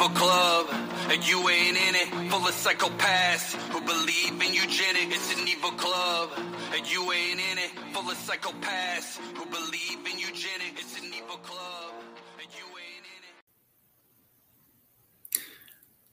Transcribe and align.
evil 0.00 0.16
club, 0.16 0.66
and 1.10 1.28
you 1.28 1.46
ain't 1.50 1.76
in 1.76 1.94
it. 1.94 2.08
Full 2.30 2.48
of 2.48 2.54
psychopaths 2.54 3.52
who 3.70 3.82
believe 3.82 4.32
in 4.32 4.54
eugenics. 4.54 5.14
It's 5.14 5.34
an 5.38 5.46
evil 5.46 5.72
club, 5.72 6.30
and 6.74 6.90
you 6.90 7.12
ain't 7.12 7.38
in 7.38 7.58
it. 7.58 7.70
Full 7.92 8.10
of 8.10 8.16
psychopaths 8.16 9.18
who 9.36 9.44
believe 9.44 9.98
in 10.10 10.18
eugenics. 10.18 10.80
It's 10.80 10.98
an 11.00 11.12
evil 11.14 11.36
club, 11.36 11.92
and 12.38 12.48
you 12.56 12.64
ain't 12.64 13.04
in 13.04 13.24
it. 15.36 15.42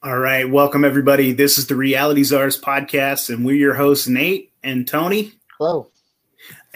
All 0.04 0.20
right, 0.20 0.50
welcome 0.50 0.84
everybody. 0.84 1.32
This 1.32 1.58
is 1.58 1.68
the 1.68 1.78
Reality 1.78 2.24
Czars 2.24 2.60
podcast, 2.60 3.30
and 3.34 3.46
we're 3.46 3.56
your 3.56 3.76
hosts, 3.76 4.10
Nate 4.10 4.52
and 4.64 4.86
Tony. 4.86 5.32
Hello. 5.58 5.88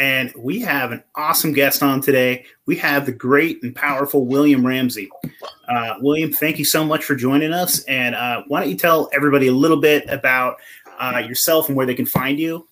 And 0.01 0.33
we 0.35 0.59
have 0.61 0.91
an 0.91 1.03
awesome 1.13 1.53
guest 1.53 1.83
on 1.83 2.01
today. 2.01 2.45
We 2.65 2.75
have 2.77 3.05
the 3.05 3.11
great 3.11 3.61
and 3.61 3.75
powerful 3.75 4.25
William 4.25 4.65
Ramsey. 4.65 5.11
Uh, 5.69 5.93
William, 5.99 6.33
thank 6.33 6.57
you 6.57 6.65
so 6.65 6.83
much 6.83 7.03
for 7.03 7.13
joining 7.13 7.53
us. 7.53 7.83
And 7.83 8.15
uh, 8.15 8.41
why 8.47 8.61
don't 8.61 8.71
you 8.71 8.77
tell 8.77 9.11
everybody 9.13 9.45
a 9.45 9.53
little 9.53 9.79
bit 9.79 10.09
about 10.09 10.55
uh, 10.99 11.19
yourself 11.19 11.67
and 11.67 11.77
where 11.77 11.85
they 11.85 11.93
can 11.93 12.07
find 12.07 12.39
you? 12.39 12.67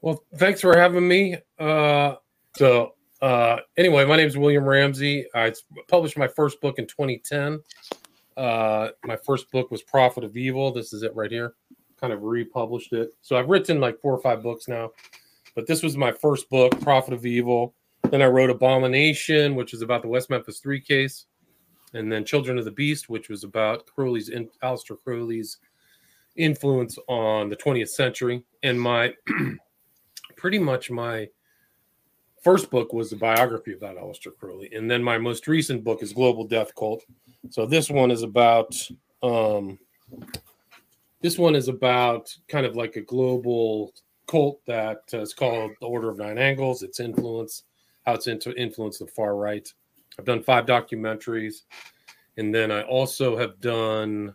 Well, 0.00 0.24
thanks 0.34 0.60
for 0.60 0.76
having 0.76 1.06
me. 1.06 1.36
Uh, 1.60 2.16
so, 2.56 2.94
uh, 3.20 3.58
anyway, 3.76 4.04
my 4.04 4.16
name 4.16 4.26
is 4.26 4.36
William 4.36 4.64
Ramsey. 4.64 5.26
I 5.32 5.52
published 5.86 6.18
my 6.18 6.26
first 6.26 6.60
book 6.60 6.80
in 6.80 6.88
2010. 6.88 7.60
Uh, 8.36 8.88
my 9.04 9.14
first 9.14 9.48
book 9.52 9.70
was 9.70 9.80
Prophet 9.80 10.24
of 10.24 10.36
Evil. 10.36 10.72
This 10.72 10.92
is 10.92 11.04
it 11.04 11.14
right 11.14 11.30
here. 11.30 11.54
Kind 12.00 12.12
of 12.12 12.24
republished 12.24 12.92
it. 12.94 13.10
So 13.22 13.36
I've 13.36 13.48
written 13.48 13.80
like 13.80 14.00
four 14.00 14.12
or 14.12 14.20
five 14.20 14.42
books 14.42 14.66
now, 14.66 14.90
but 15.54 15.66
this 15.66 15.82
was 15.82 15.96
my 15.96 16.12
first 16.12 16.48
book, 16.50 16.78
Prophet 16.80 17.14
of 17.14 17.26
Evil. 17.26 17.74
Then 18.10 18.22
I 18.22 18.26
wrote 18.26 18.50
Abomination, 18.50 19.54
which 19.54 19.74
is 19.74 19.82
about 19.82 20.02
the 20.02 20.08
West 20.08 20.30
Memphis 20.30 20.58
Three 20.58 20.80
case, 20.80 21.26
and 21.94 22.10
then 22.10 22.24
Children 22.24 22.58
of 22.58 22.64
the 22.64 22.70
Beast, 22.70 23.08
which 23.08 23.28
was 23.28 23.44
about 23.44 23.86
Crowley's, 23.86 24.28
in, 24.28 24.48
Aleister 24.62 24.96
Crowley's 25.02 25.58
influence 26.36 26.98
on 27.08 27.48
the 27.48 27.56
20th 27.56 27.90
century. 27.90 28.44
And 28.62 28.80
my 28.80 29.14
pretty 30.36 30.58
much 30.58 30.90
my 30.90 31.28
first 32.42 32.70
book 32.70 32.92
was 32.92 33.10
the 33.10 33.16
biography 33.16 33.74
about 33.74 33.96
Aleister 33.96 34.36
Crowley, 34.38 34.72
and 34.74 34.90
then 34.90 35.02
my 35.02 35.18
most 35.18 35.46
recent 35.46 35.84
book 35.84 36.02
is 36.02 36.12
Global 36.12 36.44
Death 36.46 36.74
Cult. 36.74 37.04
So 37.50 37.66
this 37.66 37.90
one 37.90 38.10
is 38.10 38.22
about 38.22 38.74
um, 39.22 39.78
this 41.20 41.38
one 41.38 41.54
is 41.54 41.68
about 41.68 42.34
kind 42.48 42.66
of 42.66 42.74
like 42.76 42.96
a 42.96 43.00
global 43.00 43.92
cult 44.32 44.64
that 44.64 45.02
is 45.12 45.34
called 45.34 45.72
the 45.80 45.86
Order 45.86 46.08
of 46.08 46.16
Nine 46.16 46.38
Angles. 46.38 46.82
Its 46.82 47.00
influence, 47.00 47.64
how 48.06 48.14
it's 48.14 48.28
into 48.28 48.54
influenced 48.54 49.00
the 49.00 49.06
far 49.06 49.36
right. 49.36 49.70
I've 50.18 50.24
done 50.24 50.42
five 50.42 50.64
documentaries, 50.64 51.62
and 52.38 52.54
then 52.54 52.72
I 52.72 52.82
also 52.82 53.36
have 53.36 53.60
done. 53.60 54.34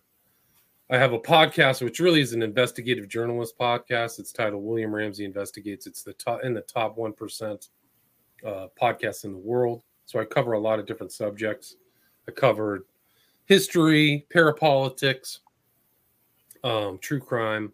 I 0.89 0.97
have 0.97 1.13
a 1.13 1.19
podcast, 1.19 1.83
which 1.83 1.99
really 1.99 2.21
is 2.21 2.31
an 2.31 2.43
investigative 2.43 3.09
journalist 3.09 3.57
podcast. 3.57 4.19
It's 4.19 4.31
titled 4.31 4.63
William 4.63 4.95
Ramsey 4.95 5.25
Investigates. 5.25 5.87
It's 5.87 6.03
the 6.03 6.13
top 6.13 6.43
in 6.43 6.53
the 6.53 6.61
top 6.61 6.95
one 6.95 7.11
percent 7.11 7.69
uh, 8.45 8.67
in 9.23 9.31
the 9.31 9.41
world. 9.43 9.83
So 10.05 10.19
I 10.19 10.25
cover 10.25 10.53
a 10.53 10.59
lot 10.59 10.79
of 10.79 10.85
different 10.85 11.11
subjects. 11.11 11.75
I 12.27 12.31
covered 12.31 12.83
history, 13.45 14.25
parapolitics, 14.33 15.39
um, 16.63 16.99
true 16.99 17.19
crime. 17.19 17.73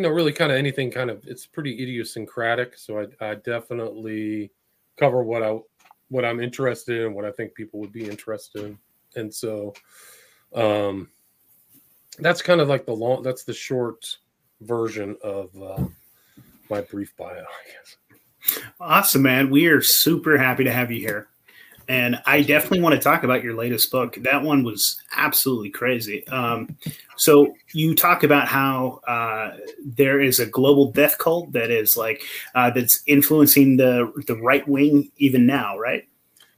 You 0.00 0.08
know, 0.08 0.14
really 0.14 0.32
kind 0.32 0.50
of 0.50 0.56
anything. 0.56 0.90
Kind 0.90 1.10
of, 1.10 1.26
it's 1.26 1.44
pretty 1.44 1.74
idiosyncratic. 1.74 2.78
So 2.78 3.00
I, 3.00 3.32
I 3.32 3.34
definitely 3.34 4.50
cover 4.96 5.22
what 5.22 5.42
I 5.42 5.58
what 6.08 6.24
I'm 6.24 6.40
interested 6.40 7.02
in, 7.02 7.12
what 7.12 7.26
I 7.26 7.30
think 7.30 7.52
people 7.54 7.80
would 7.80 7.92
be 7.92 8.08
interested 8.08 8.64
in, 8.64 8.78
and 9.14 9.34
so 9.34 9.74
um, 10.54 11.10
that's 12.18 12.40
kind 12.40 12.62
of 12.62 12.68
like 12.68 12.86
the 12.86 12.94
long. 12.94 13.22
That's 13.22 13.44
the 13.44 13.52
short 13.52 14.16
version 14.62 15.18
of 15.22 15.50
uh, 15.62 15.84
my 16.70 16.80
brief 16.80 17.14
bio, 17.18 17.34
I 17.34 17.70
guess. 17.70 18.62
Awesome, 18.80 19.20
man. 19.20 19.50
We 19.50 19.66
are 19.66 19.82
super 19.82 20.38
happy 20.38 20.64
to 20.64 20.72
have 20.72 20.90
you 20.90 21.00
here. 21.00 21.28
And 21.90 22.22
I 22.24 22.42
definitely 22.42 22.82
want 22.82 22.94
to 22.94 23.00
talk 23.00 23.24
about 23.24 23.42
your 23.42 23.56
latest 23.56 23.90
book. 23.90 24.14
That 24.20 24.44
one 24.44 24.62
was 24.62 25.02
absolutely 25.16 25.70
crazy. 25.70 26.24
Um, 26.28 26.76
so 27.16 27.52
you 27.74 27.96
talk 27.96 28.22
about 28.22 28.46
how 28.46 29.00
uh, 29.08 29.56
there 29.84 30.20
is 30.20 30.38
a 30.38 30.46
global 30.46 30.92
death 30.92 31.18
cult 31.18 31.50
that 31.50 31.72
is 31.72 31.96
like 31.96 32.22
uh, 32.54 32.70
that's 32.70 33.02
influencing 33.08 33.76
the 33.76 34.12
the 34.28 34.36
right 34.36 34.66
wing 34.68 35.10
even 35.16 35.46
now, 35.46 35.76
right? 35.76 36.06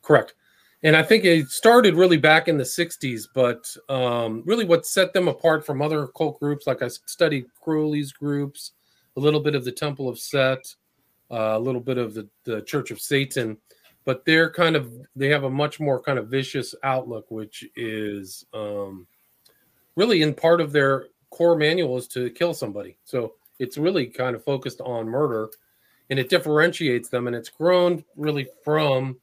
Correct. 0.03 0.35
And 0.83 0.95
I 0.95 1.03
think 1.03 1.25
it 1.25 1.49
started 1.49 1.95
really 1.95 2.19
back 2.19 2.47
in 2.47 2.59
the 2.59 2.65
60s, 2.65 3.27
but 3.35 3.75
um, 3.89 4.43
really 4.45 4.67
what 4.67 4.85
set 4.85 5.15
them 5.15 5.29
apart 5.29 5.65
from 5.65 5.81
other 5.81 6.09
cult 6.09 6.41
groups, 6.41 6.67
like 6.67 6.83
I 6.83 6.89
studied 6.89 7.47
Crowley's 7.59 8.13
groups, 8.13 8.73
a 9.17 9.21
little 9.21 9.41
bit 9.41 9.55
of 9.55 9.65
the 9.65 9.73
Temple 9.73 10.11
of 10.11 10.19
Set, 10.19 10.59
uh, 11.31 11.57
a 11.57 11.59
little 11.59 11.81
bit 11.81 11.97
of 11.97 12.13
the, 12.13 12.29
the 12.45 12.61
Church 12.61 12.91
of 12.91 13.01
Satan, 13.01 13.57
but 14.05 14.25
they're 14.25 14.51
kind 14.51 14.77
of, 14.77 14.93
they 15.15 15.29
have 15.29 15.45
a 15.45 15.51
much 15.51 15.81
more 15.81 16.01
kind 16.01 16.19
of 16.19 16.29
vicious 16.29 16.75
outlook, 16.83 17.31
which 17.31 17.65
is 17.77 18.45
um, 18.53 19.07
really 19.97 20.23
in 20.23 20.35
part 20.35 20.61
of 20.61 20.73
their 20.73 21.07
core 21.31 21.57
manual 21.57 21.97
is 21.97 22.07
to 22.09 22.31
kill 22.31 22.55
somebody. 22.55 22.97
So 23.05 23.35
it's 23.59 23.79
really 23.79 24.07
kind 24.07 24.35
of 24.35 24.45
focused 24.45 24.81
on 24.81 25.09
murder 25.09 25.49
and 26.11 26.19
it 26.19 26.29
differentiates 26.29 27.09
them 27.09 27.27
and 27.27 27.35
it's 27.35 27.49
grown 27.49 28.05
really 28.17 28.47
from 28.65 29.17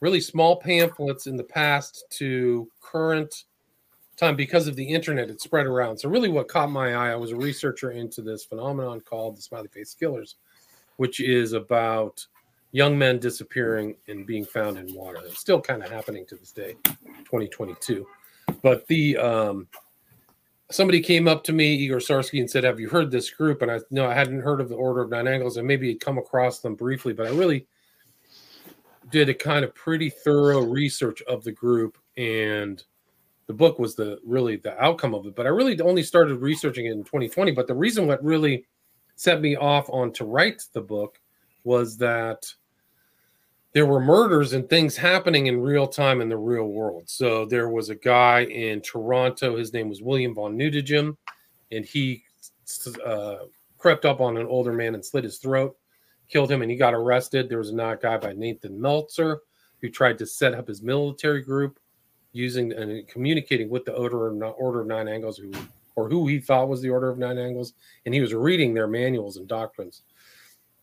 really 0.00 0.20
small 0.20 0.56
pamphlets 0.56 1.26
in 1.26 1.36
the 1.36 1.44
past 1.44 2.04
to 2.10 2.68
current 2.80 3.44
time 4.16 4.36
because 4.36 4.66
of 4.66 4.76
the 4.76 4.84
internet 4.84 5.30
it 5.30 5.40
spread 5.40 5.64
around 5.64 5.96
so 5.96 6.08
really 6.08 6.28
what 6.28 6.48
caught 6.48 6.70
my 6.70 6.94
eye 6.94 7.12
i 7.12 7.14
was 7.14 7.30
a 7.30 7.36
researcher 7.36 7.92
into 7.92 8.20
this 8.20 8.44
phenomenon 8.44 9.00
called 9.00 9.36
the 9.36 9.42
smiley 9.42 9.68
face 9.68 9.94
killers 9.94 10.36
which 10.96 11.20
is 11.20 11.52
about 11.52 12.26
young 12.72 12.98
men 12.98 13.18
disappearing 13.18 13.96
and 14.08 14.26
being 14.26 14.44
found 14.44 14.76
in 14.78 14.94
water. 14.94 15.18
It's 15.24 15.40
still 15.40 15.60
kind 15.60 15.82
of 15.82 15.90
happening 15.90 16.26
to 16.26 16.36
this 16.36 16.52
day 16.52 16.76
2022 17.24 18.06
but 18.62 18.86
the 18.86 19.16
um 19.16 19.68
somebody 20.70 21.00
came 21.00 21.28
up 21.28 21.42
to 21.44 21.52
me 21.52 21.74
igor 21.74 21.98
sarsky 21.98 22.40
and 22.40 22.50
said 22.50 22.64
have 22.64 22.80
you 22.80 22.88
heard 22.88 23.10
this 23.10 23.30
group? 23.30 23.62
And 23.62 23.70
i 23.70 23.80
no 23.90 24.06
i 24.06 24.14
hadn't 24.14 24.40
heard 24.40 24.60
of 24.60 24.68
the 24.68 24.74
order 24.74 25.00
of 25.00 25.10
nine 25.10 25.28
angles. 25.28 25.56
And 25.56 25.66
maybe 25.66 25.88
had 25.88 26.00
come 26.00 26.18
across 26.18 26.60
them 26.60 26.74
briefly 26.74 27.12
but 27.12 27.26
i 27.26 27.30
really 27.30 27.66
did 29.10 29.28
a 29.28 29.34
kind 29.34 29.64
of 29.64 29.74
pretty 29.74 30.10
thorough 30.10 30.60
research 30.60 31.22
of 31.22 31.42
the 31.44 31.52
group 31.52 31.96
and 32.16 32.82
the 33.46 33.54
book 33.54 33.78
was 33.78 33.94
the 33.94 34.18
really 34.26 34.56
the 34.56 34.78
outcome 34.82 35.14
of 35.14 35.26
it. 35.26 35.34
But 35.34 35.46
i 35.46 35.50
really 35.50 35.80
only 35.80 36.02
started 36.02 36.36
researching 36.36 36.86
it 36.86 36.92
in 36.92 37.04
2020 37.04 37.52
but 37.52 37.66
the 37.66 37.74
reason 37.74 38.06
what 38.06 38.22
really 38.22 38.66
set 39.16 39.40
me 39.40 39.56
off 39.56 39.88
on 39.90 40.12
to 40.12 40.24
write 40.24 40.62
the 40.72 40.80
book 40.80 41.20
was 41.64 41.96
that 41.98 42.46
there 43.78 43.86
were 43.86 44.00
murders 44.00 44.54
and 44.54 44.68
things 44.68 44.96
happening 44.96 45.46
in 45.46 45.60
real 45.60 45.86
time 45.86 46.20
in 46.20 46.28
the 46.28 46.36
real 46.36 46.66
world 46.66 47.04
so 47.06 47.44
there 47.44 47.68
was 47.68 47.90
a 47.90 47.94
guy 47.94 48.40
in 48.44 48.80
toronto 48.80 49.56
his 49.56 49.72
name 49.72 49.88
was 49.88 50.02
william 50.02 50.34
von 50.34 50.58
Neutegem 50.58 51.16
and 51.70 51.84
he 51.84 52.24
uh, 53.06 53.36
crept 53.78 54.04
up 54.04 54.20
on 54.20 54.36
an 54.36 54.46
older 54.46 54.72
man 54.72 54.94
and 54.94 55.04
slit 55.04 55.22
his 55.22 55.38
throat 55.38 55.76
killed 56.28 56.50
him 56.50 56.62
and 56.62 56.70
he 56.70 56.76
got 56.76 56.94
arrested. 56.94 57.48
There 57.48 57.58
was 57.58 57.70
another 57.70 57.96
guy 57.96 58.18
by 58.18 58.32
Nathan 58.32 58.80
Meltzer 58.80 59.40
who 59.80 59.88
tried 59.88 60.18
to 60.18 60.26
set 60.26 60.54
up 60.54 60.68
his 60.68 60.82
military 60.82 61.42
group 61.42 61.78
using 62.32 62.72
and 62.72 63.06
communicating 63.08 63.68
with 63.68 63.84
the 63.84 63.94
Order 63.94 64.28
of, 64.28 64.54
Order 64.58 64.82
of 64.82 64.86
Nine 64.86 65.08
Angles, 65.08 65.38
who 65.38 65.50
or 65.96 66.08
who 66.08 66.28
he 66.28 66.38
thought 66.38 66.68
was 66.68 66.80
the 66.80 66.90
Order 66.90 67.08
of 67.08 67.18
Nine 67.18 67.38
Angles, 67.38 67.72
and 68.04 68.14
he 68.14 68.20
was 68.20 68.34
reading 68.34 68.72
their 68.74 68.86
manuals 68.86 69.36
and 69.36 69.48
doctrines. 69.48 70.02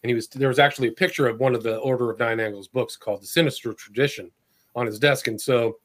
And 0.05 0.09
he 0.11 0.13
was 0.13 0.27
there 0.27 0.49
was 0.49 0.59
actually 0.59 0.89
a 0.89 0.91
picture 0.91 1.25
of 1.25 1.39
one 1.39 1.55
of 1.55 1.63
the 1.63 1.77
Order 1.77 2.11
of 2.11 2.19
Nine 2.19 2.39
Angles 2.39 2.67
books 2.67 2.95
called 2.95 3.23
The 3.23 3.25
Sinister 3.25 3.73
Tradition 3.73 4.29
on 4.75 4.85
his 4.85 4.99
desk, 4.99 5.25
and 5.25 5.41
so 5.41 5.77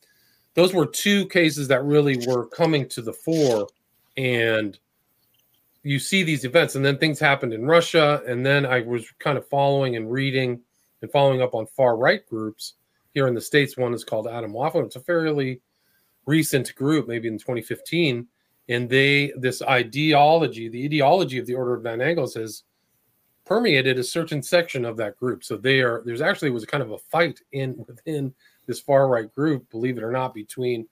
those 0.52 0.75
were 0.75 0.84
two 0.84 1.26
cases 1.28 1.69
that 1.69 1.82
really 1.84 2.19
were 2.26 2.46
coming 2.46 2.87
to 2.90 3.00
the 3.00 3.14
fore. 3.14 3.67
And 4.19 4.78
you 5.84 5.99
see 5.99 6.22
these 6.22 6.44
events 6.44 6.75
and 6.75 6.84
then 6.84 6.99
things 6.99 7.19
happened 7.19 7.55
in 7.55 7.64
russia. 7.64 8.22
And 8.26 8.44
then 8.44 8.67
i 8.67 8.81
was 8.81 9.11
kind 9.20 9.38
of 9.38 9.49
following 9.49 9.96
and 9.96 10.12
reading 10.12 10.61
and 11.00 11.11
following 11.11 11.40
up 11.40 11.55
on 11.55 11.64
far 11.64 11.96
right 11.96 12.26
groups 12.28 12.75
here 13.14 13.26
in 13.26 13.32
the 13.32 13.40
states. 13.40 13.78
One 13.78 13.94
is 13.94 14.05
called 14.05 14.26
Atomwaffen. 14.26 14.84
It's 14.84 14.96
a 14.96 15.00
fairly 15.00 15.62
recent 16.26 16.75
group 16.75 17.08
maybe 17.08 17.26
in 17.26 17.38
2015 17.38 18.26
and 18.69 18.90
they 18.90 19.32
this 19.38 19.62
ideology 19.62 20.69
the 20.69 20.84
ideology 20.84 21.38
of 21.38 21.46
the 21.46 21.55
order 21.55 21.73
of 21.73 21.82
nine 21.82 22.02
angles 22.02 22.34
has 22.34 22.64
permeated 23.50 23.99
a 23.99 24.05
certain 24.05 24.43
section 24.43 24.85
of 24.85 24.97
that 24.97 25.17
group 25.17 25.43
so 25.43 25.56
they 25.56 25.81
are 25.81 26.02
there's 26.06 26.23
actually 26.23 26.50
was 26.50 26.64
kind 26.64 26.82
of 26.82 26.93
a 26.93 26.99
fight 26.99 27.41
in 27.52 27.85
within 27.88 28.32
this 28.67 28.81
far 28.81 29.08
right 29.08 29.35
group 29.35 29.69
believe 29.70 29.99
it 29.99 30.05
or 30.05 30.12
not 30.12 30.32
between 30.32 30.87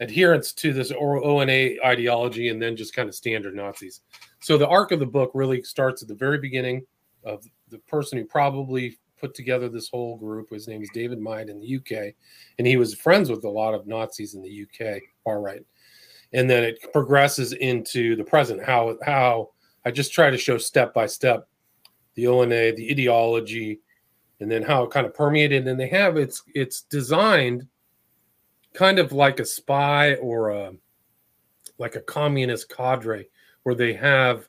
adherence 0.00 0.52
to 0.52 0.72
this 0.72 0.92
ONA 0.92 1.76
ideology 1.84 2.48
and 2.48 2.60
then 2.60 2.74
just 2.74 2.94
kind 2.94 3.08
of 3.08 3.14
standard 3.14 3.54
Nazis. 3.54 4.00
So 4.40 4.56
the 4.56 4.68
arc 4.68 4.92
of 4.92 4.98
the 4.98 5.06
book 5.06 5.30
really 5.34 5.62
starts 5.62 6.02
at 6.02 6.08
the 6.08 6.14
very 6.14 6.38
beginning 6.38 6.84
of 7.24 7.44
the 7.68 7.78
person 7.80 8.18
who 8.18 8.24
probably 8.24 8.98
put 9.20 9.34
together 9.34 9.68
this 9.68 9.90
whole 9.90 10.16
group. 10.16 10.48
His 10.50 10.66
name 10.66 10.82
is 10.82 10.88
David 10.94 11.20
Myatt 11.20 11.50
in 11.50 11.60
the 11.60 11.76
UK, 11.76 12.14
and 12.58 12.66
he 12.66 12.78
was 12.78 12.94
friends 12.94 13.30
with 13.30 13.44
a 13.44 13.48
lot 13.48 13.74
of 13.74 13.86
Nazis 13.86 14.34
in 14.34 14.42
the 14.42 14.62
UK, 14.64 15.02
far 15.22 15.42
right. 15.42 15.64
And 16.32 16.48
then 16.48 16.64
it 16.64 16.92
progresses 16.92 17.52
into 17.52 18.16
the 18.16 18.24
present. 18.24 18.64
How 18.64 18.96
how 19.04 19.50
I 19.84 19.90
just 19.90 20.14
try 20.14 20.30
to 20.30 20.38
show 20.38 20.56
step 20.56 20.94
by 20.94 21.06
step 21.06 21.49
the 22.14 22.26
ONA, 22.26 22.72
the 22.74 22.90
ideology, 22.90 23.80
and 24.40 24.50
then 24.50 24.62
how 24.62 24.84
it 24.84 24.90
kind 24.90 25.06
of 25.06 25.14
permeated. 25.14 25.66
And 25.66 25.78
they 25.78 25.88
have 25.88 26.16
it's 26.16 26.42
it's 26.54 26.82
designed 26.82 27.66
kind 28.72 28.98
of 28.98 29.12
like 29.12 29.40
a 29.40 29.44
spy 29.44 30.14
or 30.16 30.50
a 30.50 30.72
like 31.78 31.96
a 31.96 32.00
communist 32.00 32.68
cadre 32.74 33.26
where 33.62 33.74
they 33.74 33.92
have 33.94 34.48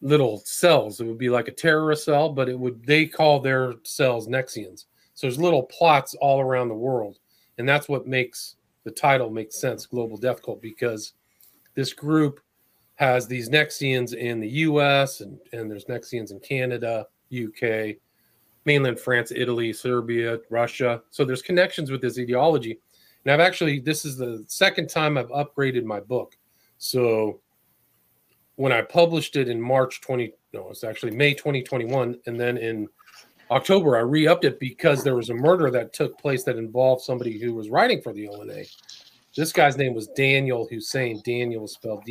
little 0.00 0.38
cells. 0.44 1.00
It 1.00 1.06
would 1.06 1.18
be 1.18 1.30
like 1.30 1.48
a 1.48 1.52
terrorist 1.52 2.04
cell, 2.04 2.30
but 2.32 2.48
it 2.48 2.58
would 2.58 2.84
they 2.84 3.06
call 3.06 3.40
their 3.40 3.74
cells 3.82 4.28
Nexians. 4.28 4.86
So 5.14 5.26
there's 5.26 5.40
little 5.40 5.64
plots 5.64 6.14
all 6.14 6.40
around 6.40 6.68
the 6.68 6.74
world, 6.74 7.18
and 7.58 7.68
that's 7.68 7.88
what 7.88 8.06
makes 8.06 8.56
the 8.84 8.90
title 8.90 9.30
make 9.30 9.52
sense, 9.52 9.84
Global 9.84 10.16
Death 10.16 10.42
Cult, 10.42 10.62
because 10.62 11.14
this 11.74 11.92
group 11.92 12.40
has 12.98 13.28
these 13.28 13.48
Nexians 13.48 14.12
in 14.12 14.40
the 14.40 14.48
U.S. 14.66 15.20
and 15.20 15.38
and 15.52 15.70
there's 15.70 15.84
Nexians 15.84 16.32
in 16.32 16.40
Canada, 16.40 17.06
UK, 17.32 17.96
mainland 18.64 18.98
France, 18.98 19.32
Italy, 19.34 19.72
Serbia, 19.72 20.38
Russia. 20.50 21.00
So 21.10 21.24
there's 21.24 21.42
connections 21.42 21.92
with 21.92 22.02
this 22.02 22.18
ideology. 22.18 22.80
And 23.24 23.32
I've 23.32 23.46
actually 23.46 23.78
this 23.78 24.04
is 24.04 24.16
the 24.16 24.44
second 24.48 24.88
time 24.88 25.16
I've 25.16 25.30
upgraded 25.30 25.84
my 25.84 26.00
book. 26.00 26.36
So 26.78 27.40
when 28.56 28.72
I 28.72 28.82
published 28.82 29.36
it 29.36 29.48
in 29.48 29.60
March 29.60 30.00
20, 30.00 30.32
no, 30.52 30.68
it's 30.70 30.82
actually 30.82 31.12
May 31.12 31.34
2021, 31.34 32.18
and 32.26 32.40
then 32.40 32.58
in 32.58 32.88
October 33.52 33.96
I 33.96 34.00
re-upped 34.00 34.44
it 34.44 34.58
because 34.58 35.04
there 35.04 35.14
was 35.14 35.30
a 35.30 35.34
murder 35.34 35.70
that 35.70 35.92
took 35.92 36.18
place 36.18 36.42
that 36.44 36.56
involved 36.56 37.04
somebody 37.04 37.38
who 37.38 37.54
was 37.54 37.70
writing 37.70 38.02
for 38.02 38.12
the 38.12 38.28
ONA. 38.28 38.64
This 39.36 39.52
guy's 39.52 39.76
name 39.76 39.94
was 39.94 40.08
Danyal 40.18 40.68
Hussein. 40.68 41.22
Danyal 41.22 41.60
was 41.60 41.74
spelled 41.74 42.04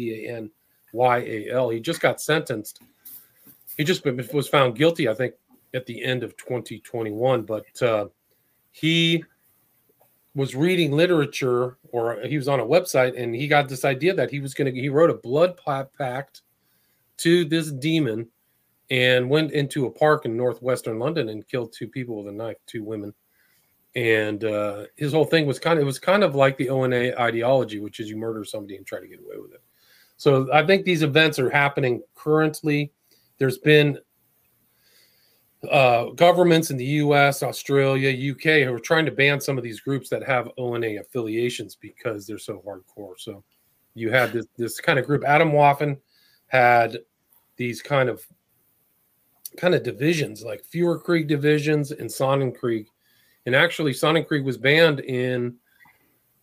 D-A-N-Y-A-L. 0.92 1.70
He 1.70 1.80
just 1.80 2.02
got 2.02 2.22
sentenced. 2.22 2.82
He 3.78 3.84
just 3.84 4.06
was 4.06 4.48
found 4.48 4.76
guilty, 4.76 5.08
I 5.08 5.14
think, 5.14 5.36
at 5.74 5.86
the 5.86 6.04
end 6.04 6.24
of 6.24 6.36
2021. 6.38 7.44
But 7.44 7.82
uh, 7.82 8.08
he 8.72 9.24
was 10.36 10.56
reading 10.56 10.92
literature 10.92 11.78
or 11.92 12.20
he 12.24 12.38
was 12.38 12.48
on 12.48 12.60
a 12.60 12.66
website 12.66 13.20
and 13.20 13.34
he 13.34 13.48
got 13.48 13.68
this 13.68 13.84
idea 13.84 14.14
that 14.14 14.30
he 14.30 14.40
was 14.40 14.54
going 14.54 14.72
to 14.72 14.80
he 14.80 14.88
wrote 14.88 15.10
a 15.10 15.16
blood 15.16 15.56
pact 15.98 16.44
to 17.18 17.44
this 17.44 17.72
demon 17.72 18.28
and 18.92 19.28
went 19.28 19.52
into 19.52 19.88
a 19.88 19.92
park 19.92 20.26
in 20.26 20.38
northwestern 20.38 21.00
london 21.00 21.30
and 21.30 21.48
killed 21.48 21.74
two 21.74 21.88
people 21.88 22.18
with 22.18 22.32
a 22.32 22.38
knife 22.38 22.58
two 22.68 22.84
women 22.84 23.12
and 23.96 24.44
uh, 24.44 24.84
his 24.96 25.12
whole 25.12 25.26
thing 25.26 25.48
was 25.48 25.58
kind 25.58 25.80
of 25.80 25.82
it 25.82 25.86
was 25.86 25.98
kind 25.98 26.24
of 26.24 26.36
like 26.36 26.56
the 26.58 26.70
ona 26.70 27.12
ideology 27.20 27.80
which 27.80 28.00
is 28.00 28.08
you 28.08 28.16
murder 28.16 28.46
somebody 28.46 28.76
and 28.76 28.86
try 28.86 29.00
to 29.00 29.08
get 29.08 29.20
away 29.20 29.38
with 29.42 29.54
it 29.54 29.62
so 30.18 30.52
i 30.54 30.66
think 30.66 30.84
these 30.84 31.04
events 31.04 31.40
are 31.40 31.50
happening 31.50 32.02
currently 32.16 32.92
there's 33.38 33.58
been 33.58 33.98
uh, 35.72 36.06
governments 36.12 36.70
in 36.70 36.78
the 36.78 36.86
U.S., 36.86 37.42
Australia, 37.42 38.32
UK 38.32 38.64
who 38.64 38.74
are 38.74 38.80
trying 38.80 39.06
to 39.06 39.12
ban 39.12 39.42
some 39.42 39.58
of 39.58 39.64
these 39.64 39.80
groups 39.80 40.08
that 40.10 40.24
have 40.24 40.50
ONA 40.58 41.00
affiliations 41.00 41.76
because 41.76 42.28
they're 42.28 42.38
so 42.38 42.64
hardcore. 42.66 43.14
So 43.18 43.44
you 43.96 44.12
had 44.12 44.32
this 44.32 44.46
this 44.56 44.80
kind 44.80 45.00
of 45.00 45.06
group. 45.06 45.24
Atomwaffen 45.24 45.98
had 46.48 47.00
these 47.58 47.82
kind 47.82 48.10
of 48.10 48.26
kind 49.58 49.74
of 49.74 49.84
divisions 49.84 50.44
like 50.44 50.64
Feuerkrieg 50.64 51.28
divisions 51.28 51.92
and 51.92 52.10
Sonnenkrieg. 52.10 52.86
And 53.46 53.56
actually, 53.56 53.94
Sonnenkrieg 53.94 54.44
was 54.44 54.58
banned 54.58 55.00
in 55.00 55.56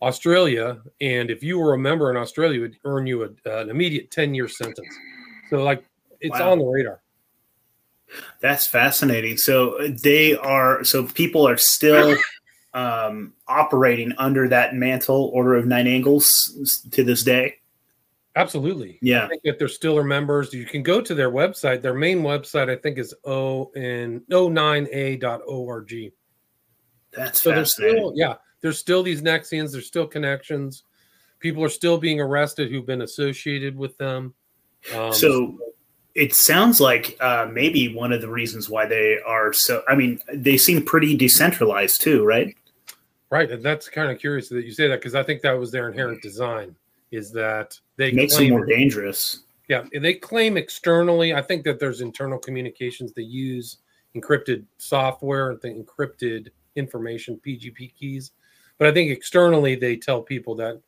Australia. 0.04 0.78
And 1.00 1.30
if 1.30 1.42
you 1.42 1.58
were 1.58 1.74
a 1.74 1.78
member 1.78 2.10
in 2.10 2.16
Australia, 2.16 2.58
it 2.58 2.62
would 2.62 2.78
earn 2.84 3.06
you 3.06 3.24
a, 3.24 3.60
an 3.60 3.70
immediate 3.70 4.10
10 4.10 4.34
year 4.34 4.48
sentence. 4.48 4.94
So, 5.50 5.62
like, 5.62 5.84
it's 6.20 6.38
wow. 6.38 6.52
on 6.52 6.58
the 6.58 6.64
radar. 6.64 7.00
That's 8.40 8.66
fascinating. 8.66 9.36
So 9.36 9.88
they 10.02 10.36
are 10.36 10.84
so 10.84 11.04
people 11.04 11.48
are 11.48 11.56
still 11.56 12.16
um, 12.74 13.32
operating 13.48 14.12
under 14.18 14.48
that 14.48 14.74
mantle 14.74 15.30
order 15.34 15.54
of 15.54 15.66
nine 15.66 15.86
angles 15.86 16.82
to 16.92 17.02
this 17.02 17.22
day. 17.22 17.56
Absolutely. 18.36 18.98
Yeah. 19.00 19.26
I 19.26 19.28
think 19.28 19.42
that 19.44 19.58
there 19.58 19.68
still 19.68 19.96
are 19.96 20.04
members. 20.04 20.52
You 20.52 20.66
can 20.66 20.82
go 20.82 21.00
to 21.00 21.14
their 21.14 21.30
website. 21.30 21.82
Their 21.82 21.94
main 21.94 22.20
website, 22.20 22.68
I 22.68 22.76
think, 22.76 22.98
is 22.98 23.14
o 23.24 23.70
and 23.76 24.22
o9a.org. 24.30 26.12
That's 27.12 27.42
so 27.42 27.52
fascinating. 27.52 27.96
Still, 27.96 28.12
yeah. 28.16 28.34
There's 28.64 28.78
still 28.78 29.02
these 29.02 29.20
Nexians, 29.20 29.72
there's 29.72 29.87
still 29.87 30.06
connections. 30.06 30.84
People 31.38 31.62
are 31.62 31.69
still 31.69 31.99
being 31.99 32.19
arrested 32.19 32.70
who've 32.70 32.87
been 32.87 33.02
associated 33.02 33.76
with 33.76 33.94
them. 33.99 34.32
Um, 34.96 35.12
so 35.12 35.58
it 36.14 36.34
sounds 36.34 36.81
like 36.81 37.14
uh, 37.20 37.46
maybe 37.52 37.94
one 37.94 38.11
of 38.11 38.22
the 38.22 38.28
reasons 38.31 38.70
why 38.70 38.87
they 38.87 39.19
are 39.26 39.52
so. 39.52 39.82
I 39.87 39.94
mean, 39.94 40.19
they 40.32 40.56
seem 40.56 40.82
pretty 40.82 41.14
decentralized 41.14 42.00
too, 42.00 42.25
right? 42.25 42.56
Right, 43.28 43.50
and 43.50 43.62
that's 43.62 43.87
kind 43.90 44.11
of 44.11 44.19
curious 44.19 44.49
that 44.49 44.64
you 44.64 44.72
say 44.72 44.88
that 44.88 44.99
because 44.99 45.14
I 45.14 45.22
think 45.22 45.43
that 45.43 45.52
was 45.52 45.70
their 45.70 45.90
inherent 45.90 46.22
design 46.22 46.75
is 47.10 47.31
that 47.32 47.78
they 47.99 48.08
it 48.08 48.14
makes 48.14 48.34
them 48.34 48.49
more 48.49 48.64
dangerous. 48.64 49.40
Yeah, 49.69 49.84
they 49.93 50.14
claim 50.14 50.56
externally. 50.56 51.34
I 51.34 51.43
think 51.43 51.64
that 51.64 51.78
there's 51.78 52.00
internal 52.00 52.38
communications. 52.38 53.12
They 53.12 53.25
use 53.25 53.76
encrypted 54.17 54.64
software 54.78 55.50
and 55.50 55.60
the 55.60 55.69
encrypted 55.69 56.49
information, 56.76 57.38
PGP 57.46 57.93
keys. 57.94 58.31
But 58.78 58.88
I 58.88 58.92
think 58.92 59.10
externally 59.10 59.74
they 59.76 59.96
tell 59.96 60.22
people 60.22 60.54
that 60.56 60.80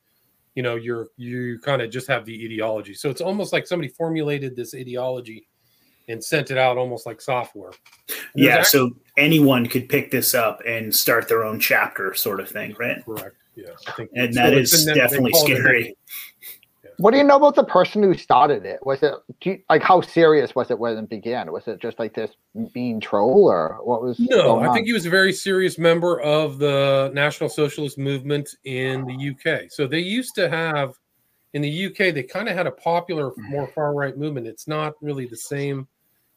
you 0.54 0.62
know 0.62 0.76
you're 0.76 1.08
you 1.16 1.58
kind 1.60 1.82
of 1.82 1.90
just 1.90 2.08
have 2.08 2.24
the 2.24 2.44
ideology. 2.44 2.94
So 2.94 3.10
it's 3.10 3.20
almost 3.20 3.52
like 3.52 3.66
somebody 3.66 3.88
formulated 3.88 4.56
this 4.56 4.74
ideology 4.74 5.48
and 6.08 6.22
sent 6.22 6.50
it 6.50 6.58
out 6.58 6.78
almost 6.78 7.06
like 7.06 7.20
software. 7.20 7.72
Yeah 8.34 8.58
actually, 8.58 8.90
so 8.90 8.96
anyone 9.16 9.66
could 9.66 9.88
pick 9.88 10.10
this 10.10 10.34
up 10.34 10.62
and 10.66 10.94
start 10.94 11.28
their 11.28 11.44
own 11.44 11.60
chapter 11.60 12.14
sort 12.14 12.40
of 12.40 12.48
thing 12.48 12.74
right? 12.78 13.04
Correct 13.04 13.36
yeah 13.56 13.70
I 13.88 13.92
think 13.92 14.10
and 14.14 14.32
that 14.34 14.52
is 14.52 14.84
definitely 14.84 15.32
scary 15.32 15.96
what 16.98 17.10
do 17.12 17.18
you 17.18 17.24
know 17.24 17.36
about 17.36 17.54
the 17.54 17.64
person 17.64 18.02
who 18.02 18.14
started 18.14 18.64
it? 18.64 18.84
Was 18.84 19.02
it 19.02 19.14
you, 19.42 19.60
like 19.68 19.82
how 19.82 20.00
serious 20.00 20.54
was 20.54 20.70
it 20.70 20.78
when 20.78 20.96
it 20.96 21.08
began? 21.08 21.52
Was 21.52 21.66
it 21.68 21.80
just 21.80 21.98
like 21.98 22.14
this 22.14 22.30
mean 22.74 23.00
troll, 23.00 23.50
or 23.50 23.78
what 23.82 24.02
was? 24.02 24.18
No, 24.18 24.60
I 24.60 24.72
think 24.72 24.86
he 24.86 24.92
was 24.92 25.06
a 25.06 25.10
very 25.10 25.32
serious 25.32 25.78
member 25.78 26.20
of 26.20 26.58
the 26.58 27.10
National 27.14 27.48
Socialist 27.48 27.98
movement 27.98 28.54
in 28.64 29.04
the 29.04 29.30
UK. 29.30 29.70
So 29.70 29.86
they 29.86 30.00
used 30.00 30.34
to 30.36 30.48
have 30.48 30.94
in 31.56 31.62
the 31.62 31.86
UK, 31.86 32.12
they 32.12 32.22
kind 32.22 32.50
of 32.50 32.54
had 32.54 32.66
a 32.66 32.70
popular, 32.70 33.32
more 33.36 33.66
far 33.68 33.94
right 33.94 34.16
movement. 34.16 34.46
It's 34.46 34.68
not 34.68 34.92
really 35.00 35.26
the 35.26 35.38
same 35.38 35.88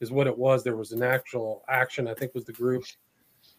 as 0.02 0.12
what 0.12 0.28
it 0.28 0.38
was. 0.38 0.64
There 0.64 0.78
was 0.78 0.94
an 0.94 1.04
actual 1.04 1.64
action, 1.68 2.08
I 2.08 2.14
think, 2.14 2.34
was 2.34 2.46
the 2.46 2.54
group, 2.54 2.86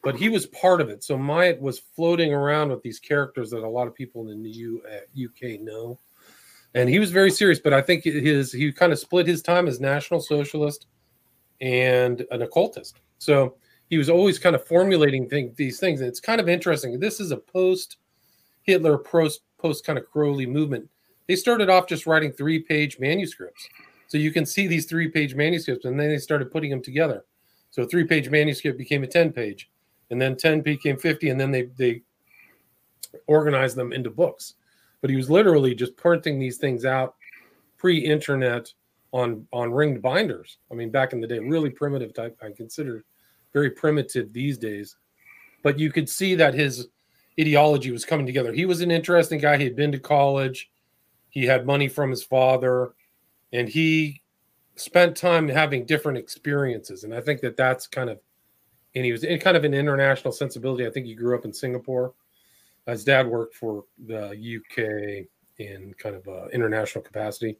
but 0.02 0.16
he 0.16 0.30
was 0.30 0.46
part 0.46 0.80
of 0.80 0.88
it. 0.88 1.04
So 1.04 1.18
Myatt 1.18 1.60
was 1.60 1.78
floating 1.78 2.32
around 2.32 2.70
with 2.70 2.82
these 2.82 2.98
characters 2.98 3.50
that 3.50 3.62
a 3.62 3.68
lot 3.68 3.86
of 3.86 3.94
people 3.94 4.30
in 4.30 4.42
the 4.42 4.48
U, 4.48 4.82
uh, 4.90 5.22
UK 5.22 5.60
know 5.60 5.98
and 6.74 6.88
he 6.88 6.98
was 6.98 7.10
very 7.10 7.30
serious. 7.30 7.58
But 7.58 7.72
I 7.72 7.80
think 7.80 8.04
his 8.04 8.52
he 8.52 8.72
kind 8.72 8.92
of 8.92 8.98
split 8.98 9.26
his 9.26 9.42
time 9.42 9.68
as 9.68 9.80
National 9.80 10.20
Socialist 10.20 10.86
and 11.60 12.24
an 12.30 12.42
occultist. 12.42 13.00
So 13.18 13.56
he 13.88 13.98
was 13.98 14.08
always 14.08 14.38
kind 14.38 14.54
of 14.54 14.66
formulating 14.66 15.28
these 15.56 15.80
things. 15.80 16.00
And 16.00 16.08
it's 16.08 16.20
kind 16.20 16.40
of 16.40 16.48
interesting. 16.48 16.98
This 16.98 17.20
is 17.20 17.32
a 17.32 17.36
post 17.36 17.96
Hitler, 18.62 18.98
post 18.98 19.42
post 19.58 19.84
kind 19.84 19.98
of 19.98 20.08
Crowley 20.10 20.46
movement. 20.46 20.88
They 21.26 21.36
started 21.36 21.68
off 21.68 21.86
just 21.86 22.06
writing 22.06 22.32
three 22.32 22.60
page 22.60 22.98
manuscripts. 22.98 23.68
So 24.06 24.18
you 24.18 24.32
can 24.32 24.44
see 24.44 24.66
these 24.66 24.86
three 24.86 25.08
page 25.08 25.34
manuscripts, 25.34 25.84
and 25.84 25.98
then 25.98 26.08
they 26.08 26.18
started 26.18 26.50
putting 26.50 26.70
them 26.70 26.82
together. 26.82 27.24
So 27.70 27.82
a 27.82 27.86
three 27.86 28.04
page 28.04 28.28
manuscript 28.28 28.78
became 28.78 29.04
a 29.04 29.06
10 29.06 29.32
page, 29.32 29.70
and 30.10 30.20
then 30.20 30.36
10 30.36 30.62
became 30.62 30.96
50, 30.96 31.30
and 31.30 31.40
then 31.40 31.52
they, 31.52 31.68
they 31.78 32.02
organized 33.28 33.76
them 33.76 33.92
into 33.92 34.10
books 34.10 34.54
but 35.00 35.10
he 35.10 35.16
was 35.16 35.30
literally 35.30 35.74
just 35.74 35.96
printing 35.96 36.38
these 36.38 36.58
things 36.58 36.84
out 36.84 37.14
pre-internet 37.78 38.72
on 39.12 39.46
on 39.52 39.72
ringed 39.72 40.02
binders. 40.02 40.58
I 40.70 40.74
mean, 40.74 40.90
back 40.90 41.12
in 41.12 41.20
the 41.20 41.26
day, 41.26 41.38
really 41.38 41.70
primitive 41.70 42.14
type. 42.14 42.38
I 42.42 42.50
consider 42.50 43.04
very 43.52 43.70
primitive 43.70 44.32
these 44.32 44.58
days, 44.58 44.96
but 45.62 45.78
you 45.78 45.90
could 45.90 46.08
see 46.08 46.34
that 46.36 46.54
his 46.54 46.88
ideology 47.40 47.90
was 47.90 48.04
coming 48.04 48.26
together. 48.26 48.52
He 48.52 48.66
was 48.66 48.80
an 48.82 48.90
interesting 48.90 49.40
guy. 49.40 49.56
He 49.56 49.64
had 49.64 49.76
been 49.76 49.92
to 49.92 49.98
college. 49.98 50.70
He 51.30 51.46
had 51.46 51.66
money 51.66 51.88
from 51.88 52.10
his 52.10 52.22
father, 52.22 52.92
and 53.52 53.68
he 53.68 54.20
spent 54.76 55.16
time 55.16 55.48
having 55.48 55.86
different 55.86 56.18
experiences. 56.18 57.04
And 57.04 57.14
I 57.14 57.20
think 57.20 57.40
that 57.40 57.56
that's 57.56 57.86
kind 57.86 58.10
of, 58.10 58.18
and 58.94 59.04
he 59.04 59.12
was 59.12 59.24
in 59.24 59.38
kind 59.38 59.56
of 59.56 59.64
an 59.64 59.74
international 59.74 60.32
sensibility. 60.32 60.86
I 60.86 60.90
think 60.90 61.06
he 61.06 61.14
grew 61.14 61.36
up 61.36 61.44
in 61.44 61.52
Singapore 61.52 62.12
his 62.86 63.04
dad 63.04 63.26
worked 63.26 63.54
for 63.54 63.84
the 64.06 64.30
UK 64.30 65.26
in 65.58 65.94
kind 65.94 66.16
of 66.16 66.26
uh, 66.26 66.48
international 66.48 67.04
capacity. 67.04 67.58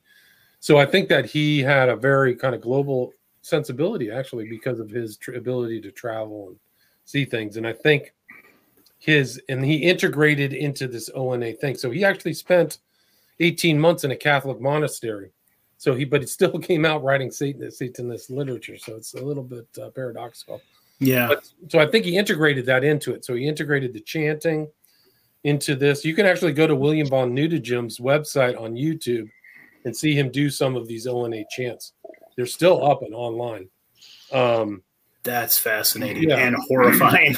So 0.61 0.79
I 0.79 0.87
think 0.87 1.09
that 1.09 1.27
he 1.27 1.61
had 1.61 1.89
a 1.89 1.97
very 1.97 2.35
kind 2.35 2.55
of 2.55 2.61
global 2.61 3.13
sensibility 3.43 4.11
actually 4.11 4.49
because 4.49 4.81
of 4.81 4.91
his 4.91 5.17
tr- 5.17 5.33
ability 5.33 5.81
to 5.83 5.91
travel 5.91 6.49
and 6.49 6.59
see 7.05 7.25
things. 7.25 7.57
And 7.57 7.67
I 7.67 7.73
think 7.73 8.15
his 8.99 9.41
and 9.49 9.65
he 9.65 9.77
integrated 9.77 10.53
into 10.53 10.87
this 10.87 11.09
ONA 11.15 11.55
thing. 11.55 11.77
So 11.77 11.91
he 11.91 12.05
actually 12.05 12.35
spent 12.35 12.79
18 13.41 13.81
months 13.81 14.05
in 14.05 14.11
a 14.11 14.17
Catholic 14.17 14.61
monastery. 14.61 15.33
So 15.79 15.95
he, 15.95 16.05
but 16.05 16.21
he 16.21 16.27
still 16.27 16.59
came 16.59 16.85
out 16.85 17.03
writing 17.03 17.31
Satanist, 17.31 17.79
Satanist 17.79 18.31
literature. 18.31 18.77
So 18.77 18.95
it's 18.97 19.15
a 19.15 19.25
little 19.25 19.43
bit 19.43 19.67
uh, 19.83 19.89
paradoxical. 19.91 20.61
Yeah. 20.99 21.29
But, 21.29 21.51
so 21.69 21.79
I 21.79 21.87
think 21.87 22.05
he 22.05 22.19
integrated 22.19 22.67
that 22.67 22.85
into 22.85 23.15
it. 23.15 23.25
So 23.25 23.35
he 23.35 23.49
integrated 23.49 23.95
the 23.95 24.01
chanting 24.01 24.69
into 25.45 25.75
this. 25.75 26.05
You 26.05 26.15
can 26.15 26.27
actually 26.27 26.53
go 26.53 26.67
to 26.67 26.75
William 26.77 27.09
von 27.09 27.35
Neutegem's 27.35 27.99
website 27.99 28.61
on 28.61 28.75
YouTube 28.75 29.29
and 29.85 29.97
see 29.97 30.15
him 30.15 30.31
do 30.31 30.51
some 30.51 30.77
of 30.77 30.87
these 30.87 31.07
ONA 31.07 31.45
chants. 31.51 31.93
They're 32.37 32.47
still 32.47 32.85
up 32.85 33.03
and 33.03 33.15
online. 33.15 33.69
Um, 34.33 34.83
That's 35.23 35.59
fascinating 35.59 36.29
Yeah. 36.29 36.37
and 36.39 36.57
horrifying. 36.69 37.37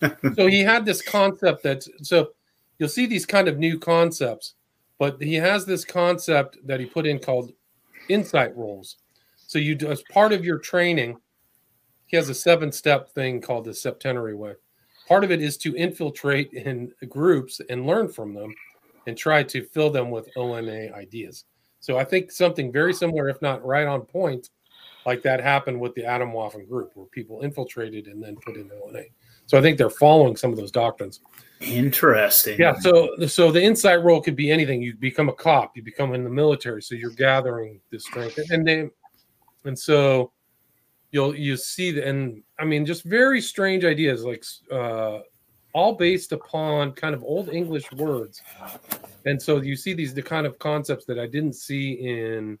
so 0.34 0.46
he 0.46 0.60
had 0.60 0.84
this 0.84 1.02
concept 1.02 1.62
that 1.64 1.84
so 2.02 2.30
you'll 2.78 2.88
see 2.88 3.06
these 3.06 3.26
kind 3.26 3.48
of 3.48 3.58
new 3.58 3.78
concepts, 3.78 4.54
but 4.98 5.20
he 5.20 5.34
has 5.34 5.66
this 5.66 5.84
concept 5.84 6.58
that 6.66 6.80
he 6.80 6.86
put 6.86 7.06
in 7.06 7.18
called 7.18 7.52
insight 8.08 8.56
roles. 8.56 8.96
So 9.36 9.58
you 9.58 9.74
do 9.74 9.88
as 9.90 10.02
part 10.12 10.32
of 10.32 10.44
your 10.44 10.58
training, 10.58 11.18
he 12.06 12.16
has 12.16 12.28
a 12.28 12.34
seven 12.34 12.72
step 12.72 13.10
thing 13.10 13.40
called 13.40 13.64
the 13.64 13.74
septenary 13.74 14.34
way. 14.34 14.54
Part 15.10 15.24
of 15.24 15.32
it 15.32 15.42
is 15.42 15.56
to 15.56 15.74
infiltrate 15.74 16.52
in 16.52 16.92
groups 17.08 17.60
and 17.68 17.84
learn 17.84 18.06
from 18.06 18.32
them 18.32 18.54
and 19.08 19.18
try 19.18 19.42
to 19.42 19.64
fill 19.64 19.90
them 19.90 20.08
with 20.08 20.28
ONA 20.36 20.92
ideas. 20.94 21.46
So 21.80 21.98
I 21.98 22.04
think 22.04 22.30
something 22.30 22.70
very 22.70 22.94
similar, 22.94 23.28
if 23.28 23.42
not 23.42 23.64
right 23.64 23.88
on 23.88 24.02
point, 24.02 24.50
like 25.04 25.20
that 25.22 25.40
happened 25.40 25.80
with 25.80 25.96
the 25.96 26.02
Atomwaffen 26.02 26.68
group, 26.68 26.92
where 26.94 27.06
people 27.06 27.40
infiltrated 27.40 28.06
and 28.06 28.22
then 28.22 28.36
put 28.36 28.54
in 28.54 28.70
ONA. 28.70 29.02
So 29.46 29.58
I 29.58 29.62
think 29.62 29.78
they're 29.78 29.90
following 29.90 30.36
some 30.36 30.52
of 30.52 30.56
those 30.56 30.70
doctrines. 30.70 31.18
Interesting. 31.60 32.56
Yeah. 32.56 32.74
So 32.74 33.08
so 33.26 33.50
the 33.50 33.60
insight 33.60 34.04
role 34.04 34.22
could 34.22 34.36
be 34.36 34.52
anything. 34.52 34.80
You 34.80 34.94
become 34.94 35.28
a 35.28 35.34
cop. 35.34 35.76
You 35.76 35.82
become 35.82 36.14
in 36.14 36.22
the 36.22 36.30
military. 36.30 36.82
So 36.82 36.94
you're 36.94 37.10
gathering 37.10 37.80
this 37.90 38.04
strength, 38.04 38.38
and 38.50 38.64
they, 38.64 38.88
and 39.64 39.76
so 39.76 40.30
you'll 41.10 41.34
you 41.34 41.56
see 41.56 41.90
the 41.90 42.06
and 42.06 42.42
I 42.58 42.64
mean 42.64 42.86
just 42.86 43.04
very 43.04 43.40
strange 43.40 43.84
ideas 43.84 44.24
like 44.24 44.44
uh, 44.70 45.20
all 45.72 45.94
based 45.94 46.32
upon 46.32 46.92
kind 46.92 47.14
of 47.14 47.22
old 47.22 47.48
English 47.48 47.90
words, 47.92 48.42
and 49.26 49.40
so 49.40 49.60
you 49.60 49.76
see 49.76 49.92
these 49.94 50.14
the 50.14 50.22
kind 50.22 50.46
of 50.46 50.58
concepts 50.58 51.04
that 51.06 51.18
I 51.18 51.26
didn't 51.26 51.54
see 51.54 51.92
in 51.92 52.58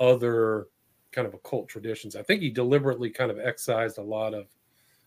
other 0.00 0.66
kind 1.12 1.26
of 1.26 1.34
occult 1.34 1.68
traditions. 1.68 2.14
I 2.14 2.22
think 2.22 2.42
he 2.42 2.50
deliberately 2.50 3.10
kind 3.10 3.30
of 3.30 3.38
excised 3.38 3.98
a 3.98 4.02
lot 4.02 4.34
of 4.34 4.46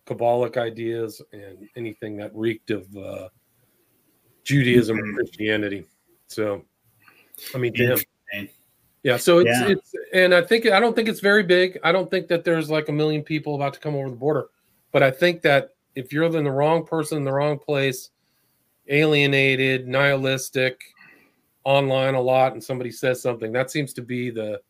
Kabbalic 0.07 0.57
ideas 0.57 1.21
and 1.31 1.69
anything 1.75 2.17
that 2.17 2.35
reeked 2.35 2.71
of 2.71 2.87
uh, 2.97 3.29
Judaism 4.43 4.97
or 4.97 5.03
Mhm. 5.03 5.15
Christianity. 5.15 5.85
So, 6.27 6.65
I 7.53 7.59
mean, 7.59 7.73
to 7.75 7.83
him, 7.83 7.99
Interesting. 8.33 8.58
Yeah. 9.09 9.17
So 9.17 9.39
it's 9.39 9.47
Yeah. 9.47 9.69
it's, 9.69 9.93
and 10.13 10.33
I 10.33 10.41
think 10.41 10.65
I 10.67 10.79
don't 10.79 10.95
think 10.95 11.09
it's 11.09 11.19
very 11.19 11.43
big. 11.43 11.79
I 11.83 11.91
don't 11.91 12.09
think 12.09 12.27
that 12.27 12.43
there's 12.43 12.69
like 12.69 12.89
a 12.89 12.91
million 12.91 13.23
people 13.23 13.55
about 13.55 13.73
to 13.73 13.79
come 13.79 13.95
over 13.95 14.09
the 14.09 14.15
border, 14.15 14.47
but 14.91 15.03
I 15.03 15.11
think 15.11 15.41
that 15.41 15.75
if 15.95 16.13
you're 16.13 16.25
in 16.25 16.43
the 16.43 16.51
wrong 16.51 16.85
person 16.85 17.17
in 17.17 17.23
the 17.23 17.33
wrong 17.33 17.57
place, 17.57 18.11
alienated, 18.87 19.87
nihilistic, 19.87 20.81
online 21.63 22.15
a 22.15 22.21
lot, 22.21 22.53
and 22.53 22.63
somebody 22.63 22.91
says 22.91 23.21
something, 23.21 23.51
that 23.51 23.71
seems 23.71 23.93
to 23.93 24.01
be 24.01 24.29
the 24.29 24.61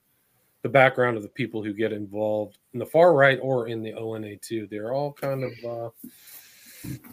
the 0.62 0.70
background 0.70 1.16
of 1.16 1.24
the 1.24 1.30
people 1.30 1.64
who 1.64 1.74
get 1.74 1.94
involved 1.94 2.58
in 2.74 2.80
the 2.80 2.86
far 2.86 3.14
right 3.14 3.40
or 3.42 3.68
in 3.68 3.82
the 3.82 3.94
ONA 3.94 4.36
too. 4.38 4.68
They're 4.70 4.92
all 4.92 5.14
kind 5.14 5.44
of, 5.46 5.52
uh, 5.66 5.90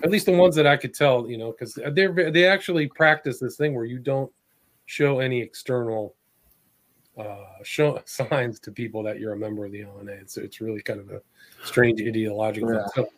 at 0.03 0.11
least 0.11 0.27
the 0.27 0.33
ones 0.33 0.57
that 0.57 0.67
I 0.67 0.77
could 0.77 0.93
tell, 0.95 1.31
you 1.31 1.39
know, 1.39 1.53
because 1.53 1.79
they're 1.93 2.31
they 2.31 2.45
actually 2.45 2.89
practice 2.89 3.39
this 3.39 3.57
thing 3.57 3.75
where 3.75 3.85
you 3.85 3.99
don't 3.99 4.33
show 4.87 5.21
any 5.21 5.41
external 5.41 6.15
uh, 7.17 7.45
show 7.63 8.01
signs 8.05 8.61
to 8.61 8.71
people 8.71 9.03
that 9.03 9.19
you're 9.19 9.33
a 9.33 9.37
member 9.37 9.65
of 9.65 9.73
the 9.73 9.85
ONA. 9.85 10.17
So 10.27 10.41
it's 10.43 10.61
really 10.61 10.83
kind 10.83 11.01
of 11.01 11.11
a 11.11 11.23
strange 11.65 12.01
ideological 12.01 12.69
thing. 12.69 12.79
Yeah. 12.79 12.87
So, 12.95 13.09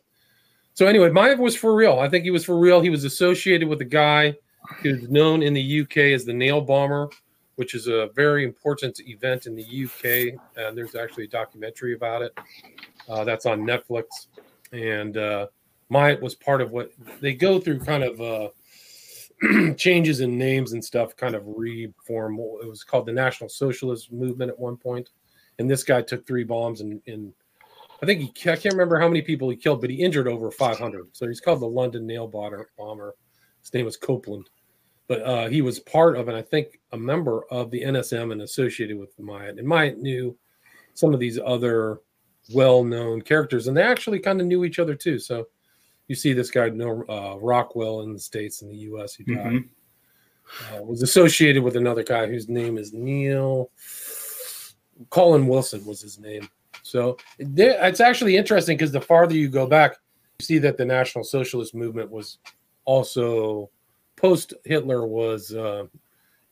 so 0.74 0.86
anyway, 0.86 1.10
Myatt 1.10 1.38
was 1.38 1.56
for 1.56 1.74
real. 1.74 1.98
I 1.98 2.08
think 2.08 2.24
he 2.24 2.30
was 2.30 2.44
for 2.44 2.58
real. 2.58 2.80
He 2.80 2.90
was 2.90 3.04
associated 3.04 3.68
with 3.68 3.80
a 3.80 3.86
guy 3.86 4.36
who's 4.82 5.08
known 5.08 5.42
in 5.42 5.54
the 5.54 5.80
UK 5.82 5.96
as 6.14 6.24
the 6.24 6.32
nail 6.32 6.60
bomber, 6.60 7.08
which 7.56 7.74
is 7.74 7.88
a 7.88 8.10
very 8.14 8.44
important 8.44 9.00
event 9.00 9.46
in 9.46 9.56
the 9.56 9.84
UK. 9.84 10.38
And 10.56 10.76
there's 10.76 10.94
actually 10.94 11.24
a 11.24 11.28
documentary 11.28 11.94
about 11.94 12.22
it 12.22 12.38
uh, 13.08 13.24
that's 13.24 13.46
on 13.46 13.62
Netflix. 13.62 14.04
And 14.72 15.16
uh, 15.16 15.46
Myatt 15.88 16.22
was 16.22 16.34
part 16.34 16.60
of 16.60 16.70
what 16.70 16.92
they 17.20 17.34
go 17.34 17.58
through 17.58 17.80
kind 17.80 18.04
of 18.04 18.20
uh, 18.20 18.48
changes 19.76 20.20
in 20.20 20.36
names 20.36 20.72
and 20.72 20.84
stuff, 20.84 21.16
kind 21.16 21.34
of 21.34 21.44
reform. 21.46 22.38
It 22.62 22.68
was 22.68 22.84
called 22.84 23.06
the 23.06 23.12
National 23.12 23.48
Socialist 23.48 24.12
Movement 24.12 24.50
at 24.50 24.58
one. 24.58 24.78
And 25.58 25.70
this 25.70 25.82
guy 25.82 26.02
took 26.02 26.26
three 26.26 26.44
bombs 26.44 26.80
and, 26.80 27.00
and 27.06 27.32
I 28.02 28.06
think 28.06 28.38
he, 28.38 28.50
I 28.50 28.56
can't 28.56 28.74
remember 28.74 28.98
how 28.98 29.08
many 29.08 29.22
people 29.22 29.50
he 29.50 29.56
killed, 29.56 29.80
but 29.80 29.90
he 29.90 29.96
injured 29.96 30.28
over 30.28 30.50
500. 30.50 31.08
So 31.12 31.26
he's 31.26 31.40
called 31.40 31.60
the 31.60 31.66
London 31.66 32.06
Nail 32.06 32.28
Bomber. 32.28 32.70
bomber. 32.78 33.14
His 33.60 33.74
name 33.74 33.84
was 33.84 33.96
Copeland 33.96 34.48
but 35.08 35.22
uh, 35.22 35.48
he 35.48 35.62
was 35.62 35.80
part 35.80 36.16
of, 36.16 36.28
and 36.28 36.36
I 36.36 36.42
think 36.42 36.78
a 36.92 36.96
member 36.96 37.44
of 37.50 37.70
the 37.70 37.82
NSM 37.82 38.30
and 38.30 38.42
associated 38.42 38.98
with 38.98 39.18
Myatt. 39.18 39.58
And 39.58 39.66
Myatt 39.66 39.98
knew 39.98 40.36
some 40.92 41.14
of 41.14 41.18
these 41.18 41.38
other 41.44 42.00
well-known 42.52 43.22
characters, 43.22 43.66
and 43.66 43.76
they 43.76 43.82
actually 43.82 44.20
kind 44.20 44.40
of 44.40 44.46
knew 44.46 44.64
each 44.64 44.78
other 44.78 44.94
too. 44.94 45.18
So 45.18 45.46
you 46.08 46.14
see 46.14 46.32
this 46.32 46.50
guy, 46.50 46.68
know 46.70 47.04
uh, 47.08 47.38
Rockwell, 47.38 48.00
in 48.00 48.12
the 48.12 48.18
states, 48.18 48.62
in 48.62 48.68
the 48.68 48.76
U.S. 48.76 49.14
He 49.14 49.24
died. 49.24 49.46
Mhm. 49.46 49.68
Uh, 50.72 50.82
was 50.82 51.02
associated 51.02 51.62
with 51.62 51.76
another 51.76 52.02
guy 52.02 52.26
whose 52.26 52.48
name 52.48 52.78
is 52.78 52.94
Neil 52.94 53.70
Colin 55.10 55.46
Wilson 55.46 55.84
was 55.84 56.00
his 56.00 56.18
name. 56.18 56.48
So 56.82 57.18
it's 57.38 58.00
actually 58.00 58.36
interesting 58.36 58.76
because 58.76 58.92
the 58.92 59.00
farther 59.00 59.34
you 59.34 59.48
go 59.48 59.66
back, 59.66 59.96
you 60.38 60.44
see 60.44 60.58
that 60.58 60.76
the 60.76 60.84
National 60.84 61.24
Socialist 61.24 61.74
movement 61.74 62.10
was 62.10 62.38
also 62.84 63.70
post 64.16 64.54
Hitler 64.64 65.06
was 65.06 65.54
uh, 65.54 65.84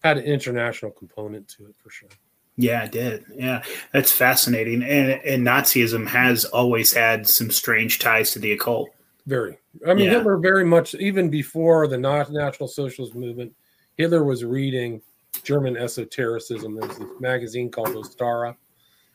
had 0.03 0.19
an 0.19 0.25
international 0.25 0.91
component 0.91 1.49
to 1.49 1.67
it 1.67 1.75
for 1.83 1.91
sure. 1.91 2.09
Yeah, 2.57 2.85
it 2.85 2.93
did. 2.93 3.25
Yeah, 3.35 3.63
that's 3.93 4.13
fascinating. 4.13 4.83
And 4.83 5.11
and 5.11 5.47
Nazism 5.47 6.07
has 6.07 6.45
always 6.45 6.93
had 6.93 7.29
some 7.29 7.51
strange 7.51 7.99
ties 7.99 8.33
to 8.33 8.39
the 8.39 8.53
occult. 8.53 8.91
Very. 9.27 9.59
I 9.87 9.95
mean, 9.95 10.07
Yeah. 10.07 10.19
Hitler 10.19 10.37
very 10.37 10.65
much 10.65 10.95
even 10.95 11.29
before 11.29 11.89
the 11.89 11.99
Na- 11.99 12.27
National 12.31 12.69
Socialist 12.69 13.15
movement, 13.15 13.55
Hitler 13.97 14.25
was 14.25 14.45
reading 14.45 15.03
German 15.43 15.77
esotericism. 15.77 16.77
There's 16.77 16.97
this 16.99 17.09
magazine 17.21 17.71
called 17.71 17.89
Ostara. 17.89 18.57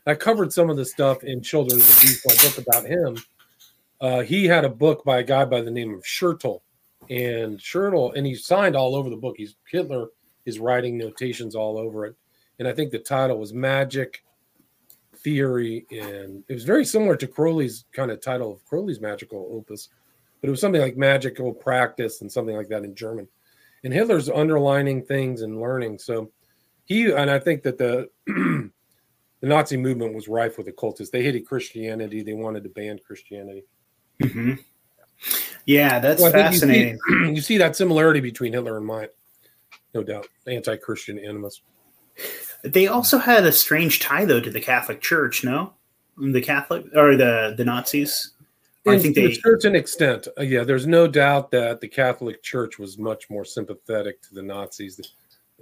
I 0.06 0.14
covered 0.14 0.52
some 0.52 0.68
of 0.68 0.76
the 0.76 0.84
stuff 0.84 1.22
in 1.24 1.42
Children 1.42 1.80
of 1.80 1.86
the 1.86 2.00
Beast, 2.02 2.26
my 2.26 2.34
book 2.48 2.58
about 2.66 2.84
him. 2.84 3.16
Uh, 4.00 4.20
he 4.22 4.46
had 4.46 4.64
a 4.64 4.68
book 4.68 5.04
by 5.04 5.20
a 5.20 5.22
guy 5.22 5.44
by 5.44 5.60
the 5.60 5.70
name 5.70 5.94
of 5.94 6.02
Schertel, 6.02 6.60
and 7.08 7.58
Schertel, 7.58 8.12
and 8.16 8.26
he 8.26 8.34
signed 8.34 8.74
all 8.76 8.94
over 8.96 9.08
the 9.08 9.16
book. 9.16 9.36
He's 9.38 9.54
Hitler 9.70 10.08
is 10.44 10.58
writing 10.58 10.98
notations 10.98 11.54
all 11.54 11.78
over 11.78 12.04
it, 12.06 12.16
and 12.58 12.66
I 12.66 12.72
think 12.72 12.90
the 12.90 12.98
title 12.98 13.38
was 13.38 13.52
Magic 13.54 14.24
Theory, 15.18 15.86
and 15.92 16.42
it 16.48 16.52
was 16.54 16.64
very 16.64 16.84
similar 16.84 17.14
to 17.16 17.28
Crowley's 17.28 17.84
kind 17.92 18.10
of 18.10 18.20
title 18.20 18.52
of 18.52 18.64
Crowley's 18.64 19.00
magical 19.00 19.48
opus, 19.52 19.88
but 20.42 20.48
it 20.48 20.50
was 20.50 20.60
something 20.60 20.82
like 20.82 20.96
magical 20.98 21.54
practice 21.54 22.20
and 22.20 22.30
something 22.30 22.54
like 22.56 22.68
that 22.68 22.84
in 22.84 22.94
German. 22.94 23.26
And 23.84 23.92
Hitler's 23.94 24.28
underlining 24.28 25.04
things 25.04 25.40
and 25.42 25.58
learning. 25.60 25.98
So 26.00 26.30
he 26.84 27.10
and 27.12 27.30
I 27.30 27.38
think 27.38 27.62
that 27.62 27.78
the 27.78 28.10
the 28.26 28.70
Nazi 29.48 29.76
movement 29.76 30.14
was 30.14 30.28
rife 30.28 30.58
with 30.58 30.68
occultists. 30.68 31.10
They 31.10 31.22
hated 31.22 31.46
Christianity. 31.46 32.22
They 32.22 32.34
wanted 32.34 32.62
to 32.64 32.68
ban 32.68 32.98
Christianity. 33.04 33.64
hmm 34.22 34.52
Yeah, 35.64 35.98
that's 36.00 36.20
Well, 36.20 36.30
think 36.32 36.52
you 36.52 36.52
see- 36.52 36.58
fascinating. 36.66 36.98
You 37.34 37.40
see, 37.40 37.56
that 37.58 37.76
similarity 37.76 38.20
between 38.20 38.52
Hitler 38.52 38.76
and 38.76 38.86
mine, 38.86 39.08
no 39.94 40.02
doubt. 40.02 40.26
Anti-Christian 40.46 41.18
animus. 41.18 41.62
They 42.62 42.86
also 42.88 43.18
had 43.18 43.44
a 43.46 43.52
strange 43.52 44.00
tie 44.00 44.24
though 44.24 44.40
to 44.40 44.50
the 44.50 44.60
Catholic 44.60 45.00
Church. 45.00 45.42
No, 45.44 45.72
the 46.18 46.40
Catholic 46.42 46.84
or 46.94 47.16
the 47.16 47.54
the 47.56 47.64
Nazis. 47.64 48.32
I 48.86 48.94
In- 48.94 49.00
think 49.00 49.14
to 49.14 49.20
they. 49.28 49.32
a 49.32 49.34
certain 49.34 49.74
extent, 49.76 50.26
uh, 50.38 50.42
yeah. 50.42 50.64
There's 50.64 50.86
no 50.86 51.06
doubt 51.06 51.50
that 51.52 51.80
the 51.80 51.88
Catholic 51.88 52.42
Church 52.42 52.78
was 52.78 52.98
much 52.98 53.30
more 53.30 53.44
sympathetic 53.44 54.20
to 54.22 54.34
the 54.34 54.42
Nazis 54.42 55.00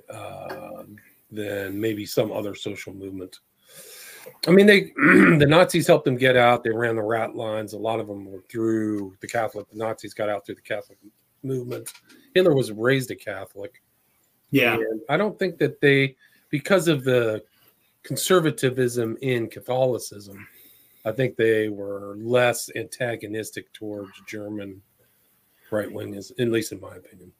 uh, 0.08 0.84
than 1.30 1.78
maybe 1.80 2.06
some 2.06 2.32
other 2.32 2.54
social 2.54 2.94
movement. 2.94 3.40
I 4.46 4.50
mean, 4.52 4.66
they 4.66 4.80
the 4.96 5.46
Nazis 5.48 5.86
helped 5.86 6.04
them 6.06 6.16
get 6.16 6.36
out. 6.36 6.64
They 6.64 6.70
ran 6.70 6.96
the 6.96 7.02
rat 7.02 7.34
lines. 7.36 7.72
A 7.74 7.78
lot 7.78 8.00
of 8.00 8.06
them 8.06 8.24
were 8.30 8.42
through 8.50 9.16
the 9.20 9.26
Catholic. 9.28 9.68
The 9.70 9.76
Nazis 9.76 10.14
got 10.14 10.28
out 10.30 10.46
through 10.46 10.56
the 10.56 10.60
Catholic 10.62 10.98
movement. 11.42 11.92
Hitler 12.34 12.54
was 12.54 12.72
raised 12.72 13.10
a 13.10 13.16
Catholic. 13.16 13.82
Yeah, 14.50 14.74
And 14.74 15.00
I 15.08 15.16
don't 15.16 15.38
think 15.38 15.58
that 15.58 15.80
they, 15.80 16.16
because 16.48 16.88
of 16.88 17.04
the 17.04 17.42
conservatism 18.02 19.16
in 19.22 19.48
Catholicism, 19.48 20.46
I 21.04 21.12
think 21.12 21.36
they 21.36 21.68
were 21.68 22.16
less 22.18 22.70
antagonistic 22.76 23.72
towards 23.72 24.10
German 24.26 24.82
right 25.70 25.90
wing, 25.90 26.16
at 26.16 26.48
least 26.48 26.72
in 26.72 26.80
my 26.80 26.96
opinion. 26.96 27.32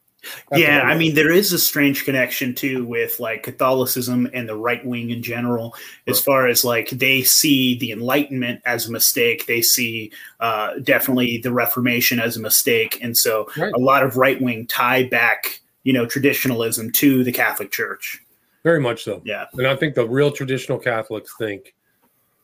That's 0.50 0.60
yeah, 0.60 0.82
I 0.82 0.96
mean, 0.96 1.14
there 1.14 1.32
is 1.32 1.52
a 1.52 1.58
strange 1.58 2.04
connection 2.04 2.54
too 2.54 2.84
with 2.84 3.20
like 3.20 3.42
Catholicism 3.42 4.28
and 4.34 4.48
the 4.48 4.56
right 4.56 4.84
wing 4.84 5.10
in 5.10 5.22
general, 5.22 5.74
as 6.06 6.18
right. 6.18 6.24
far 6.24 6.46
as 6.46 6.64
like 6.64 6.90
they 6.90 7.22
see 7.22 7.78
the 7.78 7.90
Enlightenment 7.92 8.60
as 8.66 8.86
a 8.86 8.92
mistake. 8.92 9.46
They 9.46 9.62
see 9.62 10.12
uh, 10.40 10.78
definitely 10.82 11.38
the 11.38 11.52
Reformation 11.52 12.20
as 12.20 12.36
a 12.36 12.40
mistake. 12.40 12.98
And 13.02 13.16
so 13.16 13.48
right. 13.56 13.72
a 13.74 13.78
lot 13.78 14.02
of 14.02 14.16
right 14.16 14.40
wing 14.40 14.66
tie 14.66 15.04
back, 15.04 15.60
you 15.84 15.92
know, 15.92 16.04
traditionalism 16.04 16.92
to 16.92 17.24
the 17.24 17.32
Catholic 17.32 17.70
Church. 17.70 18.20
Very 18.62 18.80
much 18.80 19.04
so. 19.04 19.22
Yeah. 19.24 19.46
And 19.54 19.66
I 19.66 19.74
think 19.74 19.94
the 19.94 20.06
real 20.06 20.30
traditional 20.30 20.78
Catholics 20.78 21.34
think, 21.38 21.74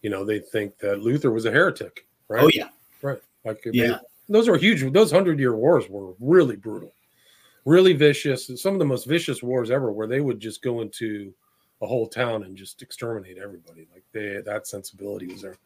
you 0.07 0.11
know, 0.11 0.25
they 0.25 0.39
think 0.39 0.79
that 0.79 1.01
Luther 1.01 1.33
was 1.33 1.45
a 1.45 1.51
heretic, 1.51 2.07
right? 2.29 2.45
Oh, 2.45 2.51
yeah. 2.55 2.69
Right. 3.03 3.21
Like, 3.45 3.61
yeah. 3.73 3.99
Those 4.29 4.49
are 4.49 4.57
huge. 4.57 4.93
Those 4.93 5.11
hundred 5.11 5.39
year 5.39 5.57
wars 5.57 5.89
were 5.89 6.15
really 6.21 6.57
brutal 6.57 6.93
really 7.67 7.93
vicious, 7.93 8.49
some 8.63 8.73
of 8.73 8.79
the 8.79 8.85
most 8.85 9.07
vicious 9.07 9.43
wars 9.43 9.71
ever, 9.71 9.93
where 9.93 10.07
they 10.07 10.21
would 10.21 10.41
just 10.41 10.63
go 10.63 10.81
into 10.81 11.35
a 11.83 11.87
whole 11.87 12.07
town 12.07 12.45
and 12.45 12.57
just 12.57 12.81
exterminate 12.81 13.37
everybody. 13.37 13.87
Like 13.93 14.05
they 14.13 14.41
that 14.47 14.67
sensibility 14.67 15.27
was 15.27 15.43
there. 15.43 15.57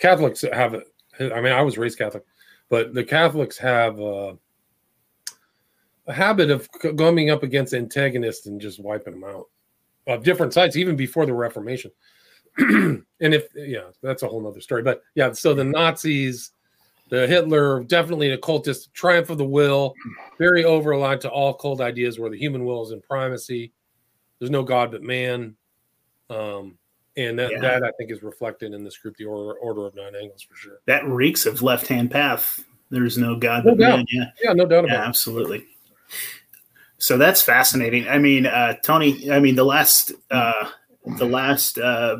Catholics 0.00 0.42
have 0.52 0.74
it. 0.74 0.88
I 1.20 1.40
mean, 1.40 1.52
I 1.52 1.62
was 1.62 1.78
raised 1.78 1.98
Catholic, 1.98 2.24
but 2.68 2.94
the 2.94 3.04
Catholics 3.04 3.56
have 3.58 4.00
uh, 4.00 4.34
a 6.08 6.12
habit 6.12 6.50
of 6.50 6.68
coming 6.96 7.30
up 7.30 7.44
against 7.44 7.74
antagonists 7.74 8.46
and 8.46 8.60
just 8.60 8.80
wiping 8.80 9.20
them 9.20 9.24
out 9.24 9.46
of 10.08 10.24
different 10.24 10.52
sides, 10.52 10.76
even 10.76 10.96
before 10.96 11.26
the 11.26 11.34
Reformation. 11.34 11.92
and 12.58 13.04
if 13.20 13.48
yeah, 13.54 13.90
that's 14.02 14.22
a 14.22 14.28
whole 14.28 14.40
nother 14.40 14.60
story. 14.60 14.82
But 14.82 15.02
yeah, 15.14 15.32
so 15.32 15.54
the 15.54 15.64
Nazis 15.64 16.50
the 17.10 17.26
Hitler, 17.26 17.84
definitely 17.84 18.28
an 18.28 18.34
occultist, 18.34 18.92
triumph 18.94 19.30
of 19.30 19.38
the 19.38 19.44
will, 19.44 19.94
very 20.38 20.64
overaligned 20.64 21.20
to 21.20 21.32
occult 21.32 21.80
ideas 21.80 22.18
where 22.18 22.30
the 22.30 22.38
human 22.38 22.64
will 22.64 22.82
is 22.82 22.92
in 22.92 23.00
primacy. 23.02 23.72
There's 24.38 24.50
no 24.50 24.62
God 24.62 24.90
but 24.90 25.02
man. 25.02 25.56
Um, 26.30 26.78
and 27.16 27.38
that, 27.38 27.52
yeah. 27.52 27.60
that 27.60 27.84
I 27.84 27.90
think 27.98 28.10
is 28.10 28.22
reflected 28.22 28.72
in 28.72 28.82
this 28.82 28.96
group, 28.96 29.16
the 29.16 29.26
Order, 29.26 29.58
Order 29.58 29.86
of 29.86 29.94
Nine 29.94 30.16
Angles, 30.20 30.42
for 30.42 30.56
sure. 30.56 30.80
That 30.86 31.06
reeks 31.06 31.46
of 31.46 31.62
left 31.62 31.86
hand 31.86 32.10
path. 32.10 32.64
There's 32.90 33.18
no 33.18 33.36
God 33.36 33.64
no 33.64 33.72
but 33.72 33.80
doubt. 33.80 33.96
man. 33.98 34.06
Yeah, 34.10 34.24
yeah, 34.42 34.52
no 34.52 34.66
doubt 34.66 34.84
about 34.84 34.96
yeah, 34.96 35.04
it. 35.04 35.08
Absolutely. 35.08 35.66
So 36.98 37.18
that's 37.18 37.42
fascinating. 37.42 38.08
I 38.08 38.18
mean, 38.18 38.46
uh, 38.46 38.74
Tony. 38.82 39.30
I 39.30 39.38
mean, 39.38 39.54
the 39.54 39.64
last 39.64 40.12
uh, 40.30 40.70
the 41.18 41.26
last 41.26 41.78
uh, 41.78 42.18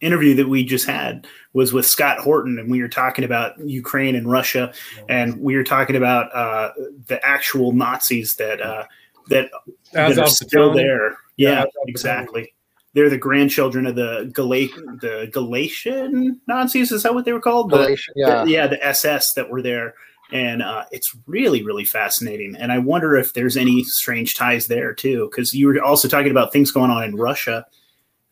interview 0.00 0.34
that 0.34 0.48
we 0.48 0.64
just 0.64 0.86
had 0.86 1.26
was 1.52 1.72
with 1.72 1.86
Scott 1.86 2.18
Horton, 2.18 2.58
and 2.58 2.70
we 2.70 2.80
were 2.80 2.88
talking 2.88 3.24
about 3.24 3.58
Ukraine 3.58 4.14
and 4.14 4.30
Russia, 4.30 4.72
and 5.08 5.40
we 5.40 5.56
were 5.56 5.64
talking 5.64 5.96
about 5.96 6.34
uh, 6.34 6.72
the 7.06 7.24
actual 7.24 7.72
Nazis 7.72 8.36
that 8.36 8.60
uh, 8.60 8.84
that, 9.28 9.50
that 9.92 10.18
are 10.18 10.26
still 10.28 10.72
there. 10.72 11.16
Yeah, 11.36 11.64
exactly. 11.86 12.54
They're 12.94 13.10
the 13.10 13.18
grandchildren 13.18 13.86
of 13.86 13.94
the 13.94 14.30
Gal- 14.32 14.48
the 14.48 15.28
Galician 15.32 16.40
Nazis. 16.46 16.92
Is 16.92 17.02
that 17.02 17.14
what 17.14 17.24
they 17.24 17.32
were 17.32 17.40
called? 17.40 17.70
The, 17.70 17.98
yeah, 18.14 18.44
the, 18.44 18.50
yeah, 18.50 18.66
the 18.66 18.84
SS 18.84 19.34
that 19.34 19.50
were 19.50 19.62
there. 19.62 19.94
And 20.32 20.62
uh, 20.62 20.86
it's 20.90 21.14
really, 21.26 21.62
really 21.62 21.84
fascinating. 21.84 22.56
And 22.56 22.72
I 22.72 22.78
wonder 22.78 23.14
if 23.14 23.32
there's 23.32 23.56
any 23.56 23.84
strange 23.84 24.34
ties 24.34 24.66
there 24.66 24.92
too, 24.92 25.28
because 25.30 25.54
you 25.54 25.68
were 25.68 25.80
also 25.82 26.08
talking 26.08 26.32
about 26.32 26.52
things 26.52 26.72
going 26.72 26.90
on 26.90 27.04
in 27.04 27.14
Russia 27.14 27.64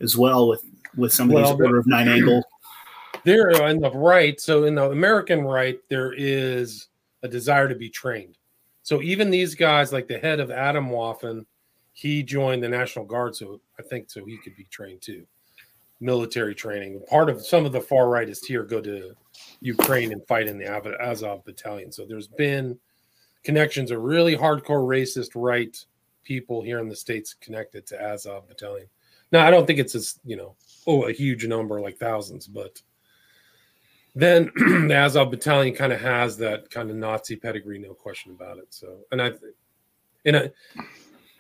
as 0.01 0.17
well 0.17 0.49
with 0.49 0.65
with 0.97 1.13
some 1.13 1.29
of 1.29 1.35
well, 1.35 1.45
these 1.45 1.61
order 1.61 1.79
of 1.79 1.87
nine 1.87 2.09
angle. 2.09 2.43
There 3.25 3.51
in 3.69 3.81
the 3.81 3.91
right, 3.91 4.39
so 4.39 4.65
in 4.65 4.75
the 4.75 4.91
American 4.91 5.45
right, 5.45 5.79
there 5.89 6.13
is 6.13 6.89
a 7.23 7.29
desire 7.29 7.67
to 7.71 7.75
be 7.75 7.89
trained. 7.89 8.37
So 8.83 9.01
even 9.01 9.31
these 9.31 9.55
guys, 9.55 9.95
like 9.95 10.09
the 10.09 10.19
head 10.19 10.41
of 10.41 10.51
Atomwaffen, 10.51 11.47
he 11.95 12.23
joined 12.23 12.63
the 12.63 12.69
National 12.69 13.07
Guard, 13.07 13.35
so 13.35 13.63
I 13.79 13.83
think 13.83 14.11
so 14.11 14.27
he 14.27 14.37
could 14.37 14.55
be 14.57 14.65
trained 14.65 15.01
too. 15.01 15.27
Military 16.01 16.55
training. 16.55 17.01
Part 17.09 17.31
of 17.31 17.47
some 17.47 17.65
of 17.65 17.73
the 17.73 17.81
far 17.81 18.07
rightists 18.07 18.45
here 18.45 18.63
go 18.63 18.83
to 18.83 19.15
Ukraine 19.61 20.13
and 20.13 20.27
fight 20.27 20.47
in 20.47 20.59
the 20.59 20.67
Azov 21.01 21.47
battalion. 21.47 21.91
So 21.91 22.05
there's 22.05 22.29
been 22.29 22.79
connections 23.43 23.91
of 23.91 24.03
really 24.03 24.37
hardcore 24.37 24.87
racist 24.87 25.31
right 25.35 25.75
people 26.25 26.63
here 26.63 26.79
in 26.79 26.89
the 26.89 26.97
states 26.97 27.35
connected 27.35 27.87
to 27.87 28.03
Azov 28.03 28.49
battalion. 28.49 28.89
Now 29.33 29.47
I 29.47 29.51
don't 29.51 29.67
think 29.67 29.79
it's 29.79 29.95
as 29.95 30.19
you 30.25 30.37
know 30.37 30.57
oh 30.87 31.07
a 31.07 31.13
huge 31.13 31.47
number 31.47 31.81
like 31.81 31.99
thousands, 31.99 32.47
but 32.47 32.81
then 34.15 34.51
the 34.57 34.95
Azov 34.95 35.31
battalion 35.31 35.75
kind 35.75 35.93
of 35.93 36.01
has 36.01 36.37
that 36.39 36.71
kind 36.71 36.91
of 36.91 36.97
Nazi 36.97 37.37
pedigree, 37.37 37.79
no 37.79 37.95
question 37.95 38.33
about 38.33 38.59
it. 38.59 38.67
So 38.71 38.99
and 39.13 39.21
I 39.21 39.33
and 40.25 40.37
I 40.37 40.51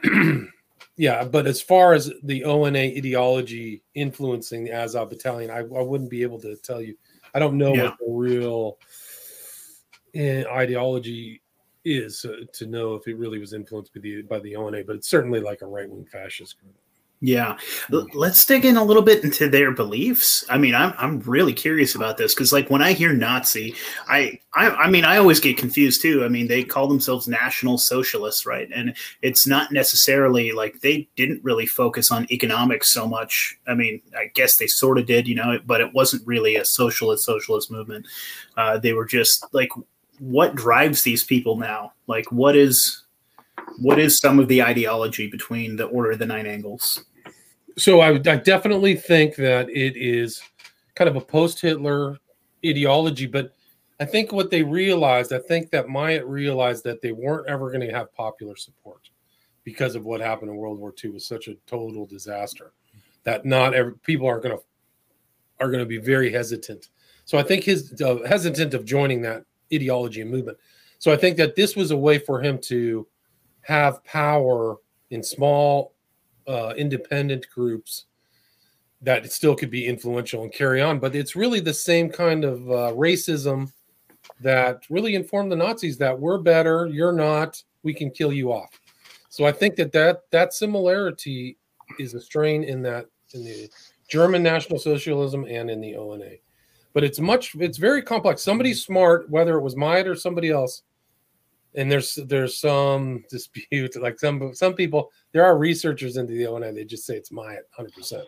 yeah, 0.96 1.24
but 1.24 1.46
as 1.46 1.60
far 1.60 1.94
as 1.94 2.12
the 2.22 2.44
ONA 2.44 2.78
ideology 2.78 3.82
influencing 3.94 4.64
the 4.64 4.72
Azov 4.72 5.10
battalion, 5.10 5.50
I, 5.50 5.58
I 5.58 5.82
wouldn't 5.82 6.10
be 6.10 6.22
able 6.22 6.40
to 6.40 6.56
tell 6.56 6.80
you. 6.80 6.96
I 7.34 7.38
don't 7.38 7.58
know 7.58 7.74
yeah. 7.74 7.84
what 7.84 7.98
the 7.98 8.12
real 8.12 8.78
eh, 10.14 10.44
ideology 10.44 11.42
is 11.84 12.24
uh, 12.24 12.44
to 12.52 12.66
know 12.66 12.94
if 12.94 13.06
it 13.08 13.18
really 13.18 13.38
was 13.38 13.52
influenced 13.52 13.92
by 13.92 14.00
the 14.00 14.22
by 14.22 14.38
the 14.40 14.56
ONA, 14.56 14.84
but 14.84 14.96
it's 14.96 15.08
certainly 15.08 15.40
like 15.40 15.62
a 15.62 15.66
right 15.66 15.88
wing 15.88 16.06
fascist 16.06 16.60
group. 16.60 16.76
Yeah, 17.26 17.56
let's 17.88 18.44
dig 18.44 18.66
in 18.66 18.76
a 18.76 18.84
little 18.84 19.02
bit 19.02 19.24
into 19.24 19.48
their 19.48 19.70
beliefs. 19.70 20.44
I 20.50 20.58
mean, 20.58 20.74
I'm 20.74 20.92
I'm 20.98 21.20
really 21.20 21.54
curious 21.54 21.94
about 21.94 22.18
this 22.18 22.34
because, 22.34 22.52
like, 22.52 22.68
when 22.68 22.82
I 22.82 22.92
hear 22.92 23.14
Nazi, 23.14 23.74
I, 24.06 24.40
I 24.54 24.68
I 24.68 24.90
mean, 24.90 25.06
I 25.06 25.16
always 25.16 25.40
get 25.40 25.56
confused 25.56 26.02
too. 26.02 26.22
I 26.22 26.28
mean, 26.28 26.48
they 26.48 26.64
call 26.64 26.86
themselves 26.86 27.26
National 27.26 27.78
Socialists, 27.78 28.44
right? 28.44 28.68
And 28.74 28.94
it's 29.22 29.46
not 29.46 29.72
necessarily 29.72 30.52
like 30.52 30.80
they 30.80 31.08
didn't 31.16 31.42
really 31.42 31.64
focus 31.64 32.12
on 32.12 32.30
economics 32.30 32.92
so 32.92 33.06
much. 33.08 33.58
I 33.66 33.72
mean, 33.72 34.02
I 34.14 34.26
guess 34.34 34.58
they 34.58 34.66
sort 34.66 34.98
of 34.98 35.06
did, 35.06 35.26
you 35.26 35.34
know, 35.34 35.58
but 35.64 35.80
it 35.80 35.94
wasn't 35.94 36.26
really 36.26 36.56
a 36.56 36.64
socialist 36.66 37.24
socialist 37.24 37.70
movement. 37.70 38.06
Uh, 38.54 38.76
they 38.76 38.92
were 38.92 39.06
just 39.06 39.46
like, 39.54 39.70
what 40.18 40.54
drives 40.54 41.04
these 41.04 41.24
people 41.24 41.56
now? 41.56 41.94
Like, 42.06 42.30
what 42.30 42.54
is 42.54 43.02
what 43.78 43.98
is 43.98 44.18
some 44.18 44.38
of 44.38 44.48
the 44.48 44.62
ideology 44.62 45.26
between 45.26 45.76
the 45.76 45.86
Order 45.86 46.10
of 46.10 46.18
the 46.18 46.26
Nine 46.26 46.44
Angles? 46.44 47.02
So 47.76 48.00
I, 48.00 48.10
I 48.10 48.36
definitely 48.36 48.94
think 48.94 49.36
that 49.36 49.68
it 49.68 49.96
is 49.96 50.42
kind 50.94 51.08
of 51.08 51.16
a 51.16 51.20
post-Hitler 51.20 52.18
ideology, 52.64 53.26
but 53.26 53.52
I 54.00 54.04
think 54.04 54.32
what 54.32 54.50
they 54.50 54.62
realized, 54.62 55.32
I 55.32 55.38
think 55.38 55.70
that 55.70 55.88
Myatt 55.88 56.26
realized 56.26 56.84
that 56.84 57.00
they 57.00 57.12
weren't 57.12 57.48
ever 57.48 57.70
going 57.70 57.86
to 57.86 57.92
have 57.92 58.14
popular 58.14 58.56
support 58.56 59.10
because 59.64 59.94
of 59.94 60.04
what 60.04 60.20
happened 60.20 60.50
in 60.50 60.56
World 60.56 60.78
War 60.78 60.92
II 61.02 61.10
was 61.10 61.26
such 61.26 61.48
a 61.48 61.54
total 61.66 62.06
disaster 62.06 62.72
that 63.24 63.44
not 63.44 63.74
every 63.74 63.94
people 63.98 64.26
are 64.26 64.40
going 64.40 64.56
to 64.56 64.62
are 65.60 65.70
going 65.70 65.82
to 65.82 65.86
be 65.86 65.98
very 65.98 66.32
hesitant. 66.32 66.88
So 67.24 67.38
I 67.38 67.42
think 67.42 67.64
his 67.64 68.00
uh, 68.02 68.18
hesitant 68.26 68.74
of 68.74 68.84
joining 68.84 69.22
that 69.22 69.44
ideology 69.72 70.20
and 70.20 70.30
movement. 70.30 70.58
So 70.98 71.12
I 71.12 71.16
think 71.16 71.36
that 71.36 71.54
this 71.54 71.76
was 71.76 71.90
a 71.90 71.96
way 71.96 72.18
for 72.18 72.40
him 72.40 72.58
to 72.62 73.06
have 73.62 74.04
power 74.04 74.76
in 75.10 75.22
small 75.22 75.93
uh, 76.46 76.74
independent 76.76 77.46
groups 77.54 78.06
that 79.02 79.30
still 79.30 79.54
could 79.54 79.70
be 79.70 79.86
influential 79.86 80.42
and 80.42 80.52
carry 80.52 80.80
on. 80.80 80.98
But 80.98 81.14
it's 81.14 81.36
really 81.36 81.60
the 81.60 81.74
same 81.74 82.08
kind 82.08 82.44
of 82.44 82.70
uh, 82.70 82.92
racism 82.94 83.70
that 84.40 84.84
really 84.88 85.14
informed 85.14 85.52
the 85.52 85.56
Nazis 85.56 85.98
that 85.98 86.18
we're 86.18 86.38
better, 86.38 86.86
you're 86.86 87.12
not, 87.12 87.62
we 87.82 87.92
can 87.92 88.10
kill 88.10 88.32
you 88.32 88.52
off. 88.52 88.80
So 89.28 89.44
I 89.44 89.52
think 89.52 89.76
that 89.76 89.92
that, 89.92 90.22
that 90.30 90.54
similarity 90.54 91.58
is 91.98 92.14
a 92.14 92.20
strain 92.20 92.64
in 92.64 92.82
that 92.82 93.06
in 93.34 93.44
the 93.44 93.68
German 94.08 94.42
National 94.42 94.78
Socialism 94.78 95.44
and 95.44 95.70
in 95.70 95.80
the 95.80 95.96
ONA. 95.96 96.36
But 96.92 97.04
it's 97.04 97.18
much, 97.18 97.54
it's 97.56 97.78
very 97.78 98.00
complex. 98.00 98.42
Somebody 98.42 98.72
smart, 98.72 99.28
whether 99.28 99.56
it 99.56 99.62
was 99.62 99.76
Myatt 99.76 100.06
or 100.06 100.14
somebody 100.14 100.50
else, 100.50 100.82
and 101.74 101.90
there's 101.90 102.18
there's 102.26 102.58
some 102.58 103.24
dispute 103.30 104.00
like 104.00 104.18
some 104.18 104.54
some 104.54 104.74
people 104.74 105.10
there 105.32 105.44
are 105.44 105.58
researchers 105.58 106.16
into 106.16 106.32
the 106.32 106.46
ONA 106.46 106.72
they 106.72 106.84
just 106.84 107.06
say 107.06 107.16
it's 107.16 107.32
Myatt 107.32 107.68
100%. 107.78 108.22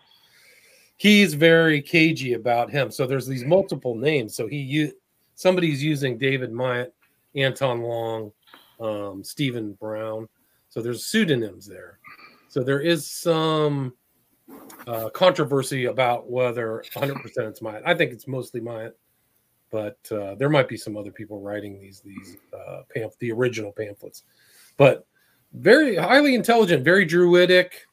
He's 0.99 1.35
very 1.35 1.83
cagey 1.83 2.33
about 2.33 2.71
him. 2.71 2.91
So 2.91 3.07
there's 3.07 3.27
these 3.27 3.45
multiple 3.45 3.95
names. 3.95 4.35
So 4.35 4.47
he 4.47 4.59
you 4.59 4.93
somebody's 5.35 5.83
using 5.83 6.19
David 6.19 6.53
Myatt, 6.53 6.95
Anton 7.35 7.83
Long, 7.83 8.33
um, 8.81 9.23
Stephen 9.23 9.75
Brown. 9.75 10.29
So 10.69 10.83
there's 10.83 11.07
pseudonyms 11.07 11.67
there. 11.67 11.99
So 12.49 12.63
there 12.63 12.81
is 12.81 13.11
some 13.11 13.95
uh, 14.87 15.11
controversy 15.11 15.87
about 15.87 16.31
whether 16.31 16.83
100% 16.95 17.21
it's 17.39 17.61
Myatt. 17.61 17.83
I 17.85 17.95
think 17.95 18.13
it's 18.13 18.27
mostly 18.27 18.61
Myatt 18.61 18.99
but 19.77 19.99
uh, 20.11 20.35
there 20.37 20.49
might 20.49 20.71
be 20.71 20.77
some 20.79 20.97
other 20.97 21.13
people 21.13 21.39
writing 21.39 21.79
these 21.79 22.01
these 22.01 22.39
uh, 22.55 22.81
pamphlet, 22.95 23.19
the 23.19 23.31
original 23.31 23.73
pamphlets. 23.73 24.23
But 24.79 25.07
very 25.53 25.97
highly 25.97 26.35
intelligent, 26.35 26.83
very 26.83 27.05
druidic. 27.05 27.85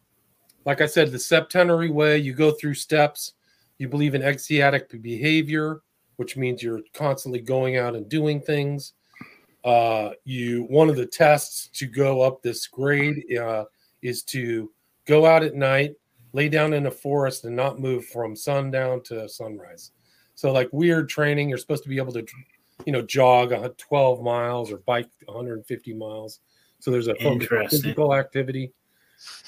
Like 0.63 0.79
I 0.79 0.85
said, 0.85 1.11
the 1.11 1.19
septenary 1.19 1.89
way, 1.89 2.17
you 2.17 2.33
go 2.33 2.51
through 2.51 2.75
steps. 2.75 3.33
You 3.79 3.89
believe 3.89 4.15
in 4.15 4.21
ecstatic 4.23 5.01
behavior. 5.01 5.81
which 6.17 6.37
means 6.37 6.61
you're 6.61 6.81
constantly 6.93 7.41
going 7.41 7.77
out 7.77 7.95
and 7.95 8.07
doing 8.09 8.39
things. 8.41 8.93
Uh, 9.63 10.11
you 10.25 10.63
one 10.69 10.89
of 10.89 10.95
the 10.95 11.05
tests 11.05 11.67
to 11.69 11.85
go 11.85 12.21
up 12.21 12.41
this 12.41 12.67
grade 12.67 13.25
uh, 13.37 13.63
is 14.01 14.23
to 14.23 14.71
go 15.05 15.25
out 15.25 15.43
at 15.43 15.55
night, 15.55 15.95
lay 16.33 16.49
down 16.49 16.73
in 16.73 16.85
a 16.87 16.91
forest, 16.91 17.45
and 17.45 17.55
not 17.55 17.79
move 17.79 18.05
from 18.05 18.35
sundown 18.35 19.01
to 19.03 19.27
sunrise. 19.27 19.91
So, 20.43 20.51
like 20.51 20.67
weird 20.73 21.07
training, 21.07 21.47
you're 21.47 21.57
supposed 21.57 21.83
to 21.83 21.89
be 21.89 21.95
able 21.95 22.11
to, 22.11 22.25
you 22.85 22.91
know, 22.91 23.01
jog 23.01 23.53
12 23.77 24.21
miles 24.21 24.73
or 24.73 24.79
bike 24.79 25.07
150 25.23 25.93
miles. 25.93 26.41
So 26.79 26.91
there's 26.91 27.07
a 27.07 27.15
focus 27.15 27.27
on 27.29 27.33
Interesting. 27.35 27.79
physical 27.81 28.13
activity 28.13 28.73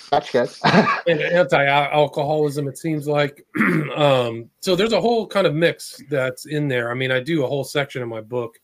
That's 0.10 0.32
good. 0.32 0.50
and 1.08 1.20
anti-alcoholism 1.20 2.70
it 2.70 2.78
seems 2.78 3.10
like 3.10 3.46
um 3.98 4.50
so 4.62 4.74
there's 4.74 4.94
a 4.94 5.02
whole 5.02 5.28
kind 5.28 5.46
of 5.46 5.54
mix 5.54 6.02
that's 6.10 6.46
in 6.46 6.70
there 6.70 6.90
i 6.90 6.94
mean 6.94 7.12
i 7.12 7.20
do 7.20 7.44
a 7.44 7.48
whole 7.48 7.66
section 7.66 8.02
in 8.02 8.08
my 8.08 8.22
book 8.22 8.58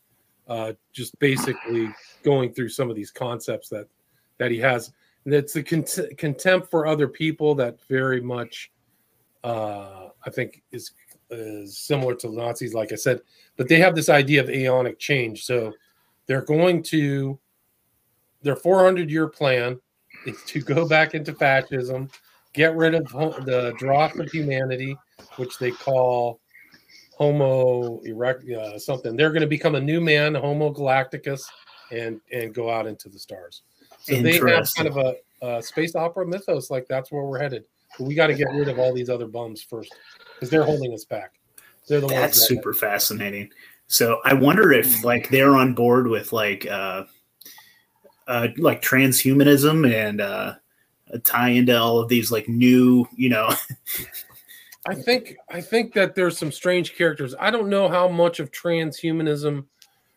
uh 0.47 0.71
just 0.93 1.19
basically 1.19 1.93
going 2.23 2.53
through 2.53 2.69
some 2.69 2.89
of 2.89 2.95
these 2.95 3.11
concepts 3.11 3.67
that 3.67 3.87
that 4.37 4.51
he 4.51 4.57
has 4.57 4.93
that's 5.25 5.51
the 5.51 5.63
cont- 5.63 6.17
contempt 6.17 6.71
for 6.71 6.87
other 6.87 7.09
people 7.09 7.55
that 7.55 7.77
very 7.89 8.21
much 8.21 8.71
uh 9.43 10.07
i 10.25 10.29
think 10.29 10.63
is 10.71 10.91
is 11.31 11.77
similar 11.77 12.13
to 12.13 12.27
the 12.27 12.35
nazis 12.35 12.73
like 12.73 12.91
i 12.91 12.95
said 12.95 13.21
but 13.57 13.67
they 13.67 13.77
have 13.77 13.95
this 13.95 14.09
idea 14.09 14.41
of 14.41 14.47
aeonic 14.47 14.99
change 14.99 15.45
so 15.45 15.73
they're 16.27 16.41
going 16.41 16.83
to 16.83 17.39
their 18.41 18.55
400 18.55 19.09
year 19.09 19.27
plan 19.27 19.79
is 20.25 20.41
to 20.47 20.61
go 20.61 20.87
back 20.87 21.13
into 21.13 21.33
fascism, 21.33 22.09
get 22.53 22.75
rid 22.75 22.95
of 22.95 23.05
the 23.45 23.73
dross 23.77 24.17
of 24.17 24.29
humanity, 24.31 24.95
which 25.37 25.57
they 25.57 25.71
call 25.71 26.39
Homo 27.17 27.99
erect 28.01 28.49
uh, 28.49 28.77
something. 28.79 29.15
They're 29.15 29.29
going 29.31 29.41
to 29.41 29.47
become 29.47 29.75
a 29.75 29.81
new 29.81 30.01
man, 30.01 30.35
Homo 30.35 30.73
galacticus, 30.73 31.41
and 31.91 32.19
and 32.31 32.53
go 32.53 32.69
out 32.69 32.87
into 32.87 33.09
the 33.09 33.19
stars. 33.19 33.63
So 33.99 34.21
they 34.21 34.37
have 34.37 34.67
kind 34.75 34.87
of 34.87 34.97
a, 34.97 35.15
a 35.41 35.61
space 35.61 35.95
opera 35.95 36.25
mythos, 36.25 36.71
like 36.71 36.87
that's 36.87 37.11
where 37.11 37.23
we're 37.23 37.39
headed. 37.39 37.65
We 37.99 38.15
got 38.15 38.27
to 38.27 38.33
get 38.33 38.47
rid 38.53 38.67
of 38.67 38.79
all 38.79 38.93
these 38.93 39.09
other 39.09 39.27
bums 39.27 39.61
first, 39.61 39.93
because 40.33 40.49
they're 40.49 40.63
holding 40.63 40.93
us 40.93 41.05
back. 41.05 41.33
They're 41.87 41.99
the 41.99 42.07
That's 42.07 42.37
ones. 42.37 42.39
That, 42.39 42.55
super 42.55 42.73
fascinating. 42.73 43.51
So 43.87 44.21
I 44.23 44.33
wonder 44.33 44.71
if 44.71 45.03
like 45.03 45.29
they're 45.29 45.55
on 45.55 45.73
board 45.73 46.07
with 46.07 46.31
like 46.31 46.65
uh 46.65 47.03
uh 48.27 48.47
like 48.57 48.81
transhumanism 48.81 49.91
and 49.91 50.21
uh 50.21 50.53
a 51.09 51.19
tie 51.19 51.49
into 51.49 51.77
all 51.77 51.99
of 51.99 52.07
these 52.07 52.31
like 52.31 52.47
new, 52.47 53.05
you 53.17 53.27
know, 53.27 53.53
I 54.87 54.95
think 54.95 55.35
I 55.49 55.61
think 55.61 55.93
that 55.93 56.15
there's 56.15 56.37
some 56.37 56.51
strange 56.51 56.95
characters. 56.95 57.35
I 57.39 57.51
don't 57.51 57.69
know 57.69 57.87
how 57.87 58.07
much 58.07 58.39
of 58.39 58.51
transhumanism 58.51 59.65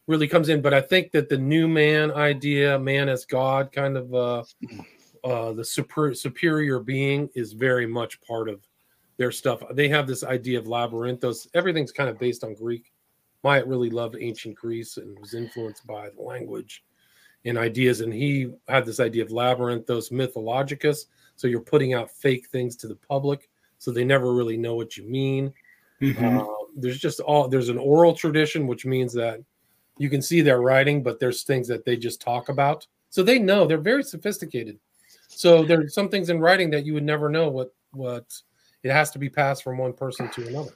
really 0.06 0.28
comes 0.28 0.48
in, 0.48 0.62
but 0.62 0.72
I 0.72 0.80
think 0.80 1.12
that 1.12 1.28
the 1.28 1.36
new 1.36 1.68
man 1.68 2.10
idea, 2.12 2.78
man 2.78 3.08
as 3.08 3.24
God, 3.24 3.72
kind 3.72 3.96
of 3.96 4.14
uh, 4.14 4.44
uh, 5.24 5.52
the 5.52 5.64
super, 5.64 6.14
superior 6.14 6.78
being, 6.78 7.28
is 7.34 7.52
very 7.52 7.86
much 7.86 8.20
part 8.20 8.48
of 8.48 8.66
their 9.16 9.32
stuff. 9.32 9.62
They 9.72 9.88
have 9.88 10.06
this 10.06 10.24
idea 10.24 10.58
of 10.58 10.66
labyrinthos. 10.66 11.48
Everything's 11.54 11.92
kind 11.92 12.10
of 12.10 12.18
based 12.18 12.44
on 12.44 12.54
Greek. 12.54 12.92
Myatt 13.42 13.66
really 13.66 13.90
loved 13.90 14.16
ancient 14.20 14.54
Greece 14.54 14.96
and 14.96 15.18
was 15.18 15.34
influenced 15.34 15.86
by 15.86 16.10
the 16.10 16.22
language 16.22 16.84
and 17.44 17.58
ideas. 17.58 18.00
And 18.00 18.12
he 18.12 18.52
had 18.68 18.86
this 18.86 19.00
idea 19.00 19.22
of 19.22 19.30
labyrinthos 19.30 20.10
mythologicus. 20.10 21.06
So 21.36 21.46
you're 21.46 21.60
putting 21.60 21.94
out 21.94 22.10
fake 22.10 22.48
things 22.48 22.76
to 22.76 22.88
the 22.88 22.96
public 22.96 23.48
so 23.78 23.90
they 23.90 24.04
never 24.04 24.32
really 24.32 24.56
know 24.56 24.74
what 24.74 24.96
you 24.96 25.04
mean. 25.04 25.52
Mhm. 26.00 26.40
Um, 26.40 26.48
there's 26.74 26.98
just 26.98 27.20
all 27.20 27.48
there's 27.48 27.68
an 27.68 27.78
oral 27.78 28.14
tradition, 28.14 28.66
which 28.66 28.86
means 28.86 29.12
that 29.12 29.40
you 29.98 30.08
can 30.08 30.22
see 30.22 30.40
their 30.40 30.60
writing, 30.60 31.02
but 31.02 31.20
there's 31.20 31.42
things 31.42 31.68
that 31.68 31.84
they 31.84 31.96
just 31.96 32.20
talk 32.20 32.48
about. 32.48 32.86
So 33.10 33.22
they 33.22 33.38
know 33.38 33.66
they're 33.66 33.78
very 33.78 34.02
sophisticated. 34.02 34.78
So 35.28 35.64
there's 35.64 35.94
some 35.94 36.08
things 36.08 36.30
in 36.30 36.40
writing 36.40 36.70
that 36.70 36.84
you 36.86 36.94
would 36.94 37.02
never 37.04 37.28
know 37.28 37.48
what 37.48 37.72
what 37.92 38.26
it 38.82 38.90
has 38.90 39.10
to 39.12 39.18
be 39.18 39.28
passed 39.30 39.62
from 39.62 39.78
one 39.78 39.92
person 39.92 40.28
to 40.30 40.46
another. 40.48 40.72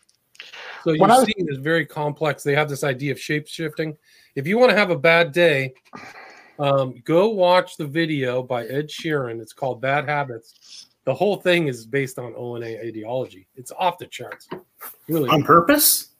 So 0.84 0.92
you 0.92 1.02
I 1.02 1.08
was- 1.08 1.26
see 1.26 1.34
it's 1.36 1.58
very 1.58 1.84
complex. 1.84 2.42
They 2.42 2.54
have 2.54 2.68
this 2.68 2.84
idea 2.84 3.12
of 3.12 3.20
shape 3.20 3.46
shifting. 3.48 3.96
If 4.34 4.46
you 4.46 4.58
want 4.58 4.70
to 4.70 4.76
have 4.76 4.90
a 4.90 4.98
bad 4.98 5.32
day, 5.32 5.74
um, 6.58 6.94
go 7.04 7.28
watch 7.30 7.76
the 7.76 7.86
video 7.86 8.42
by 8.42 8.66
Ed 8.66 8.88
Sheeran. 8.88 9.40
It's 9.40 9.52
called 9.52 9.80
Bad 9.80 10.08
Habits. 10.08 10.86
The 11.04 11.14
whole 11.14 11.36
thing 11.36 11.66
is 11.68 11.86
based 11.86 12.18
on 12.18 12.34
ONA 12.36 12.66
ideology. 12.84 13.48
It's 13.56 13.72
off 13.78 13.98
the 13.98 14.06
charts. 14.06 14.48
Really, 15.08 15.28
on 15.30 15.42
purpose. 15.42 16.10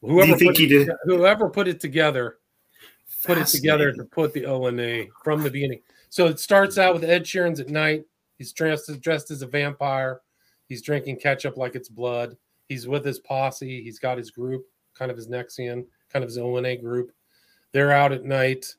whoever 0.00 0.36
think 0.36 0.52
put 0.52 0.58
he 0.58 0.64
it, 0.66 0.86
did- 0.86 0.90
whoever 1.04 1.48
put 1.50 1.66
it 1.68 1.80
together 1.80 2.38
put 3.24 3.36
it 3.38 3.46
together 3.48 3.92
to 3.92 4.04
put 4.04 4.32
the 4.32 4.46
ONA 4.46 5.06
from 5.24 5.42
the 5.42 5.50
beginning. 5.50 5.80
So 6.10 6.26
it 6.26 6.40
starts 6.40 6.78
out 6.78 6.94
with 6.94 7.04
Ed 7.04 7.24
Sheeran's 7.24 7.60
at 7.60 7.68
night. 7.68 8.04
He's 8.38 8.52
dressed 8.52 8.88
as 8.88 8.98
dressed 8.98 9.30
as 9.30 9.42
a 9.42 9.46
vampire. 9.46 10.20
He's 10.68 10.82
drinking 10.82 11.18
ketchup 11.18 11.56
like 11.56 11.74
it's 11.74 11.88
blood. 11.88 12.36
He's 12.68 12.86
with 12.86 13.04
his 13.04 13.18
posse. 13.18 13.82
He's 13.82 13.98
got 13.98 14.18
his 14.18 14.30
group, 14.30 14.66
kind 14.94 15.10
of 15.10 15.16
his 15.16 15.28
Nexian, 15.28 15.86
kind 16.10 16.22
of 16.22 16.28
his 16.28 16.38
ONA 16.38 16.76
group. 16.76 17.12
They're 17.72 17.92
out 17.92 18.12
at 18.12 18.24
night. 18.24 18.74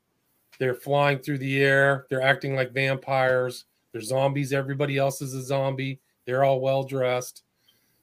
They're 0.60 0.76
flying 0.76 1.20
through 1.20 1.40
the 1.40 1.64
air. 1.64 2.06
They're 2.10 2.22
acting 2.22 2.56
like 2.56 2.74
vampires. 2.74 3.66
They're 3.92 4.02
zombies. 4.02 4.54
Everybody 4.54 4.98
else 4.98 5.22
is 5.22 5.34
a 5.34 5.42
zombie. 5.42 6.00
They're 6.26 6.44
all 6.44 6.62
well 6.62 6.84
dressed. 6.84 7.44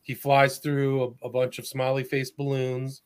He 0.02 0.14
flies 0.14 0.58
through 0.58 1.16
a, 1.22 1.26
a 1.26 1.30
bunch 1.30 1.58
of 1.58 1.66
smiley 1.66 2.04
face 2.04 2.30
balloons. 2.30 3.02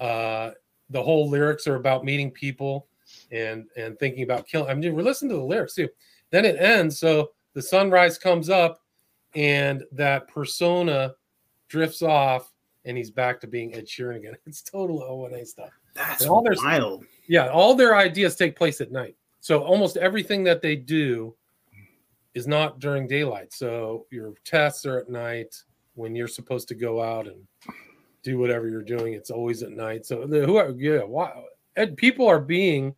Uh, 0.00 0.52
the 0.90 1.02
whole 1.02 1.28
lyrics 1.28 1.66
are 1.66 1.76
about 1.76 2.04
meeting 2.04 2.30
people 2.30 2.87
and 3.30 3.66
and 3.76 3.98
thinking 3.98 4.22
about 4.22 4.46
killing. 4.46 4.70
I 4.70 4.74
mean, 4.74 4.94
we're 4.94 5.02
listening 5.02 5.30
to 5.30 5.36
the 5.36 5.42
lyrics 5.44 5.74
too. 5.74 5.88
Then 6.30 6.44
it 6.44 6.56
ends. 6.60 6.98
So 6.98 7.30
the 7.54 7.62
sunrise 7.62 8.18
comes 8.18 8.50
up, 8.50 8.80
and 9.34 9.84
that 9.92 10.28
persona 10.28 11.14
drifts 11.68 12.02
off, 12.02 12.52
and 12.84 12.96
he's 12.96 13.10
back 13.10 13.40
to 13.40 13.46
being 13.46 13.74
Ed 13.74 13.86
Sheeran 13.86 14.16
again. 14.16 14.34
It's 14.46 14.62
total 14.62 15.02
ONA 15.02 15.44
stuff. 15.46 15.70
That's 15.94 16.22
And 16.22 16.30
all 16.30 16.42
their- 16.42 16.54
wild. 16.62 17.04
Yeah, 17.26 17.48
all 17.48 17.74
their 17.74 17.96
ideas 17.96 18.36
take 18.36 18.56
place 18.56 18.80
at 18.80 18.90
night. 18.92 19.16
So 19.40 19.62
almost 19.62 19.96
everything 19.96 20.42
that 20.44 20.62
they 20.62 20.76
do 20.76 21.34
is 22.34 22.46
not 22.46 22.78
during 22.80 23.06
daylight. 23.06 23.52
So 23.52 24.06
your 24.10 24.34
tests 24.44 24.86
are 24.86 24.98
at 24.98 25.08
night 25.10 25.54
when 25.94 26.14
you're 26.14 26.28
supposed 26.28 26.68
to 26.68 26.74
go 26.74 27.02
out 27.02 27.26
and 27.26 27.42
do 28.22 28.38
whatever 28.38 28.68
you're 28.68 28.82
doing. 28.82 29.14
It's 29.14 29.30
always 29.30 29.62
at 29.62 29.70
night. 29.72 30.06
So 30.06 30.26
the, 30.26 30.44
who 30.46 30.56
are 30.56 30.70
yeah, 30.70 31.00
why 31.02 31.32
and 31.76 31.96
people 31.96 32.26
are 32.26 32.40
being 32.40 32.94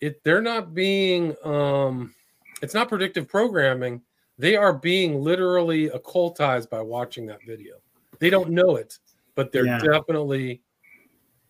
it 0.00 0.22
they're 0.24 0.42
not 0.42 0.74
being 0.74 1.34
um 1.44 2.14
it's 2.62 2.74
not 2.74 2.88
predictive 2.88 3.28
programming. 3.28 4.02
They 4.38 4.56
are 4.56 4.72
being 4.72 5.20
literally 5.20 5.88
occultized 5.90 6.68
by 6.70 6.80
watching 6.80 7.26
that 7.26 7.40
video. 7.46 7.76
They 8.18 8.30
don't 8.30 8.50
know 8.50 8.76
it, 8.76 8.98
but 9.34 9.52
they're 9.52 9.66
Yeah. 9.66 9.80
definitely 9.80 10.62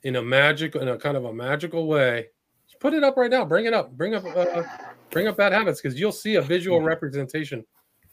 in 0.02 0.16
a 0.16 0.22
magic 0.22 0.76
in 0.76 0.88
a 0.88 0.96
kind 0.98 1.16
of 1.16 1.24
a 1.24 1.32
magical 1.32 1.86
way. 1.86 2.28
Just 2.68 2.80
put 2.80 2.94
it 2.94 3.04
up 3.04 3.16
right 3.16 3.30
now. 3.30 3.44
Bring 3.44 3.66
it 3.66 3.74
up. 3.74 3.92
Bring 3.92 4.14
up 4.14 4.24
uh, 4.24 4.62
bring 5.10 5.26
up 5.26 5.36
bad 5.36 5.52
habits 5.52 5.80
because 5.80 5.98
you'll 5.98 6.12
see 6.12 6.36
a 6.36 6.42
visual 6.42 6.80
representation 6.80 7.64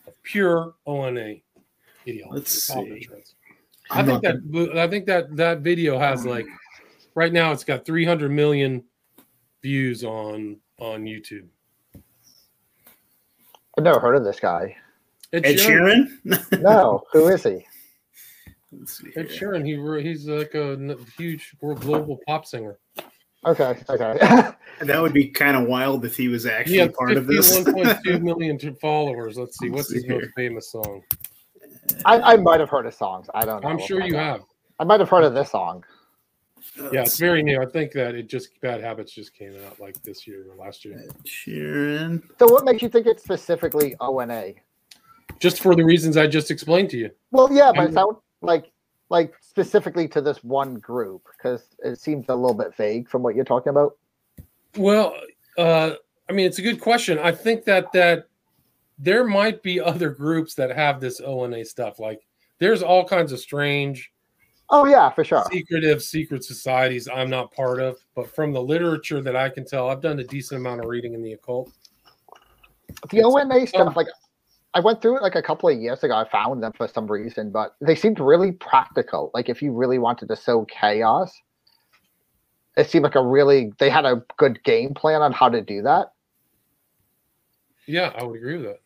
of 0.07 0.13
pure 0.23 0.75
ONA 0.85 1.35
ideology. 2.07 2.29
Let's 2.29 2.55
It's 2.55 2.69
off 2.69 2.85
the 2.87 3.01
see. 3.01 3.09
I 3.91 4.03
think 4.03 4.23
that 4.23 4.71
I 4.75 4.87
think 4.87 5.05
that 5.05 5.35
that 5.35 5.59
video 5.59 5.99
has 5.99 6.25
like 6.25 6.45
right 7.15 7.33
now 7.33 7.51
it's 7.51 7.63
got 7.63 7.85
300 7.85 8.31
million 8.31 8.83
views 9.63 10.03
on 10.03 10.57
on 10.79 11.05
YouTube. 11.05 11.47
I've 13.75 13.83
never 13.83 13.99
heard 13.99 14.15
of 14.15 14.23
this 14.23 14.39
guy. 14.39 14.75
Ed, 15.31 15.45
Ed 15.45 15.55
Sheeran, 15.55 16.07
Sheeran. 16.25 16.61
No, 16.61 17.03
who 17.11 17.27
is 17.29 17.43
he? 17.43 17.65
Let's 18.71 19.01
Ed. 19.15 19.29
Sheeran, 19.29 19.65
he 19.65 20.07
he's 20.07 20.27
like 20.27 20.53
a 20.53 20.95
huge 21.17 21.55
world 21.61 21.81
global 21.81 22.19
pop 22.27 22.45
singer. 22.45 22.77
Okay, 23.45 23.75
okay. 23.89 24.53
That 24.81 25.01
would 25.01 25.13
be 25.13 25.27
kind 25.27 25.57
of 25.57 25.67
wild 25.67 26.05
if 26.05 26.15
he 26.15 26.27
was 26.27 26.45
actually 26.45 26.77
has 26.77 26.91
part 26.97 27.11
of 27.17 27.27
this. 27.27 27.59
51.2 27.59 28.21
million 28.21 28.57
t- 28.57 28.71
followers. 28.81 29.37
Let's 29.37 29.57
see, 29.59 29.69
what's 29.69 29.89
Let's 29.89 29.93
his 29.93 30.03
see 30.03 30.09
most 30.09 30.21
here. 30.21 30.31
famous 30.35 30.71
song? 30.71 31.01
I, 32.05 32.33
I 32.33 32.35
might 32.37 32.59
have 32.59 32.69
heard 32.69 32.85
of 32.85 32.93
songs. 32.93 33.27
I 33.33 33.43
don't 33.45 33.61
know. 33.63 33.69
I'm 33.69 33.79
sure 33.79 34.01
you 34.01 34.15
have. 34.15 34.41
I 34.79 34.83
might 34.85 34.99
have 34.99 35.09
heard 35.09 35.23
of 35.23 35.33
this 35.33 35.51
song. 35.51 35.83
Yeah, 36.91 37.01
it's 37.01 37.19
very 37.19 37.43
new. 37.43 37.61
I 37.61 37.65
think 37.65 37.91
that 37.91 38.15
it 38.15 38.27
just 38.27 38.59
Bad 38.61 38.81
Habits 38.81 39.11
just 39.11 39.33
came 39.33 39.53
out 39.65 39.79
like 39.79 40.01
this 40.03 40.25
year 40.25 40.45
or 40.49 40.55
last 40.55 40.83
year. 40.83 40.97
Ed 40.99 41.15
Sheeran. 41.23 42.23
So, 42.39 42.47
what 42.47 42.65
makes 42.65 42.81
you 42.81 42.89
think 42.89 43.05
it's 43.05 43.23
specifically 43.23 43.95
ONA? 43.99 44.53
Just 45.39 45.61
for 45.61 45.75
the 45.75 45.83
reasons 45.83 46.17
I 46.17 46.27
just 46.27 46.49
explained 46.49 46.89
to 46.91 46.97
you. 46.97 47.11
Well, 47.31 47.51
yeah, 47.51 47.71
but 47.71 47.81
I'm- 47.81 47.89
it 47.89 47.93
sounds 47.93 48.17
like 48.41 48.71
like 49.09 49.33
specifically 49.41 50.07
to 50.07 50.21
this 50.21 50.43
one 50.43 50.75
group 50.75 51.27
because 51.37 51.75
it 51.83 51.99
seems 51.99 52.25
a 52.29 52.35
little 52.35 52.55
bit 52.55 52.75
vague 52.75 53.07
from 53.07 53.21
what 53.21 53.35
you're 53.35 53.45
talking 53.45 53.69
about. 53.69 53.97
Well, 54.75 55.15
uh, 55.57 55.91
I 56.27 56.33
mean, 56.33 56.47
it's 56.47 56.57
a 56.57 56.63
good 56.63 56.81
question. 56.81 57.19
I 57.19 57.31
think 57.31 57.65
that 57.65 57.91
that 57.91 58.27
there 58.97 59.23
might 59.23 59.61
be 59.61 59.79
other 59.79 60.09
groups 60.09 60.55
that 60.55 60.71
have 60.75 60.99
this 60.99 61.19
ONA 61.19 61.65
stuff. 61.65 61.99
Like, 61.99 62.25
there's 62.59 62.81
all 62.81 63.05
kinds 63.05 63.31
of 63.31 63.39
strange 63.39 64.11
Oh 64.75 64.85
yeah, 64.85 65.11
for 65.11 65.23
sure. 65.23 65.45
secretive 65.51 66.01
secret 66.01 66.43
societies 66.43 67.07
I'm 67.07 67.29
not 67.29 67.51
part 67.53 67.79
of, 67.79 67.97
but 68.15 68.27
from 68.27 68.51
the 68.51 68.61
literature 68.61 69.21
that 69.21 69.35
I 69.35 69.47
can 69.47 69.65
tell, 69.65 69.87
I've 69.87 70.01
done 70.01 70.17
a 70.17 70.23
decent 70.23 70.59
amount 70.59 70.81
of 70.81 70.87
reading 70.87 71.13
in 71.13 71.21
the 71.21 71.33
occult. 71.33 71.71
The 73.11 73.21
ONA 73.21 73.67
stuff, 73.67 73.89
um, 73.89 73.93
like 73.93 74.07
I 74.73 74.79
went 74.79 74.99
through 74.99 75.17
it 75.17 75.21
like 75.21 75.35
a 75.35 75.43
couple 75.43 75.69
of 75.69 75.77
years 75.77 76.03
ago. 76.03 76.15
I 76.15 76.27
found 76.27 76.63
them 76.63 76.73
for 76.75 76.87
some 76.87 77.05
reason, 77.05 77.51
but 77.51 77.75
they 77.81 77.93
seemed 77.93 78.19
really 78.19 78.51
practical. 78.51 79.29
Like 79.35 79.47
if 79.47 79.61
you 79.61 79.71
really 79.71 79.99
wanted 79.99 80.27
to 80.29 80.35
sow 80.35 80.65
chaos, 80.65 81.31
it 82.75 82.89
seemed 82.89 83.03
like 83.03 83.13
a 83.13 83.23
really 83.23 83.71
they 83.77 83.91
had 83.91 84.05
a 84.05 84.23
good 84.37 84.63
game 84.63 84.95
plan 84.95 85.21
on 85.21 85.33
how 85.33 85.49
to 85.49 85.61
do 85.61 85.83
that. 85.83 86.13
Yeah, 87.85 88.11
I 88.17 88.23
would 88.23 88.37
agree 88.37 88.57
with 88.57 88.65
that. 88.65 88.79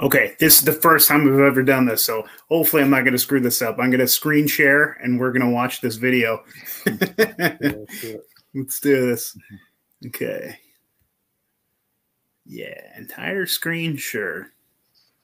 Okay, 0.00 0.34
this 0.40 0.58
is 0.58 0.64
the 0.64 0.72
first 0.72 1.08
time 1.08 1.24
we've 1.24 1.38
ever 1.40 1.62
done 1.62 1.84
this, 1.84 2.02
so 2.02 2.26
hopefully 2.48 2.82
I'm 2.82 2.88
not 2.88 3.02
going 3.02 3.12
to 3.12 3.18
screw 3.18 3.40
this 3.40 3.60
up. 3.60 3.78
I'm 3.78 3.90
going 3.90 4.00
to 4.00 4.08
screen 4.08 4.46
share 4.46 4.92
and 5.02 5.20
we're 5.20 5.32
going 5.32 5.44
to 5.44 5.50
watch 5.50 5.82
this 5.82 5.96
video. 5.96 6.42
Let's 6.86 8.00
do 8.00 8.08
it. 8.08 8.20
Let's 8.54 8.80
do 8.80 9.06
this. 9.06 9.36
Okay. 10.06 10.58
Yeah, 12.46 12.80
entire 12.96 13.44
screen, 13.46 13.96
sure. 13.96 14.48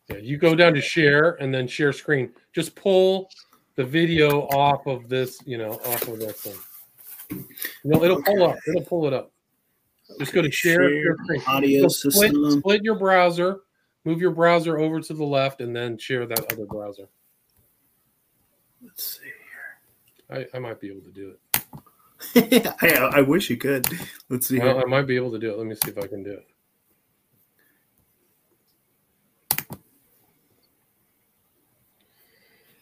Yeah, 0.09 0.19
you 0.19 0.37
go 0.37 0.55
down 0.55 0.75
to 0.75 0.81
share 0.83 1.33
and 1.41 1.53
then 1.53 1.67
share 1.67 1.93
screen. 1.93 2.33
Just 2.53 2.77
pull 2.77 3.31
the 3.77 3.85
video 3.85 4.43
off 4.49 4.87
of 4.87 5.09
this, 5.09 5.41
you 5.47 5.59
know, 5.59 5.73
off 5.87 6.07
of 6.07 6.21
that 6.21 6.37
thing. 6.37 7.45
No, 7.83 8.05
it'll 8.05 8.23
pull 8.23 8.45
up. 8.45 8.59
It'll 8.69 8.83
pull 8.83 9.07
it 9.07 9.13
up. 9.13 9.33
Just 10.21 10.33
go 10.33 10.43
to 10.43 10.51
share, 10.51 10.89
share 10.89 11.17
screen. 11.25 11.43
audio 11.49 11.89
split, 11.89 12.13
system. 12.13 12.51
split 12.61 12.85
your 12.85 12.95
browser, 12.95 13.63
move 14.07 14.21
your 14.21 14.31
browser 14.31 14.79
over 14.79 15.01
to 15.01 15.13
the 15.13 15.25
left, 15.25 15.61
and 15.61 15.77
then 15.77 15.99
share 15.99 16.25
that 16.25 16.51
other 16.51 16.65
browser. 16.65 17.09
Let's 18.83 19.19
see. 19.19 19.25
here. 20.31 20.47
I, 20.53 20.57
I 20.57 20.61
might 20.61 20.81
be 20.81 20.89
able 20.89 21.03
to 21.03 21.11
do 21.11 21.35
it. 21.35 22.77
I, 22.81 23.19
I 23.19 23.21
wish 23.21 23.51
you 23.51 23.57
could. 23.57 23.87
Let's 24.31 24.47
see. 24.47 24.59
Well. 24.59 24.79
I 24.79 24.85
might 24.85 25.07
be 25.07 25.17
able 25.17 25.33
to 25.33 25.39
do 25.39 25.51
it. 25.51 25.59
Let 25.59 25.67
me 25.67 25.75
see 25.75 25.91
if 25.91 25.99
I 25.99 26.07
can 26.07 26.23
do 26.23 26.31
it. 26.31 26.47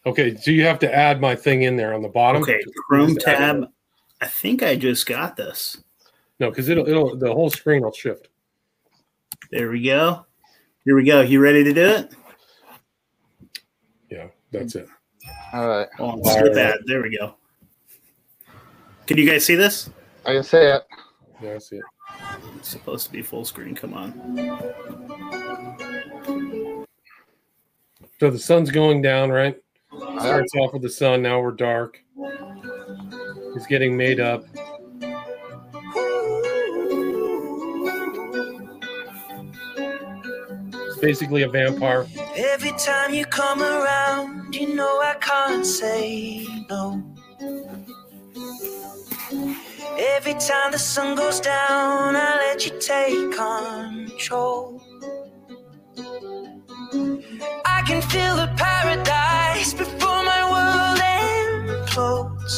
Okay, 0.06 0.36
so 0.36 0.50
you 0.50 0.64
have 0.64 0.78
to 0.80 0.94
add 0.94 1.20
my 1.20 1.34
thing 1.34 1.62
in 1.62 1.76
there 1.76 1.94
on 1.94 2.02
the 2.02 2.08
bottom. 2.08 2.42
Okay, 2.42 2.60
Chrome 2.88 3.14
Just 3.14 3.26
add 3.26 3.34
it 3.34 3.60
tab. 3.60 3.70
I 4.20 4.26
think 4.26 4.62
I 4.62 4.76
just 4.76 5.06
got 5.06 5.36
this. 5.36 5.82
No, 6.38 6.50
because 6.50 6.68
it'll 6.68 6.86
it'll 6.86 7.16
the 7.16 7.32
whole 7.32 7.48
screen 7.48 7.82
will 7.82 7.92
shift. 7.92 8.28
There 9.50 9.70
we 9.70 9.82
go. 9.82 10.26
Here 10.84 10.94
we 10.94 11.04
go. 11.04 11.22
You 11.22 11.40
ready 11.40 11.64
to 11.64 11.72
do 11.72 11.82
it? 11.82 12.14
Yeah, 14.10 14.26
that's 14.52 14.74
it. 14.74 14.86
All 15.52 15.66
right, 15.68 15.88
Oh, 15.98 16.20
skip 16.24 16.54
ad. 16.56 16.80
There 16.86 17.02
we 17.02 17.16
go. 17.16 17.36
Can 19.06 19.16
you 19.16 19.28
guys 19.28 19.44
see 19.46 19.54
this? 19.54 19.88
I 20.26 20.34
can 20.34 20.42
say 20.42 20.74
it. 20.74 20.82
Yeah, 21.42 21.54
I 21.54 21.58
see 21.58 21.76
it. 21.76 21.84
It's 22.58 22.68
supposed 22.68 23.06
to 23.06 23.12
be 23.12 23.22
full 23.22 23.44
screen. 23.44 23.74
Come 23.74 23.94
on. 23.94 24.12
So 28.20 28.30
the 28.30 28.38
sun's 28.38 28.70
going 28.70 29.00
down, 29.02 29.30
right? 29.30 29.56
Starts 30.20 30.54
off 30.56 30.72
with 30.72 30.82
the 30.82 30.90
sun. 30.90 31.22
Now 31.22 31.40
we're 31.40 31.52
dark. 31.52 31.98
It's 33.56 33.66
getting 33.66 33.96
made 33.96 34.20
up. 34.20 34.44
Basically 41.04 41.42
a 41.42 41.48
vampire. 41.48 42.06
Every 42.34 42.72
time 42.78 43.12
you 43.12 43.26
come 43.26 43.60
around, 43.60 44.54
you 44.54 44.74
know 44.74 45.02
I 45.02 45.14
can't 45.20 45.66
say 45.66 46.46
no. 46.70 47.04
Every 50.16 50.32
time 50.48 50.72
the 50.72 50.78
sun 50.78 51.14
goes 51.14 51.40
down, 51.40 52.16
I 52.16 52.30
let 52.44 52.64
you 52.64 52.72
take 52.80 53.32
control. 53.32 54.80
I 57.76 57.78
can 57.86 58.00
feel 58.12 58.34
the 58.42 58.50
paradise 58.56 59.74
before 59.74 60.22
my 60.32 60.42
world 60.54 60.98
implodes. 61.84 62.54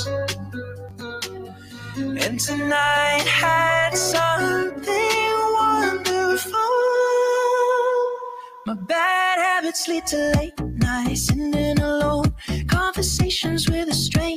And 2.25 2.39
tonight 2.39 3.27
had 3.27 3.91
something 3.97 4.56
bad 8.87 9.39
habits 9.39 9.89
lead 9.89 10.07
to 10.07 10.33
late 10.37 10.59
nights 10.61 11.27
sitting 11.27 11.81
alone. 11.81 12.35
Conversations 12.69 13.69
with 13.69 13.89
a 13.89 13.95
stranger 13.95 14.36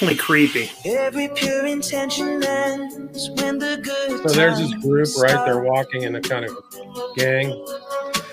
Definitely 0.00 0.24
creepy. 0.24 0.70
Every 0.86 1.28
pure 1.28 1.66
intention 1.66 2.42
ends 2.42 3.28
when 3.32 3.58
the 3.58 3.78
good 3.82 4.26
So 4.26 4.34
there's 4.34 4.56
this 4.56 4.72
group, 4.76 5.08
right? 5.18 5.44
They're 5.44 5.62
walking 5.62 6.04
in 6.04 6.14
a 6.14 6.22
kind 6.22 6.46
of 6.46 6.56
gang. 7.16 7.50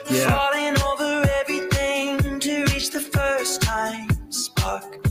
Yeah. 0.09 0.29
Falling 0.29 0.81
over 0.81 1.29
everything 1.41 2.39
to 2.39 2.61
reach 2.67 2.91
the 2.91 3.01
first 3.01 3.61
time 3.63 4.07
spark. 4.31 5.05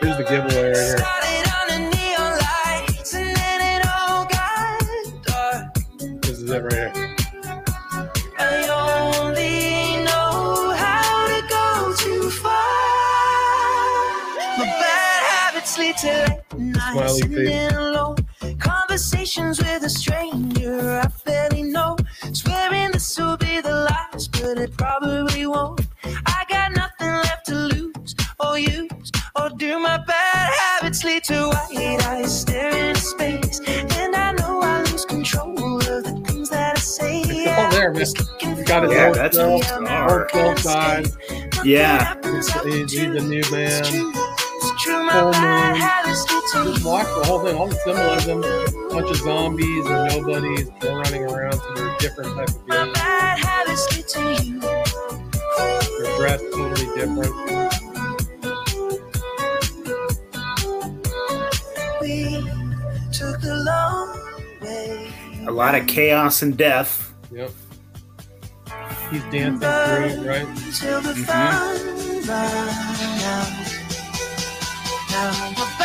Here's 0.00 0.16
the 0.16 0.26
giveaway 0.28 0.72
right 0.72 0.76
here. 0.76 1.13
Smiley 17.08 17.20
sitting 17.20 17.46
face. 17.46 17.72
alone. 17.72 18.16
Conversations 18.58 19.58
with 19.60 19.82
a 19.84 19.90
stranger 19.90 21.00
I 21.02 21.08
barely 21.24 21.62
know. 21.62 21.96
Swearing 22.32 22.92
this 22.92 23.18
will 23.18 23.36
be 23.36 23.60
the 23.60 23.74
last, 23.90 24.32
but 24.32 24.58
it 24.58 24.76
probably 24.76 25.46
won't. 25.46 25.80
I 26.26 26.44
got 26.48 26.72
nothing 26.72 27.08
left 27.12 27.46
to 27.46 27.54
lose 27.54 28.14
or 28.40 28.58
use 28.58 29.10
or 29.40 29.50
do. 29.50 29.78
My 29.78 29.98
bad 29.98 30.52
habits 30.60 31.04
lead 31.04 31.24
to 31.24 31.48
white 31.48 32.04
eyes 32.06 32.40
staring 32.40 32.86
into 32.88 33.00
space, 33.00 33.60
and 33.98 34.14
I 34.14 34.32
know 34.32 34.60
I 34.62 34.80
lose 34.90 35.04
control 35.04 35.78
of 35.78 36.04
the 36.04 36.22
things 36.26 36.50
that 36.50 36.76
I 36.76 36.80
say. 36.80 37.22
all 37.48 37.70
there, 37.70 37.92
man. 37.92 38.06
You 38.40 38.64
got 38.64 38.82
his 38.84 38.92
Yeah, 38.92 39.06
old 39.06 39.16
that's 39.16 39.36
self, 39.36 39.60
bizarre. 39.62 40.28
old 40.34 40.58
self 40.58 40.62
died. 40.62 41.08
Yeah. 41.64 42.14
It's, 42.24 42.52
he's 42.64 42.92
he's 42.92 43.02
a 43.02 43.20
new 43.26 43.42
man. 43.50 44.12
Full 45.10 45.32
Full 45.32 45.32
moon. 46.54 46.72
Just 46.74 46.84
watch 46.84 47.06
the 47.06 47.24
whole 47.24 47.40
thing, 47.44 47.56
all 47.56 47.66
the 47.66 47.74
symbolism, 47.76 48.40
bunch 48.90 49.10
of 49.10 49.16
zombies 49.16 49.86
and 49.86 50.08
nobodies 50.10 50.68
all 50.82 50.96
running 50.98 51.24
around, 51.24 51.54
so 51.54 51.74
they're 51.74 51.94
a 51.94 51.98
different 51.98 52.34
type 52.36 52.48
of 52.48 52.66
being. 52.66 52.92
They're 55.98 56.16
dressed 56.16 56.44
totally 56.52 56.86
different. 56.94 57.34
We 62.00 62.14
took 63.12 63.40
the 63.40 63.54
long 63.66 64.08
way. 64.60 65.12
A 65.46 65.50
lot 65.50 65.74
of 65.74 65.86
chaos 65.86 66.42
and 66.42 66.56
death. 66.56 67.12
Yep. 67.32 67.50
He's 69.10 69.22
dancing 69.24 69.60
through 69.60 69.68
it, 69.68 70.26
right? 70.26 70.46
Till 70.72 71.00
mm-hmm. 75.16 75.83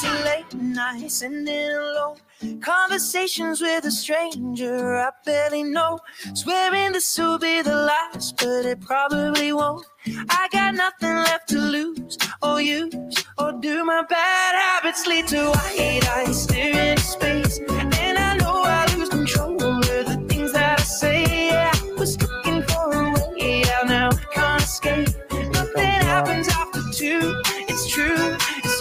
To 0.00 0.10
late 0.24 0.54
nights 0.54 1.22
and 1.22 1.46
then 1.46 1.72
alone. 1.72 2.16
Conversations 2.60 3.60
with 3.60 3.84
a 3.84 3.90
stranger 3.90 4.96
I 4.96 5.10
barely 5.24 5.64
know. 5.64 5.98
Swearing 6.34 6.92
this 6.92 7.18
will 7.18 7.38
be 7.38 7.62
the 7.62 7.74
last, 7.74 8.36
but 8.36 8.64
it 8.64 8.80
probably 8.80 9.52
won't. 9.52 9.84
I 10.30 10.48
got 10.52 10.74
nothing 10.74 11.16
left 11.16 11.48
to 11.48 11.58
lose 11.58 12.16
or 12.42 12.60
use, 12.60 12.94
or 13.38 13.52
do 13.60 13.84
my 13.84 14.02
bad 14.08 14.54
habits 14.54 15.06
lead 15.06 15.26
to 15.28 15.50
white 15.50 16.08
eyes 16.16 16.44
staring 16.44 16.76
into 16.76 17.02
space? 17.02 17.58
And 17.68 18.18
I 18.18 18.36
know 18.36 18.62
I 18.64 18.94
lose 18.94 19.08
control 19.08 19.60
over 19.62 20.02
the 20.04 20.24
things 20.28 20.52
that 20.52 20.78
I 20.78 20.82
say. 20.82 21.48
Yeah, 21.48 21.72
I 21.74 21.92
was 21.98 22.20
looking 22.22 22.62
for 22.62 22.92
a 22.92 23.12
way 23.34 23.64
out, 23.74 23.88
now 23.88 24.10
can't 24.32 24.62
escape. 24.62 25.08
Nothing 25.30 26.00
happens 26.12 26.48
after 26.48 26.82
two. 26.92 27.42
It's 27.70 27.88
true, 27.88 28.36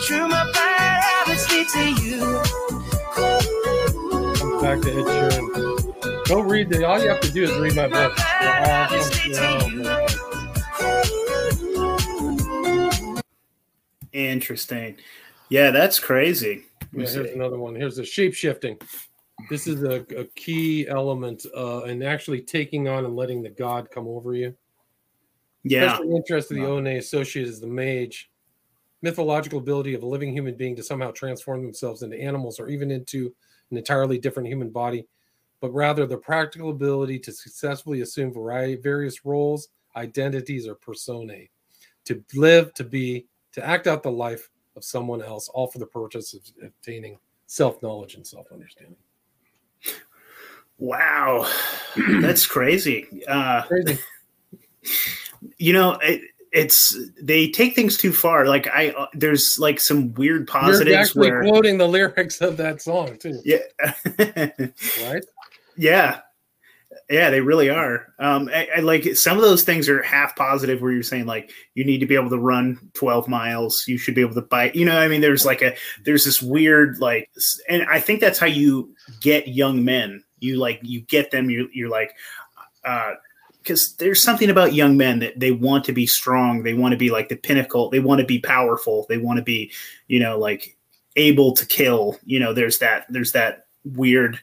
true. 0.07 0.27
My 0.27 0.49
bad 0.53 1.03
habits 1.03 1.51
lead 1.51 1.67
to 1.69 1.89
you. 2.01 2.19
Comes 4.35 4.61
back 4.61 4.81
to 4.81 4.91
Ed 4.91 5.05
Sheeran. 5.05 6.27
Go 6.27 6.39
read 6.41 6.69
the. 6.69 6.87
All 6.87 7.01
you 7.01 7.09
have 7.09 7.19
to 7.21 7.31
do 7.31 7.43
is 7.43 7.51
read 7.57 7.75
my 7.75 7.87
book. 7.89 8.15
They're 8.39 8.65
all 8.65 8.87
come 8.87 9.01
through. 13.03 13.17
Interesting. 14.13 14.97
Yeah, 15.49 15.71
that's 15.71 15.99
crazy. 15.99 16.63
Yeah, 16.93 17.05
here's 17.05 17.13
see. 17.13 17.33
another 17.33 17.59
one. 17.59 17.75
Here's 17.75 17.97
the 17.97 18.05
shape 18.05 18.33
shifting. 18.33 18.77
This 19.49 19.67
is 19.67 19.83
a, 19.83 20.05
a 20.17 20.23
key 20.35 20.87
element 20.87 21.45
uh, 21.55 21.83
in 21.83 22.01
actually 22.01 22.41
taking 22.41 22.87
on 22.87 23.03
and 23.05 23.15
letting 23.15 23.43
the 23.43 23.49
god 23.49 23.91
come 23.91 24.07
over 24.07 24.33
you. 24.33 24.55
Yeah, 25.63 25.91
Especially 25.93 26.15
interest 26.15 26.51
of 26.51 26.57
the 26.57 26.63
One 26.63 26.87
associated 26.87 27.51
as 27.51 27.59
the 27.59 27.67
mage. 27.67 28.29
Mythological 29.01 29.59
ability 29.59 29.93
of 29.93 30.03
a 30.03 30.07
living 30.07 30.33
human 30.33 30.55
being 30.55 30.75
to 30.75 30.83
somehow 30.83 31.11
transform 31.11 31.61
themselves 31.63 32.01
into 32.01 32.19
animals 32.19 32.59
or 32.59 32.67
even 32.67 32.89
into 32.91 33.33
an 33.71 33.77
entirely 33.77 34.17
different 34.17 34.49
human 34.49 34.69
body, 34.69 35.05
but 35.61 35.73
rather 35.73 36.05
the 36.05 36.17
practical 36.17 36.69
ability 36.69 37.19
to 37.19 37.31
successfully 37.31 38.01
assume 38.01 38.33
variety, 38.33 38.75
various 38.75 39.25
roles, 39.25 39.69
identities, 39.95 40.67
or 40.67 40.75
personae, 40.75 41.49
to 42.05 42.23
live, 42.33 42.73
to 42.73 42.83
be, 42.83 43.27
to 43.51 43.65
act 43.65 43.87
out 43.87 44.03
the 44.03 44.11
life 44.11 44.49
of 44.75 44.83
someone 44.83 45.21
else, 45.21 45.49
all 45.49 45.67
for 45.67 45.79
the 45.79 45.85
purpose 45.85 46.33
of 46.33 46.41
obtaining 46.63 47.17
self 47.47 47.81
knowledge 47.81 48.15
and 48.15 48.25
self 48.25 48.51
understanding. 48.51 48.95
wow, 50.77 51.51
that's 52.21 52.45
crazy. 52.45 53.23
Uh, 53.27 53.63
Crazy. 53.63 53.99
you 55.57 55.73
know, 55.73 55.93
it, 56.03 56.21
it's 56.57 56.97
they 57.21 57.49
take 57.49 57.75
things 57.75 57.97
too 57.97 58.11
far. 58.11 58.47
Like 58.47 58.67
I, 58.67 58.89
uh, 58.89 59.05
there's 59.13 59.57
like 59.59 59.79
some 59.79 60.13
weird 60.15 60.39
You're 60.39 60.45
positives 60.61 61.09
actually 61.09 61.29
where, 61.29 61.43
quoting 61.43 61.77
the 61.77 61.87
lyrics 61.87 62.41
of 62.41 62.57
that 62.57 62.81
song 62.81 63.17
too, 63.19 63.39
yeah, 63.45 63.59
right? 64.17 65.23
yeah, 65.77 66.21
yeah, 67.11 67.29
they 67.29 67.41
really 67.41 67.69
are. 67.69 68.07
Um, 68.17 68.49
I, 68.51 68.67
I 68.77 68.79
like 68.79 69.15
some 69.15 69.37
of 69.37 69.43
those 69.43 69.63
things 69.63 69.87
are 69.87 70.01
half 70.01 70.35
positive, 70.35 70.81
where 70.81 70.91
you're 70.91 71.03
saying 71.03 71.27
like 71.27 71.51
you 71.75 71.85
need 71.85 71.99
to 71.99 72.07
be 72.07 72.15
able 72.15 72.31
to 72.31 72.39
run 72.39 72.79
12 72.95 73.27
miles, 73.27 73.83
you 73.87 73.99
should 73.99 74.15
be 74.15 74.21
able 74.21 74.33
to 74.33 74.41
bike. 74.41 74.73
You 74.73 74.85
know, 74.85 74.97
I 74.97 75.07
mean, 75.07 75.21
there's 75.21 75.45
like 75.45 75.61
a 75.61 75.75
there's 76.05 76.25
this 76.25 76.41
weird 76.41 76.97
like, 76.97 77.29
and 77.69 77.83
I 77.83 77.99
think 77.99 78.19
that's 78.19 78.39
how 78.39 78.47
you 78.47 78.95
get 79.21 79.47
young 79.47 79.85
men. 79.85 80.23
You 80.39 80.57
like 80.57 80.79
you 80.81 81.01
get 81.01 81.29
them. 81.29 81.51
You 81.51 81.69
you're 81.71 81.89
like. 81.89 82.15
uh 82.83 83.13
because 83.67 83.95
there's 83.95 84.23
something 84.23 84.49
about 84.49 84.73
young 84.73 84.95
men 84.95 85.19
that 85.19 85.37
they 85.37 85.51
want 85.51 85.83
to 85.83 85.91
be 85.91 86.07
strong 86.07 86.63
they 86.63 86.73
want 86.73 86.93
to 86.93 86.97
be 86.97 87.09
like 87.09 87.27
the 87.27 87.35
pinnacle 87.35 87.89
they 87.89 87.99
want 87.99 88.21
to 88.21 88.25
be 88.25 88.39
powerful 88.39 89.05
they 89.09 89.17
want 89.17 89.37
to 89.37 89.43
be 89.43 89.69
you 90.07 90.19
know 90.19 90.39
like 90.39 90.77
able 91.17 91.51
to 91.51 91.65
kill 91.65 92.17
you 92.23 92.39
know 92.39 92.53
there's 92.53 92.79
that 92.79 93.05
there's 93.09 93.33
that 93.33 93.65
weird 93.83 94.39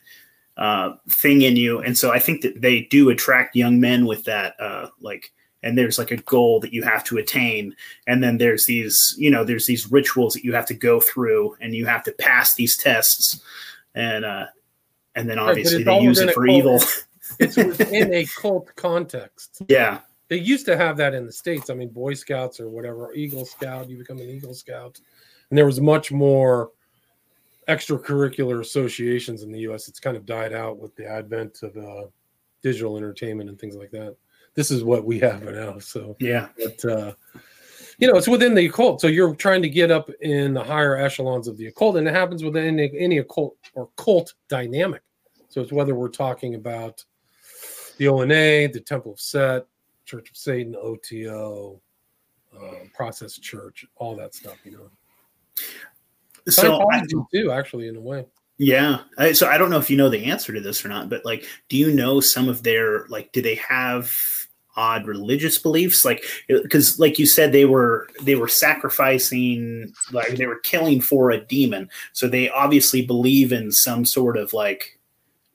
uh 0.57 0.95
thing 1.11 1.43
in 1.43 1.57
you. 1.57 1.81
And 1.81 1.97
so 1.97 2.13
i 2.13 2.19
think 2.19 2.43
that 2.43 2.61
they 2.61 2.83
do 2.83 3.09
attract 3.09 3.57
young 3.57 3.81
men 3.81 4.07
with 4.07 4.25
that 4.25 4.55
uh 4.61 4.89
like 5.01 5.33
and 5.63 5.79
there's 5.79 5.99
like 5.99 6.11
a 6.11 6.19
goal 6.19 6.61
that 6.61 6.75
you 6.75 6.83
have 6.83 7.03
to 7.05 7.17
attain. 7.17 7.75
And 8.07 8.23
then 8.23 8.37
there's 8.37 8.67
these 8.67 9.15
you 9.17 9.31
know 9.31 9.45
there's 9.45 9.67
these 9.67 9.91
rituals 9.91 10.35
that 10.35 10.45
you 10.45 10.55
have 10.55 10.67
to 10.67 10.75
go 10.75 11.01
through 11.01 11.57
and 11.61 11.75
you 11.75 11.87
have 11.87 12.05
to 12.05 12.13
pass 12.13 12.55
these 12.55 12.77
tests. 12.77 13.41
And 13.95 14.25
uh 14.25 14.47
and 15.15 15.29
then 15.29 15.39
obviously 15.39 15.79
it's 15.79 15.87
they 15.87 16.01
use 16.01 16.21
it 16.21 16.35
for 16.35 16.47
evil 16.47 16.81
It's 17.39 17.57
within 17.57 18.13
a 18.13 18.25
cult 18.25 18.75
context. 18.77 19.63
yeah 19.69 20.01
They 20.29 20.39
used 20.39 20.67
to 20.67 20.77
have 20.77 20.97
that 20.99 21.15
in 21.15 21.27
the 21.27 21.33
states. 21.33 21.71
I 21.71 21.75
mean, 21.75 21.89
Boy 21.89 22.15
Scouts 22.15 22.61
or 22.61 22.69
whatever, 22.69 23.13
Eagle 23.15 23.45
Scout. 23.45 23.89
You 23.89 23.99
become 23.99 24.19
an 24.19 24.29
Eagle 24.29 24.55
Scout, 24.55 25.01
and 25.51 25.59
there 25.59 25.67
was 25.67 25.81
much 25.81 26.13
more 26.13 26.71
extracurricular 27.69 28.61
associations 28.61 29.43
in 29.43 29.51
the 29.51 29.61
U.S. 29.61 29.89
It's 29.89 30.01
kind 30.01 30.17
of 30.17 30.27
died 30.27 30.53
out 30.53 30.79
with 30.79 30.95
the 30.97 31.07
advent 31.07 31.63
of 31.63 31.77
uh, 31.77 32.09
digital 32.63 32.97
entertainment 32.97 33.49
and 33.49 33.59
things 33.59 33.77
like 33.77 33.91
that. 33.93 34.17
This 34.55 34.71
is 34.71 34.85
what 34.85 35.05
we 35.05 35.19
have 35.21 35.43
now. 35.43 35.79
So, 35.79 36.17
yeah 36.21 36.49
but 36.57 36.85
uh, 36.85 37.13
you 37.99 38.09
know, 38.09 38.17
it's 38.17 38.29
within 38.29 38.55
the 38.55 38.67
occult. 38.67 39.01
So 39.01 39.07
you're 39.07 39.35
trying 39.35 39.63
to 39.63 39.69
get 39.69 39.91
up 39.91 40.11
in 40.21 40.55
the 40.55 40.63
higher 40.63 40.97
echelons 40.97 41.49
of 41.49 41.57
the 41.57 41.67
occult, 41.67 41.97
and 41.97 42.07
it 42.09 42.15
happens 42.15 42.43
within 42.43 42.79
any, 42.79 42.93
any 42.99 43.19
occult 43.19 43.57
or 43.75 43.89
cult 43.97 44.35
dynamic. 44.49 45.03
So 45.49 45.61
it's 45.61 45.73
whether 45.73 45.95
we're 45.95 46.09
talking 46.09 46.55
about 46.55 47.05
the 47.99 48.09
ONA, 48.09 48.69
the 48.73 48.83
Temple 48.85 49.13
of 49.13 49.21
Set, 49.21 49.67
Church 50.05 50.31
of 50.31 50.37
Satan, 50.37 50.75
OTO, 50.77 51.81
um, 52.57 52.91
Process 52.95 53.39
Church, 53.39 53.87
all 53.97 54.17
that 54.17 54.35
stuff. 54.35 54.57
You 54.65 54.73
know, 54.73 54.91
so 56.49 56.87
I, 56.91 57.03
do 57.07 57.27
too, 57.33 57.51
actually, 57.51 57.89
in 57.89 57.97
a 57.97 58.01
way. 58.01 58.27
Yeah. 58.59 59.01
I, 59.19 59.33
so 59.33 59.49
I 59.49 59.59
don't 59.59 59.71
know 59.71 59.79
if 59.79 59.91
you 59.91 59.97
know 59.97 60.09
the 60.09 60.27
answer 60.27 60.53
to 60.53 60.61
this 60.61 60.85
or 60.85 60.89
not, 60.89 61.09
but 61.09 61.25
like, 61.25 61.45
do 61.69 61.77
you 61.77 61.93
know 61.93 62.21
some 62.21 62.49
of 62.49 62.63
their 62.63 63.07
like? 63.09 63.33
Do 63.33 63.43
they 63.43 63.57
have 63.57 64.13
odd 64.77 65.07
religious 65.07 65.59
beliefs? 65.59 66.05
Like, 66.05 66.25
because 66.49 67.01
like 67.01 67.19
you 67.19 67.27
said, 67.27 67.53
they 67.53 67.65
were 67.65 68.09
they 68.23 68.37
were 68.37 68.49
sacrificing, 68.49 69.93
like 70.13 70.37
they 70.37 70.47
were 70.47 70.61
killing 70.61 71.01
for 71.01 71.31
a 71.31 71.45
demon. 71.45 71.89
So 72.13 72.29
they 72.29 72.49
obviously 72.51 73.05
believe 73.05 73.53
in 73.53 73.73
some 73.73 74.05
sort 74.05 74.37
of 74.37 74.53
like. 74.53 74.94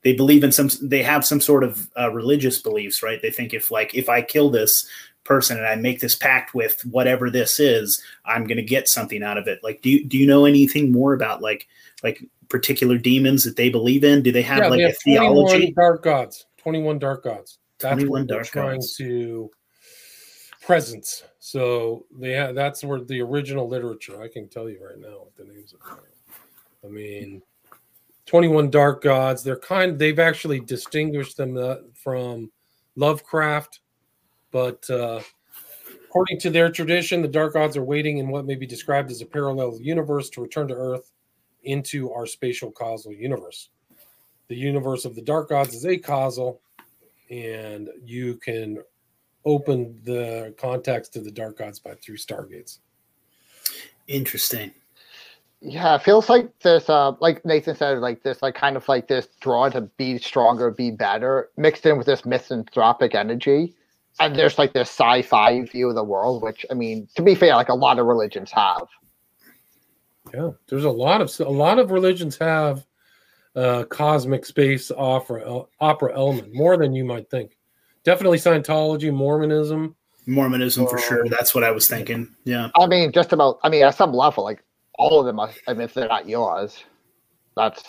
They 0.02 0.14
believe 0.14 0.44
in 0.44 0.52
some. 0.52 0.70
They 0.82 1.02
have 1.02 1.24
some 1.24 1.40
sort 1.40 1.64
of 1.64 1.90
uh, 1.98 2.10
religious 2.10 2.60
beliefs, 2.60 3.02
right? 3.02 3.20
They 3.20 3.30
think 3.30 3.52
if 3.52 3.70
like 3.70 3.94
if 3.94 4.08
I 4.08 4.22
kill 4.22 4.50
this 4.50 4.86
person 5.24 5.58
and 5.58 5.66
I 5.66 5.76
make 5.76 6.00
this 6.00 6.14
pact 6.14 6.54
with 6.54 6.84
whatever 6.86 7.30
this 7.30 7.60
is, 7.60 8.02
I'm 8.24 8.46
going 8.46 8.56
to 8.56 8.62
get 8.62 8.88
something 8.88 9.22
out 9.22 9.38
of 9.38 9.46
it. 9.46 9.60
Like, 9.62 9.82
do 9.82 9.90
you 9.90 10.04
do 10.04 10.16
you 10.16 10.26
know 10.26 10.46
anything 10.46 10.90
more 10.90 11.12
about 11.12 11.42
like 11.42 11.68
like 12.02 12.24
particular 12.48 12.98
demons 12.98 13.44
that 13.44 13.56
they 13.56 13.68
believe 13.68 14.04
in? 14.04 14.22
Do 14.22 14.32
they 14.32 14.42
have 14.42 14.58
yeah, 14.58 14.68
like 14.68 14.78
they 14.78 14.84
a 14.84 14.88
have 14.88 14.98
21 15.04 15.34
theology? 15.34 15.72
dark 15.72 16.02
gods. 16.02 16.46
21 16.58 16.98
dark 16.98 17.24
gods. 17.24 17.58
That's 17.78 17.94
21 17.94 18.10
what 18.10 18.28
they're 18.28 18.36
dark 18.38 18.46
trying 18.48 18.76
gods. 18.76 18.96
to 18.96 19.50
presence. 20.62 21.24
So 21.38 22.04
they 22.16 22.32
have, 22.32 22.54
that's 22.54 22.84
where 22.84 23.00
the 23.00 23.20
original 23.22 23.68
literature. 23.68 24.22
I 24.22 24.28
can 24.28 24.48
tell 24.48 24.68
you 24.68 24.84
right 24.84 24.98
now 24.98 25.24
what 25.24 25.36
the 25.36 25.44
names 25.44 25.72
of. 25.72 25.80
I 26.84 26.88
mean, 26.88 27.42
21 28.30 28.70
dark 28.70 29.02
gods. 29.02 29.42
They're 29.42 29.58
kind. 29.58 29.98
They've 29.98 30.20
actually 30.20 30.60
distinguished 30.60 31.36
them 31.36 31.56
uh, 31.56 31.78
from 31.96 32.52
Lovecraft, 32.94 33.80
but 34.52 34.88
uh, 34.88 35.20
according 36.04 36.38
to 36.42 36.50
their 36.50 36.70
tradition, 36.70 37.22
the 37.22 37.26
dark 37.26 37.54
gods 37.54 37.76
are 37.76 37.82
waiting 37.82 38.18
in 38.18 38.28
what 38.28 38.46
may 38.46 38.54
be 38.54 38.66
described 38.66 39.10
as 39.10 39.20
a 39.20 39.26
parallel 39.26 39.80
universe 39.80 40.30
to 40.30 40.42
return 40.42 40.68
to 40.68 40.74
Earth 40.74 41.10
into 41.64 42.12
our 42.12 42.24
spatial 42.24 42.70
causal 42.70 43.12
universe. 43.12 43.70
The 44.46 44.54
universe 44.54 45.04
of 45.04 45.16
the 45.16 45.22
dark 45.22 45.48
gods 45.48 45.74
is 45.74 45.84
acausal, 45.84 46.60
and 47.30 47.88
you 48.04 48.36
can 48.36 48.78
open 49.44 50.00
the 50.04 50.54
contacts 50.56 51.08
to 51.08 51.20
the 51.20 51.32
dark 51.32 51.58
gods 51.58 51.80
by 51.80 51.94
through 51.94 52.18
stargates. 52.18 52.78
Interesting. 54.06 54.70
Yeah, 55.62 55.96
it 55.96 56.02
feels 56.02 56.30
like 56.30 56.58
this, 56.60 56.88
uh, 56.88 57.12
like 57.20 57.44
Nathan 57.44 57.76
said, 57.76 57.98
like 57.98 58.22
this, 58.22 58.40
like 58.40 58.54
kind 58.54 58.76
of 58.76 58.88
like 58.88 59.08
this 59.08 59.28
draw 59.40 59.68
to 59.68 59.82
be 59.82 60.18
stronger, 60.18 60.70
be 60.70 60.90
better, 60.90 61.50
mixed 61.58 61.84
in 61.84 61.98
with 61.98 62.06
this 62.06 62.24
misanthropic 62.24 63.14
energy. 63.14 63.74
And 64.18 64.34
there's 64.34 64.58
like 64.58 64.72
this 64.72 64.88
sci-fi 64.88 65.62
view 65.64 65.90
of 65.90 65.94
the 65.96 66.04
world, 66.04 66.42
which 66.42 66.64
I 66.70 66.74
mean, 66.74 67.08
to 67.14 67.22
be 67.22 67.34
fair, 67.34 67.54
like 67.54 67.68
a 67.68 67.74
lot 67.74 67.98
of 67.98 68.06
religions 68.06 68.50
have. 68.52 68.88
Yeah, 70.32 70.50
there's 70.68 70.84
a 70.84 70.90
lot 70.90 71.20
of 71.20 71.30
a 71.40 71.50
lot 71.50 71.78
of 71.78 71.90
religions 71.90 72.38
have 72.38 72.86
uh, 73.54 73.84
cosmic 73.84 74.46
space 74.46 74.90
opera 74.90 75.64
opera 75.80 76.14
element 76.14 76.54
more 76.54 76.76
than 76.76 76.94
you 76.94 77.04
might 77.04 77.28
think. 77.30 77.56
Definitely 78.04 78.38
Scientology, 78.38 79.12
Mormonism. 79.12 79.94
Mormonism 80.26 80.86
for 80.86 80.98
sure. 80.98 81.28
That's 81.28 81.54
what 81.54 81.64
I 81.64 81.70
was 81.70 81.88
thinking. 81.88 82.34
Yeah. 82.44 82.70
I 82.76 82.86
mean, 82.86 83.12
just 83.12 83.32
about. 83.32 83.58
I 83.62 83.68
mean, 83.68 83.82
at 83.84 83.94
some 83.94 84.12
level, 84.12 84.44
like 84.44 84.62
all 85.00 85.20
of 85.20 85.26
them. 85.26 85.36
Must, 85.36 85.58
I 85.66 85.72
mean, 85.72 85.82
if 85.82 85.94
they're 85.94 86.08
not 86.08 86.28
yours, 86.28 86.84
that's 87.56 87.82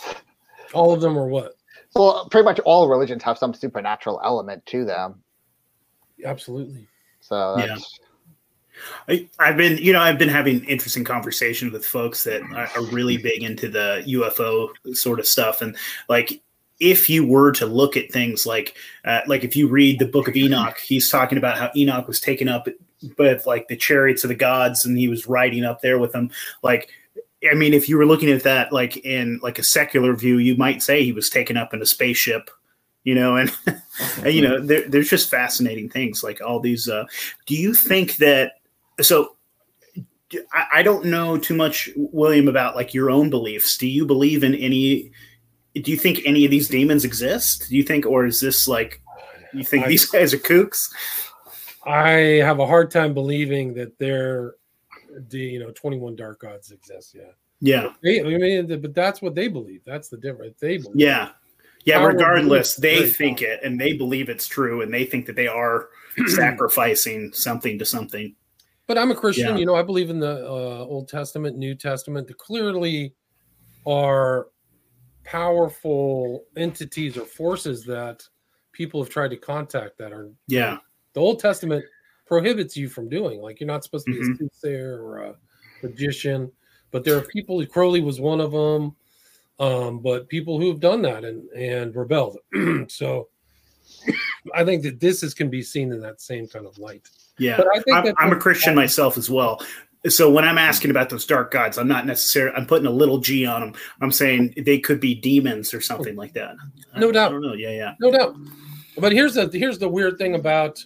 All 0.73 0.93
of 0.93 1.01
them 1.01 1.17
are 1.17 1.27
what? 1.27 1.55
well, 1.93 2.27
pretty 2.29 2.45
much 2.45 2.59
all 2.59 2.87
religions 2.87 3.21
have 3.23 3.37
some 3.37 3.53
supernatural 3.53 4.21
element 4.23 4.65
to 4.67 4.85
them. 4.85 5.21
Absolutely. 6.23 6.87
So 7.19 7.57
Yeah. 7.57 7.77
I, 9.09 9.29
I've 9.37 9.57
been, 9.57 9.77
you 9.77 9.91
know, 9.93 9.99
I've 9.99 10.17
been 10.17 10.29
having 10.29 10.63
interesting 10.65 11.03
conversations 11.03 11.73
with 11.73 11.85
folks 11.85 12.23
that 12.23 12.41
are, 12.55 12.69
are 12.75 12.85
really 12.91 13.17
big 13.17 13.43
into 13.43 13.67
the 13.67 14.03
UFO 14.07 14.69
sort 14.95 15.19
of 15.19 15.27
stuff, 15.27 15.61
and 15.61 15.75
like 16.07 16.41
if 16.79 17.09
you 17.09 17.27
were 17.27 17.51
to 17.51 17.67
look 17.67 17.95
at 17.95 18.11
things 18.11 18.45
like 18.45 18.75
uh, 19.05 19.21
like 19.27 19.43
if 19.43 19.55
you 19.55 19.67
read 19.67 19.99
the 19.99 20.05
book 20.05 20.27
of 20.27 20.35
enoch 20.35 20.79
he's 20.79 21.09
talking 21.09 21.37
about 21.37 21.57
how 21.59 21.69
enoch 21.75 22.07
was 22.07 22.19
taken 22.19 22.49
up 22.49 22.67
with 23.19 23.45
like 23.45 23.67
the 23.67 23.75
chariots 23.75 24.23
of 24.23 24.29
the 24.29 24.35
gods 24.35 24.83
and 24.83 24.97
he 24.97 25.07
was 25.07 25.27
riding 25.27 25.63
up 25.63 25.81
there 25.81 25.99
with 25.99 26.11
them 26.11 26.31
like 26.63 26.89
i 27.49 27.55
mean 27.55 27.73
if 27.73 27.87
you 27.87 27.97
were 27.97 28.05
looking 28.05 28.29
at 28.29 28.43
that 28.43 28.71
like 28.71 28.97
in 28.97 29.39
like 29.41 29.59
a 29.59 29.63
secular 29.63 30.15
view 30.15 30.37
you 30.37 30.55
might 30.55 30.81
say 30.81 31.03
he 31.03 31.11
was 31.11 31.29
taken 31.29 31.57
up 31.57 31.73
in 31.73 31.81
a 31.81 31.85
spaceship 31.85 32.49
you 33.03 33.15
know 33.15 33.37
and, 33.37 33.51
and 34.23 34.33
you 34.33 34.41
know 34.41 34.59
there, 34.59 34.87
there's 34.87 35.09
just 35.09 35.29
fascinating 35.29 35.89
things 35.89 36.23
like 36.23 36.41
all 36.41 36.59
these 36.59 36.87
uh 36.87 37.05
do 37.45 37.55
you 37.55 37.73
think 37.73 38.17
that 38.17 38.53
so 39.01 39.35
I, 40.53 40.65
I 40.75 40.83
don't 40.83 41.05
know 41.05 41.37
too 41.37 41.55
much 41.55 41.89
william 41.95 42.47
about 42.47 42.75
like 42.75 42.93
your 42.93 43.09
own 43.09 43.29
beliefs 43.29 43.77
do 43.77 43.87
you 43.87 44.05
believe 44.05 44.43
in 44.43 44.55
any 44.55 45.11
do 45.75 45.91
you 45.91 45.97
think 45.97 46.21
any 46.25 46.43
of 46.45 46.51
these 46.51 46.67
demons 46.67 47.05
exist? 47.05 47.67
Do 47.69 47.75
you 47.75 47.83
think, 47.83 48.05
or 48.05 48.25
is 48.25 48.39
this 48.39 48.67
like, 48.67 49.01
you 49.53 49.63
think 49.63 49.85
I- 49.85 49.89
these 49.89 50.05
guys 50.11 50.33
are 50.33 50.37
kooks? 50.37 50.91
I 51.85 52.41
have 52.43 52.59
a 52.59 52.67
hard 52.67 52.91
time 52.91 53.13
believing 53.13 53.73
that 53.75 53.97
they're 53.97 54.53
the 55.29 55.39
you 55.39 55.59
know 55.59 55.71
21 55.71 56.15
dark 56.15 56.41
gods 56.41 56.71
exist. 56.71 57.15
Yeah. 57.15 57.31
Yeah, 57.63 57.93
They, 58.01 58.21
I 58.21 58.23
mean, 58.23 58.81
but 58.81 58.95
that's 58.95 59.21
what 59.21 59.35
they 59.35 59.47
believe. 59.47 59.81
That's 59.85 60.09
the 60.09 60.17
difference. 60.17 60.59
They 60.59 60.77
believe. 60.77 60.95
yeah, 60.95 61.29
yeah. 61.85 62.03
Regardless, 62.03 62.75
they 62.75 63.07
think 63.07 63.43
it, 63.43 63.59
and 63.63 63.79
they 63.79 63.93
believe 63.93 64.29
it's 64.29 64.47
true, 64.47 64.81
and 64.81 64.91
they 64.91 65.05
think 65.05 65.27
that 65.27 65.35
they 65.35 65.45
are 65.45 65.89
sacrificing 66.27 67.31
something 67.33 67.77
to 67.77 67.85
something. 67.85 68.35
But 68.87 68.97
I'm 68.97 69.11
a 69.11 69.15
Christian. 69.15 69.49
Yeah. 69.49 69.57
You 69.57 69.67
know, 69.67 69.75
I 69.75 69.83
believe 69.83 70.09
in 70.09 70.19
the 70.19 70.43
uh, 70.43 70.85
Old 70.85 71.07
Testament, 71.07 71.55
New 71.55 71.75
Testament. 71.75 72.25
There 72.25 72.35
clearly 72.35 73.13
are 73.85 74.47
powerful 75.23 76.45
entities 76.57 77.15
or 77.15 77.25
forces 77.25 77.85
that 77.85 78.23
people 78.73 79.03
have 79.03 79.11
tried 79.11 79.29
to 79.29 79.37
contact 79.37 79.99
that 79.99 80.11
are 80.11 80.31
Yeah, 80.47 80.77
the 81.13 81.19
Old 81.19 81.39
Testament 81.39 81.85
prohibits 82.35 82.77
you 82.77 82.87
from 82.87 83.09
doing. 83.09 83.41
Like 83.41 83.59
you're 83.59 83.67
not 83.67 83.83
supposed 83.83 84.05
to 84.05 84.13
be 84.13 84.19
Mhm. 84.19 84.35
a 84.35 84.37
soothsayer 84.37 85.03
or 85.03 85.17
a 85.17 85.35
magician. 85.83 86.49
But 86.91 87.03
there 87.03 87.17
are 87.17 87.21
people. 87.21 87.65
Crowley 87.65 87.99
was 88.01 88.21
one 88.21 88.39
of 88.39 88.51
them. 88.53 88.95
Um, 89.59 89.99
but 89.99 90.29
people 90.29 90.57
who 90.59 90.69
have 90.69 90.79
done 90.79 91.01
that 91.01 91.25
and 91.25 91.47
and 91.49 91.93
rebelled. 91.93 92.37
so 92.87 93.27
I 94.55 94.63
think 94.63 94.81
that 94.83 95.01
this 95.01 95.23
is 95.23 95.33
can 95.33 95.49
be 95.49 95.61
seen 95.61 95.91
in 95.91 95.99
that 96.01 96.21
same 96.21 96.47
kind 96.47 96.65
of 96.65 96.77
light. 96.79 97.09
yeah. 97.37 97.57
But 97.57 97.67
I 97.75 97.79
think 97.81 97.97
I'm, 97.97 98.13
I'm 98.17 98.31
a 98.31 98.39
Christian 98.39 98.73
myself 98.75 99.17
as 99.17 99.29
well. 99.29 99.61
So 100.07 100.31
when 100.31 100.45
I'm 100.45 100.57
asking 100.57 100.89
about 100.89 101.09
those 101.09 101.25
dark 101.27 101.51
gods, 101.51 101.77
I'm 101.77 101.87
not 101.87 102.05
necessarily 102.07 102.55
I'm 102.55 102.65
putting 102.65 102.87
a 102.87 102.91
little 102.91 103.17
G 103.19 103.45
on 103.45 103.59
them. 103.61 103.73
I'm 104.01 104.11
saying 104.11 104.53
they 104.57 104.79
could 104.79 104.99
be 105.01 105.13
demons 105.13 105.73
or 105.73 105.81
something 105.81 106.15
like 106.15 106.33
that. 106.33 106.55
I- 106.95 106.99
No 106.99 107.11
doubt. 107.11 107.27
I 107.29 107.31
don't 107.33 107.41
know. 107.41 107.53
Yeah, 107.53 107.71
yeah. 107.71 107.93
no 107.99 108.09
doubt. 108.09 108.35
But 108.97 109.11
here's 109.11 109.33
the 109.35 109.49
here's 109.53 109.77
the 109.79 109.89
weird 109.89 110.17
thing 110.17 110.35
about 110.35 110.83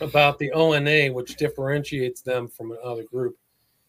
about 0.00 0.38
the 0.38 0.50
ONA, 0.52 1.12
which 1.12 1.36
differentiates 1.36 2.20
them 2.22 2.48
from 2.48 2.72
another 2.72 3.04
group, 3.04 3.36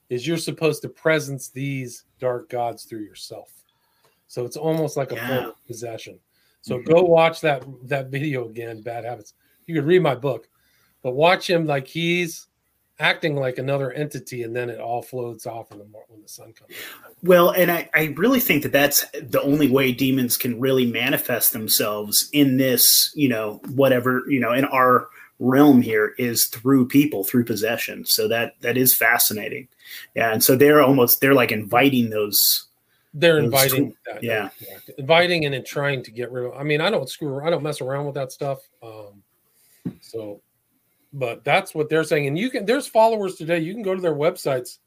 is 0.10 0.28
you're 0.28 0.38
supposed 0.38 0.82
to 0.84 0.90
presence 0.90 1.50
these 1.50 2.06
dark 2.20 2.50
gods 2.50 2.84
through 2.84 3.02
yourself. 3.02 3.52
So 4.28 4.46
it's 4.46 4.58
almost 4.58 4.98
like 4.98 5.12
a 5.12 5.16
Yeah. 5.16 5.52
possession. 5.68 6.20
So 6.62 6.78
mm-hmm. 6.78 6.92
go 6.92 7.04
watch 7.04 7.42
that 7.42 7.64
that 7.84 8.08
video 8.08 8.50
again, 8.50 8.82
Bad 8.82 9.06
Habits. 9.06 9.34
You 9.68 9.76
could 9.76 9.86
read 9.86 10.02
my 10.02 10.16
book, 10.16 10.48
but 11.04 11.14
watch 11.14 11.50
him 11.50 11.66
like 11.66 11.88
he's 11.88 12.48
acting 13.00 13.36
like 13.36 13.58
another 13.58 13.92
entity, 13.92 14.44
and 14.44 14.56
then 14.56 14.70
it 14.70 14.80
all 14.80 15.02
floats 15.02 15.46
off 15.46 15.72
in 15.72 15.78
the 15.80 15.86
when 16.08 16.22
the 16.22 16.28
sun 16.28 16.54
comes. 16.54 16.72
Well, 17.24 17.50
and 17.52 17.72
I, 17.72 17.90
I 17.94 18.14
really 18.18 18.40
think 18.40 18.64
that 18.64 18.72
that's 18.72 19.06
the 19.22 19.42
only 19.42 19.70
way 19.70 19.92
demons 19.92 20.38
can 20.38 20.60
really 20.60 20.86
manifest 20.86 21.54
themselves 21.54 22.30
in 22.32 22.58
this, 22.58 23.12
you 23.16 23.28
know, 23.30 23.62
whatever, 23.74 24.24
you 24.28 24.40
know, 24.40 24.54
in 24.54 24.66
our 24.66 25.08
realm 25.40 25.82
here 25.82 26.14
is 26.18 26.46
through 26.46 26.88
people, 26.88 27.24
through 27.24 27.46
possession. 27.46 28.06
So 28.06 28.28
that 28.28 28.56
that 28.62 28.78
is 28.78 28.96
fascinating. 28.96 29.68
Yeah, 30.16 30.32
and 30.32 30.44
so 30.44 30.56
they're 30.56 30.82
almost 30.82 31.22
they're 31.22 31.34
like 31.34 31.52
inviting 31.52 32.10
those. 32.10 32.68
They're 33.14 33.36
Those 33.36 33.46
inviting, 33.46 33.92
two- 33.92 33.98
that, 34.08 34.24
yeah. 34.24 34.50
inviting 34.98 35.46
and 35.46 35.54
then 35.54 35.64
trying 35.64 36.04
to 36.04 36.12
get 36.12 36.32
rid 36.32 36.48
of. 36.48 36.54
I 36.54 36.64
mean, 36.64 36.82
I 36.82 36.90
don't 36.90 37.10
screw. 37.10 37.40
I 37.46 37.50
don't 37.50 37.64
mess 37.64 37.80
around 37.80 38.06
with 38.06 38.16
that 38.16 38.34
stuff. 38.34 38.60
Um, 38.84 39.24
so, 40.02 40.42
but 41.14 41.46
that's 41.46 41.74
what 41.74 41.88
they're 41.88 42.04
saying. 42.04 42.28
And 42.28 42.38
you 42.38 42.50
can. 42.50 42.66
There's 42.66 42.88
followers 42.88 43.36
today. 43.36 43.60
You 43.60 43.74
can 43.74 43.84
go 43.84 43.96
to 43.96 44.02
their 44.02 44.16
websites. 44.16 44.80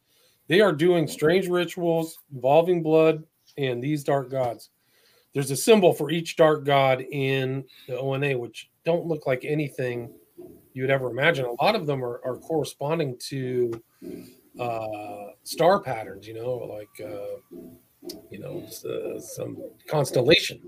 They 0.47 0.61
are 0.61 0.73
doing 0.73 1.07
strange 1.07 1.49
rituals 1.49 2.19
involving 2.35 2.83
blood 2.83 3.25
and 3.57 3.83
these 3.83 4.05
dark 4.05 4.31
gods. 4.31 4.71
There's 5.35 5.51
a 5.51 5.57
symbol 5.57 5.93
for 5.93 6.11
each 6.11 6.37
dark 6.37 6.65
god 6.65 7.01
in 7.11 7.65
the 7.87 7.99
ONA, 7.99 8.37
which 8.37 8.71
don't 8.85 9.07
look 9.07 9.27
like 9.27 9.45
anything 9.45 10.11
you 10.73 10.83
would 10.83 10.91
ever 10.91 11.11
imagine. 11.11 11.45
A 11.45 11.63
lot 11.65 11.75
of 11.75 11.87
them 11.87 12.05
are, 12.05 12.21
are 12.25 12.37
corresponding 12.37 13.17
to 13.29 13.73
uh, 14.59 15.27
star 15.45 15.81
patterns. 15.81 16.27
You 16.27 16.35
know, 16.35 16.55
like. 16.57 17.01
Uh, 17.01 17.67
you 18.31 18.39
know, 18.39 18.63
uh, 18.89 19.19
some 19.21 19.57
constellation. 19.89 20.61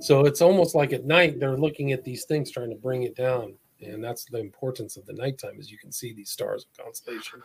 So 0.00 0.24
it's 0.24 0.40
almost 0.40 0.74
like 0.74 0.92
at 0.92 1.04
night 1.04 1.38
they're 1.38 1.56
looking 1.56 1.92
at 1.92 2.04
these 2.04 2.24
things 2.24 2.50
trying 2.50 2.70
to 2.70 2.76
bring 2.76 3.02
it 3.02 3.14
down. 3.14 3.54
And 3.80 4.02
that's 4.02 4.24
the 4.24 4.38
importance 4.38 4.96
of 4.96 5.04
the 5.04 5.12
nighttime 5.12 5.58
is 5.58 5.70
you 5.70 5.78
can 5.78 5.92
see 5.92 6.14
these 6.14 6.30
stars 6.30 6.66
and 6.66 6.84
constellations. 6.84 7.44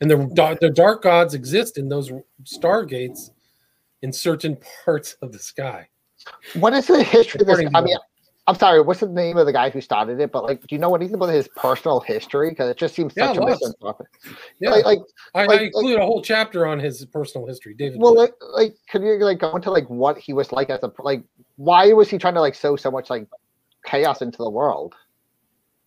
And 0.00 0.10
the, 0.10 0.58
the 0.60 0.70
dark 0.70 1.02
gods 1.02 1.34
exist 1.34 1.76
in 1.76 1.88
those 1.88 2.12
stargates 2.44 3.30
in 4.02 4.12
certain 4.12 4.56
parts 4.84 5.16
of 5.22 5.32
the 5.32 5.38
sky. 5.38 5.88
What 6.54 6.72
is 6.72 6.86
the 6.86 7.02
history 7.02 7.40
of 7.40 7.46
this? 7.46 7.68
I 7.74 7.80
mean. 7.80 7.96
I'm 8.48 8.56
sorry. 8.56 8.80
What's 8.82 9.00
the 9.00 9.08
name 9.08 9.36
of 9.36 9.46
the 9.46 9.52
guy 9.52 9.70
who 9.70 9.80
started 9.80 10.18
it? 10.20 10.32
But 10.32 10.42
like, 10.42 10.60
do 10.62 10.74
you 10.74 10.78
know 10.78 10.94
anything 10.96 11.14
about 11.14 11.28
his 11.28 11.48
personal 11.56 12.00
history? 12.00 12.50
Because 12.50 12.70
it 12.70 12.76
just 12.76 12.94
seems 12.94 13.12
Yeah, 13.16 13.28
such 13.28 13.36
a 13.36 13.40
lots. 13.40 13.60
misanthropic. 13.60 14.08
Yeah, 14.58 14.70
Like, 14.70 14.84
like, 14.84 14.98
I, 15.34 15.46
like- 15.46 15.60
I 15.60 15.64
include 15.64 16.00
a 16.00 16.04
whole 16.04 16.22
chapter 16.22 16.66
on 16.66 16.80
his 16.80 17.04
personal 17.06 17.46
history. 17.46 17.74
David. 17.74 18.00
well, 18.00 18.16
like, 18.16 18.34
like, 18.52 18.74
could 18.90 19.02
you 19.02 19.14
like 19.24 19.38
go 19.38 19.54
into 19.54 19.70
like 19.70 19.88
what 19.88 20.18
he 20.18 20.32
was 20.32 20.50
like 20.50 20.70
as 20.70 20.82
a 20.82 20.90
like? 20.98 21.22
Why 21.56 21.92
was 21.92 22.08
he 22.08 22.18
trying 22.18 22.34
to 22.34 22.40
like 22.40 22.56
sow 22.56 22.74
so 22.74 22.90
much 22.90 23.10
like 23.10 23.28
chaos 23.86 24.22
into 24.22 24.38
the 24.38 24.50
world? 24.50 24.94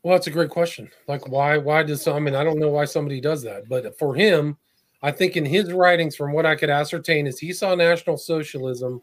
Well, 0.04 0.14
that's 0.16 0.28
a 0.28 0.32
great 0.32 0.50
question. 0.52 0.90
Like, 1.08 1.28
why? 1.28 1.58
Why 1.58 1.84
does 1.84 2.08
I 2.08 2.20
mean? 2.20 2.36
I 2.36 2.44
don't 2.46 2.60
know 2.60 2.70
why 2.70 2.86
somebody 2.86 3.20
does 3.20 3.42
that, 3.44 3.68
but 3.68 3.98
for 4.00 4.16
him, 4.16 4.56
I 5.02 5.12
think 5.12 5.36
in 5.36 5.44
his 5.46 5.74
writings, 5.74 6.16
from 6.16 6.32
what 6.32 6.46
I 6.46 6.56
could 6.56 6.70
ascertain, 6.70 7.28
is 7.28 7.38
he 7.38 7.52
saw 7.52 7.76
National 7.76 8.16
Socialism 8.16 9.02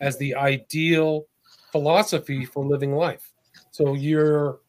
as 0.00 0.16
the 0.16 0.34
ideal 0.36 1.26
philosophy 1.74 2.44
for 2.44 2.64
living 2.64 2.94
life. 2.94 3.32
So 3.72 3.94
you're 3.94 4.60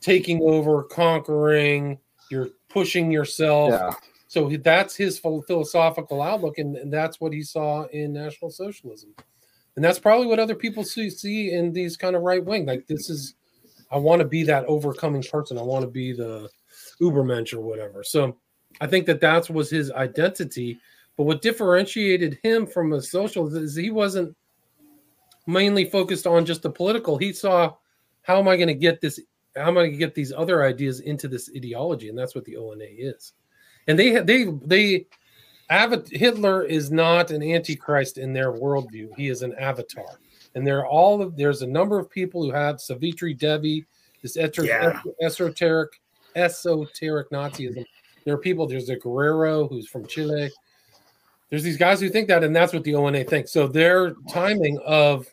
taking 0.00 0.40
over, 0.44 0.84
conquering, 0.84 1.98
you're 2.30 2.50
pushing 2.68 3.10
yourself. 3.10 3.72
Yeah. 3.72 3.90
So 4.28 4.48
that's 4.48 4.94
his 4.94 5.18
philosophical 5.18 6.22
outlook, 6.22 6.58
and, 6.58 6.76
and 6.76 6.92
that's 6.92 7.20
what 7.20 7.32
he 7.32 7.42
saw 7.42 7.86
in 7.88 8.12
National 8.12 8.48
Socialism. 8.48 9.12
And 9.74 9.84
that's 9.84 9.98
probably 9.98 10.28
what 10.28 10.38
other 10.38 10.54
people 10.54 10.84
see, 10.84 11.10
see 11.10 11.50
in 11.50 11.72
these 11.72 11.96
kind 11.96 12.14
of 12.14 12.22
right 12.22 12.44
wing. 12.44 12.64
Like 12.64 12.86
this 12.86 13.10
is, 13.10 13.34
I 13.90 13.98
want 13.98 14.22
to 14.22 14.28
be 14.28 14.44
that 14.44 14.64
overcoming 14.66 15.24
person. 15.24 15.58
I 15.58 15.62
want 15.62 15.82
to 15.82 15.90
be 15.90 16.12
the 16.12 16.48
Ubermensch 17.00 17.52
or 17.54 17.60
whatever. 17.60 18.04
So 18.04 18.36
I 18.80 18.86
think 18.86 19.06
that 19.06 19.20
that 19.20 19.50
was 19.50 19.68
his 19.68 19.90
identity. 19.90 20.78
But 21.16 21.24
what 21.24 21.42
differentiated 21.42 22.38
him 22.44 22.68
from 22.68 22.92
a 22.92 23.02
socialist 23.02 23.56
is 23.56 23.74
he 23.74 23.90
wasn't 23.90 24.36
mainly 25.46 25.84
focused 25.84 26.26
on 26.26 26.44
just 26.44 26.62
the 26.62 26.70
political. 26.70 27.16
He 27.16 27.32
saw 27.32 27.74
how 28.22 28.38
am 28.38 28.48
I 28.48 28.56
going 28.56 28.68
to 28.68 28.74
get 28.74 29.00
this? 29.00 29.20
How 29.56 29.68
am 29.68 29.76
I 29.76 29.82
going 29.82 29.92
to 29.92 29.98
get 29.98 30.14
these 30.14 30.32
other 30.32 30.62
ideas 30.62 31.00
into 31.00 31.28
this 31.28 31.50
ideology? 31.54 32.08
And 32.08 32.16
that's 32.16 32.34
what 32.34 32.44
the 32.44 32.56
ONA 32.56 32.84
is. 32.84 33.32
And 33.88 33.98
they 33.98 34.20
they 34.20 34.44
they 34.64 35.06
Hitler 36.10 36.64
is 36.64 36.90
not 36.90 37.30
an 37.30 37.42
antichrist 37.42 38.18
in 38.18 38.32
their 38.32 38.52
worldview. 38.52 39.16
He 39.16 39.28
is 39.28 39.42
an 39.42 39.54
avatar. 39.58 40.18
And 40.54 40.66
there 40.66 40.78
are 40.80 40.86
all 40.86 41.22
of 41.22 41.36
there's 41.36 41.62
a 41.62 41.66
number 41.66 41.98
of 41.98 42.10
people 42.10 42.42
who 42.42 42.52
have 42.52 42.80
Savitri 42.80 43.34
Devi, 43.34 43.86
this 44.22 44.36
eter- 44.36 44.66
Yeah. 44.66 45.00
esoteric 45.22 46.00
esoteric 46.36 47.30
Nazism. 47.30 47.84
There 48.24 48.34
are 48.34 48.38
people. 48.38 48.66
There's 48.66 48.88
a 48.88 48.96
Guerrero 48.96 49.66
who's 49.66 49.88
from 49.88 50.06
Chile. 50.06 50.50
There's 51.50 51.62
these 51.62 51.76
guys 51.76 52.00
who 52.00 52.08
think 52.08 52.28
that, 52.28 52.44
and 52.44 52.54
that's 52.54 52.72
what 52.72 52.84
the 52.84 52.94
ONA 52.94 53.24
thinks. 53.24 53.52
So 53.52 53.66
their 53.66 54.14
timing 54.30 54.78
of 54.86 55.26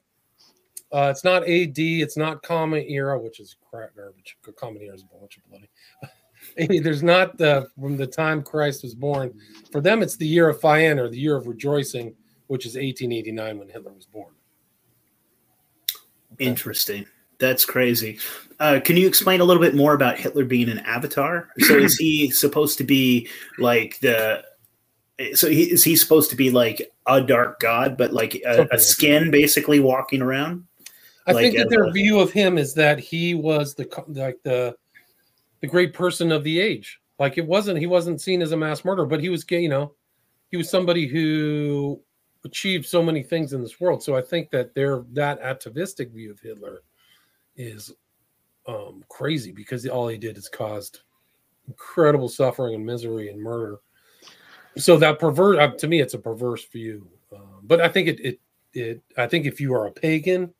uh, 0.92 1.10
it's 1.12 1.24
not 1.24 1.44
AD, 1.44 1.78
it's 1.78 2.18
not 2.18 2.42
Common 2.42 2.84
Era, 2.88 3.20
which 3.20 3.40
is 3.40 3.56
crap 3.70 3.96
garbage. 3.96 4.38
Common 4.58 4.82
Era 4.82 4.96
is 4.96 5.04
a 5.04 5.18
bunch 5.20 5.38
of 5.38 5.44
bloody. 5.50 5.70
There's 6.82 7.04
not 7.04 7.38
the 7.38 7.68
from 7.80 7.98
the 7.98 8.08
time 8.08 8.42
Christ 8.42 8.84
was 8.84 8.96
born. 8.96 9.34
For 9.72 9.82
them, 9.82 10.02
it's 10.02 10.18
the 10.18 10.28
year 10.28 10.50
of 10.50 10.60
Fayen 10.60 10.98
or 10.98 11.10
the 11.10 11.20
year 11.20 11.36
of 11.36 11.48
rejoicing, 11.48 12.16
which 12.48 12.66
is 12.66 12.74
1889 12.74 13.60
when 13.60 13.70
Hitler 13.70 13.94
was 13.94 14.06
born. 14.06 14.34
Interesting. 16.40 17.06
That's 17.40 17.66
crazy. 17.66 18.20
Uh, 18.60 18.80
can 18.84 18.98
you 18.98 19.08
explain 19.08 19.42
a 19.42 19.46
little 19.46 19.62
bit 19.62 19.76
more 19.76 19.94
about 19.94 20.18
Hitler 20.18 20.44
being 20.44 20.70
an 20.70 20.80
avatar? 20.80 21.50
So 21.60 21.76
is 21.78 21.98
he 21.98 22.32
supposed 22.32 22.78
to 22.80 22.84
be 22.84 23.30
like 23.58 24.00
the? 24.00 24.44
So 25.34 25.50
he, 25.50 25.64
is 25.64 25.84
he 25.84 25.96
supposed 25.98 26.30
to 26.30 26.36
be 26.36 26.50
like 26.50 26.92
a 27.06 27.22
dark 27.22 27.60
god, 27.60 27.98
but 27.98 28.14
like 28.14 28.36
a, 28.46 28.68
a 28.72 28.80
skin 28.80 29.32
basically 29.32 29.80
walking 29.80 30.22
around? 30.22 30.66
I 31.28 31.34
Like 31.34 31.44
think 31.44 31.58
that 31.58 31.70
their 31.70 31.86
a- 31.86 31.92
view 31.92 32.20
of 32.20 32.32
him 32.32 32.58
is 32.58 32.74
that 32.76 33.00
he 33.00 33.36
was 33.36 33.76
the 33.76 33.88
like 34.08 34.40
the 34.44 34.76
the 35.62 35.68
great 35.68 35.94
person 35.94 36.32
of 36.32 36.44
the 36.44 36.60
age. 36.60 37.00
Like 37.20 37.38
it 37.38 37.46
wasn't 37.46 37.80
he 37.80 37.88
wasn't 37.88 38.22
seen 38.22 38.42
as 38.42 38.52
a 38.52 38.58
mass 38.58 38.86
murderer, 38.86 39.06
but 39.06 39.20
he 39.22 39.30
was 39.30 39.46
you 39.50 39.70
know, 39.70 39.94
he 40.52 40.58
was 40.58 40.70
somebody 40.70 41.08
who 41.08 42.00
achieved 42.46 42.86
so 42.86 43.04
many 43.04 43.22
things 43.22 43.54
in 43.54 43.62
this 43.62 43.80
world. 43.80 44.02
So 44.02 44.16
I 44.16 44.22
think 44.22 44.50
that 44.52 44.74
their 44.74 45.04
that 45.14 45.40
atavistic 45.42 46.12
view 46.12 46.32
of 46.32 46.40
Hitler 46.40 46.82
is 47.58 47.92
um 48.68 49.04
crazy 49.10 49.52
because 49.52 49.86
all 49.88 50.08
he 50.08 50.18
did 50.18 50.38
is 50.38 50.48
caused 50.48 51.02
incredible 51.68 52.30
suffering 52.30 52.76
and 52.76 52.86
misery 52.86 53.30
and 53.30 53.40
murder. 53.42 53.80
So 54.78 54.98
that 54.98 55.20
perverse 55.20 55.58
uh, 55.60 55.72
to 55.78 55.88
me, 55.88 56.00
it's 56.02 56.14
a 56.14 56.20
perverse 56.20 56.66
view. 56.66 57.08
Um, 57.36 57.60
but 57.64 57.82
I 57.82 57.90
think 57.90 58.08
it 58.08 58.20
it 58.22 58.40
it 58.74 59.04
I 59.18 59.28
think 59.28 59.46
if 59.46 59.60
you 59.60 59.74
are 59.74 59.88
a 59.88 59.92
pagan, 59.92 60.54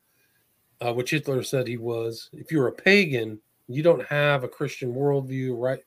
uh, 0.82 0.94
which 0.94 1.12
Hitler 1.12 1.44
said 1.44 1.68
he 1.68 1.78
was, 1.78 2.30
if 2.34 2.52
you're 2.52 2.68
a 2.68 2.72
pagan, 2.72 3.40
you 3.68 3.84
don't 3.84 4.06
have 4.06 4.44
a 4.44 4.48
Christian 4.48 4.94
worldview, 4.94 5.60
right? 5.60 5.80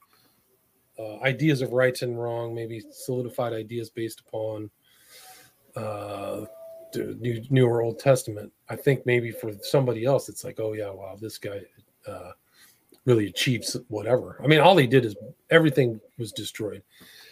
Uh, 0.98 1.18
ideas 1.20 1.62
of 1.62 1.72
rights 1.72 2.02
and 2.02 2.20
wrong, 2.20 2.54
maybe 2.54 2.82
solidified 2.92 3.52
ideas 3.52 3.90
based 3.90 4.20
upon 4.20 4.70
uh, 5.74 6.44
the 6.92 7.16
New, 7.20 7.42
New 7.50 7.66
or 7.66 7.82
Old 7.82 7.98
Testament. 7.98 8.52
I 8.68 8.76
think 8.76 9.06
maybe 9.06 9.30
for 9.30 9.52
somebody 9.62 10.04
else, 10.04 10.28
it's 10.28 10.44
like, 10.44 10.60
oh 10.60 10.74
yeah, 10.74 10.90
wow, 10.90 11.16
this 11.20 11.38
guy 11.38 11.60
uh, 12.06 12.32
really 13.06 13.26
achieves 13.26 13.76
whatever. 13.88 14.38
I 14.44 14.46
mean, 14.46 14.60
all 14.60 14.76
he 14.76 14.86
did 14.86 15.04
is 15.04 15.16
everything 15.50 16.00
was 16.18 16.30
destroyed, 16.32 16.82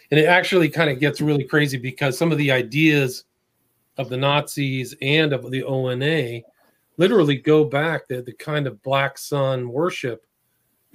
and 0.09 0.19
it 0.19 0.25
actually 0.25 0.69
kind 0.69 0.89
of 0.89 0.99
gets 0.99 1.21
really 1.21 1.43
crazy 1.43 1.77
because 1.77 2.17
some 2.17 2.31
of 2.31 2.37
the 2.39 2.51
ideas 2.51 3.25
of 3.97 4.09
the 4.09 4.17
Nazis 4.17 4.95
and 5.01 5.33
of 5.33 5.49
the 5.51 5.63
ONA 5.63 6.41
literally 6.97 7.35
go 7.37 7.63
back 7.63 8.07
the, 8.07 8.21
the 8.21 8.33
kind 8.33 8.67
of 8.67 8.81
black 8.83 9.17
sun 9.17 9.69
worship 9.69 10.25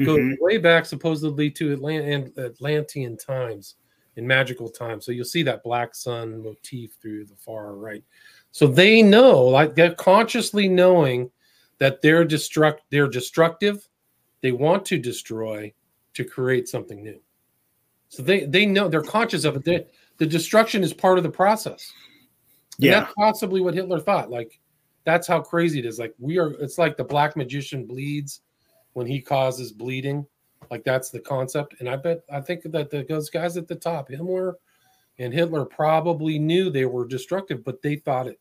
goes 0.04 0.18
Mhm. 0.18 0.36
way 0.40 0.58
back 0.58 0.84
supposedly 0.84 1.50
to 1.50 1.74
Atlant- 1.76 2.36
Atlantean 2.38 3.16
times 3.16 3.76
in 4.16 4.26
magical 4.26 4.68
times. 4.68 5.04
So 5.06 5.12
you'll 5.12 5.24
see 5.24 5.42
that 5.44 5.62
black 5.62 5.94
sun 5.94 6.42
motif 6.42 6.92
through 7.00 7.24
the 7.26 7.34
far 7.36 7.74
right. 7.74 8.04
So 8.52 8.66
they 8.66 9.02
know, 9.02 9.42
like 9.44 9.74
they're 9.74 9.94
consciously 9.94 10.68
knowing 10.68 11.30
that 11.78 12.00
they're 12.02 12.24
destruct 12.26 12.78
they're 12.90 13.08
destructive. 13.08 13.86
They 14.42 14.52
want 14.52 14.84
to 14.86 14.98
destroy 14.98 15.72
to 16.14 16.24
create 16.24 16.68
something 16.68 17.02
new. 17.02 17.20
So 18.08 18.22
they 18.22 18.44
they 18.44 18.64
know 18.66 18.88
they're 18.88 19.02
conscious 19.02 19.44
of 19.44 19.56
it. 19.56 19.64
They, 19.64 19.86
the 20.18 20.26
destruction 20.26 20.82
is 20.82 20.92
part 20.94 21.18
of 21.18 21.24
the 21.24 21.30
process. 21.30 21.90
And 22.76 22.84
Yeah. 22.84 23.00
that's 23.00 23.12
possibly 23.14 23.60
what 23.60 23.74
Hitler 23.74 24.00
thought. 24.00 24.30
Like 24.30 24.58
that's 25.06 25.26
how 25.26 25.40
crazy 25.40 25.78
it 25.78 25.86
is. 25.86 25.98
Like 25.98 26.14
we 26.18 26.38
are. 26.38 26.50
It's 26.60 26.76
like 26.76 26.98
the 26.98 27.04
black 27.04 27.36
magician 27.36 27.86
bleeds 27.86 28.42
when 28.92 29.06
he 29.06 29.20
causes 29.20 29.72
bleeding. 29.72 30.26
Like 30.70 30.84
that's 30.84 31.10
the 31.10 31.20
concept. 31.20 31.76
And 31.78 31.88
I 31.88 31.96
bet 31.96 32.24
I 32.30 32.40
think 32.40 32.62
that 32.64 32.90
the, 32.90 33.06
those 33.08 33.30
guys 33.30 33.56
at 33.56 33.68
the 33.68 33.76
top, 33.76 34.10
Himmler 34.10 34.54
and 35.18 35.32
Hitler, 35.32 35.64
probably 35.64 36.38
knew 36.38 36.68
they 36.68 36.84
were 36.84 37.06
destructive, 37.06 37.64
but 37.64 37.80
they 37.80 37.96
thought 37.96 38.26
it 38.26 38.38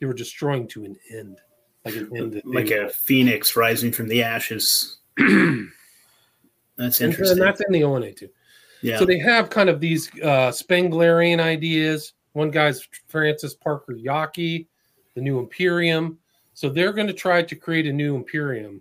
they 0.00 0.06
were 0.06 0.14
destroying 0.14 0.68
to 0.68 0.84
an 0.84 0.96
end, 1.10 1.40
like 1.84 1.96
an 1.96 2.10
end. 2.16 2.42
Like 2.44 2.70
a 2.70 2.88
phoenix 2.88 3.56
rising 3.56 3.92
from 3.92 4.08
the 4.08 4.22
ashes. 4.22 4.98
That's 6.76 7.00
interesting. 7.00 7.38
and 7.38 7.40
that's 7.40 7.62
in 7.62 7.72
the 7.72 7.82
ONA 7.84 8.12
too. 8.12 8.28
yeah. 8.82 8.98
So 8.98 9.06
they 9.06 9.18
have 9.18 9.48
kind 9.48 9.70
of 9.70 9.80
these 9.80 10.10
uh, 10.16 10.52
Spenglerian 10.52 11.40
ideas. 11.40 12.12
One 12.34 12.50
guy's 12.50 12.86
Francis 13.08 13.54
Parker 13.54 13.94
Yockey, 13.94 14.66
the 15.16 15.20
new 15.22 15.40
Imperium. 15.40 16.18
So 16.54 16.68
they're 16.68 16.92
going 16.92 17.08
to 17.08 17.12
try 17.12 17.42
to 17.42 17.56
create 17.56 17.86
a 17.86 17.92
new 17.92 18.14
Imperium, 18.14 18.80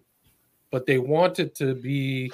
but 0.70 0.86
they 0.86 1.00
want 1.00 1.40
it 1.40 1.56
to 1.56 1.74
be 1.74 2.32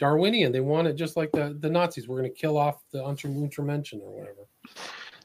Darwinian. 0.00 0.50
They 0.50 0.60
want 0.60 0.88
it 0.88 0.94
just 0.94 1.16
like 1.16 1.30
the, 1.30 1.56
the 1.60 1.70
Nazis. 1.70 2.08
We're 2.08 2.18
going 2.20 2.32
to 2.32 2.36
kill 2.36 2.58
off 2.58 2.82
the 2.90 2.98
Untermenschen 2.98 4.00
or 4.02 4.10
whatever. 4.18 4.40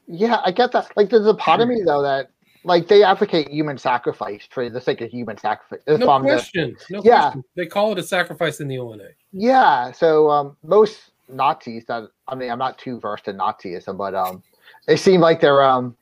Yeah, 0.06 0.40
I 0.44 0.52
get 0.52 0.70
that. 0.72 0.92
Like, 0.96 1.10
there's 1.10 1.26
a 1.26 1.34
part 1.34 1.60
of 1.60 1.68
me 1.68 1.82
though 1.84 2.02
that, 2.02 2.30
like, 2.62 2.88
they 2.88 3.02
advocate 3.02 3.48
human 3.48 3.78
sacrifice 3.78 4.42
for 4.50 4.68
the 4.68 4.80
sake 4.80 5.00
of 5.00 5.10
human 5.10 5.36
sacrifice. 5.38 5.80
No 5.86 6.10
I'm 6.10 6.22
the- 6.22 6.76
No 6.90 7.02
Yeah. 7.04 7.20
question. 7.22 7.44
They 7.56 7.66
call 7.66 7.92
it 7.92 7.98
a 7.98 8.02
sacrifice 8.02 8.60
in 8.60 8.68
the 8.68 8.78
ONA. 8.78 9.08
Yeah, 9.32 9.92
so 9.92 10.30
um, 10.30 10.56
most 10.62 11.12
Nazis 11.28 11.84
that 11.86 12.04
I 12.28 12.34
mean, 12.34 12.50
I'm 12.50 12.58
not 12.58 12.78
too 12.78 12.98
versed 12.98 13.28
in 13.28 13.36
Nazism, 13.36 13.96
but 13.96 14.14
um, 14.14 14.42
it 14.88 14.98
seemed 14.98 15.22
like 15.22 15.40
they're 15.40 15.62
um, 15.62 15.96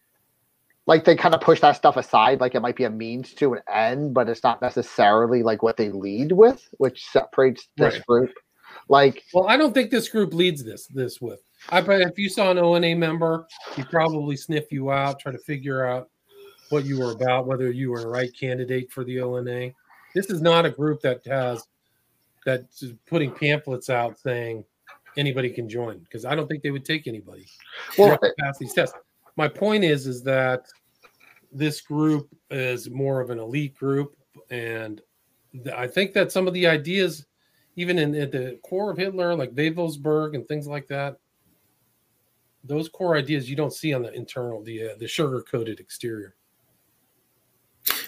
like 0.89 1.05
they 1.05 1.15
kind 1.15 1.35
of 1.35 1.43
push 1.43 1.61
that 1.61 1.77
stuff 1.77 1.99
aside, 1.99 2.41
like 2.41 2.55
it 2.55 2.61
might 2.61 2.75
be 2.75 2.85
a 2.85 2.91
means 2.91 3.35
to 3.35 3.53
an 3.53 3.61
end, 3.73 4.15
but 4.15 4.27
it's 4.27 4.43
not 4.43 4.63
necessarily 4.63 5.43
like 5.43 5.63
what 5.63 5.77
they 5.77 5.91
lead 5.91 6.33
with, 6.33 6.67
which 6.79 7.05
separates 7.05 7.69
this 7.77 7.95
Right. 7.95 8.07
group. 8.07 8.31
Like, 8.89 9.23
Well, 9.35 9.47
I 9.49 9.59
don't 9.59 9.75
think 9.75 9.91
this 9.91 10.09
group 10.09 10.33
leads 10.33 10.65
this 10.65 10.87
this 10.87 11.21
with. 11.21 11.43
I 11.69 11.83
bet 11.83 12.01
if 12.01 12.19
you 12.19 12.31
saw 12.31 12.51
an 12.51 12.59
ONA 12.59 12.97
member, 12.97 13.47
he'd 13.77 13.91
probably 13.91 14.35
sniff 14.35 14.73
you 14.73 14.91
out, 14.91 15.21
try 15.21 15.31
to 15.31 15.39
figure 15.39 15.85
out 15.85 16.09
what 16.71 16.87
you 16.87 16.99
were 16.99 17.13
about, 17.13 17.47
whether 17.47 17.71
you 17.71 17.91
were 17.91 18.05
a 18.05 18.09
right 18.09 18.35
candidate 18.35 18.91
for 18.91 19.05
the 19.05 19.21
ONA. 19.21 19.73
This 20.15 20.31
is 20.31 20.41
not 20.41 20.65
a 20.65 20.71
group 20.71 21.03
that 21.03 21.21
has 21.27 21.69
that's 22.47 22.83
putting 23.07 23.31
pamphlets 23.31 23.91
out 23.91 24.19
saying 24.19 24.65
anybody 25.19 25.51
can 25.51 25.69
join 25.69 25.99
because 25.99 26.25
I 26.25 26.35
don't 26.35 26.47
think 26.47 26.63
they 26.63 26.71
would 26.71 26.87
take 26.87 27.07
anybody. 27.07 27.45
Well, 27.99 28.19
pass 28.41 28.57
these 28.57 28.73
tests. 28.73 28.97
My 29.37 29.47
point 29.47 29.85
is, 29.85 30.07
is 30.07 30.23
that 30.23 30.67
this 31.53 31.81
group 31.81 32.29
is 32.51 32.91
more 32.91 33.21
of 33.21 33.31
an 33.31 33.39
elite 33.39 33.75
group, 33.77 34.17
and 34.51 35.01
I 35.75 35.87
think 35.87 36.13
that 36.13 36.33
some 36.33 36.47
of 36.47 36.55
the 36.55 36.67
ideas, 36.67 37.27
even 37.77 37.99
in 37.99 38.15
at 38.15 38.33
the 38.33 38.59
core 38.63 38.91
of 38.91 38.99
Hitler, 38.99 39.35
like 39.35 39.55
Wewelsburg 39.55 40.35
and 40.35 40.47
things 40.47 40.67
like 40.67 40.87
that, 40.89 41.17
those 42.65 42.89
core 42.89 43.17
ideas 43.17 43.49
you 43.49 43.57
don't 43.57 43.73
see 43.73 43.95
on 43.95 44.03
the 44.03 44.13
internal, 44.13 44.63
the 44.63 44.91
uh, 44.91 44.95
the 44.99 45.09
sugar 45.09 45.43
coated 45.43 45.81
exterior. 45.81 46.35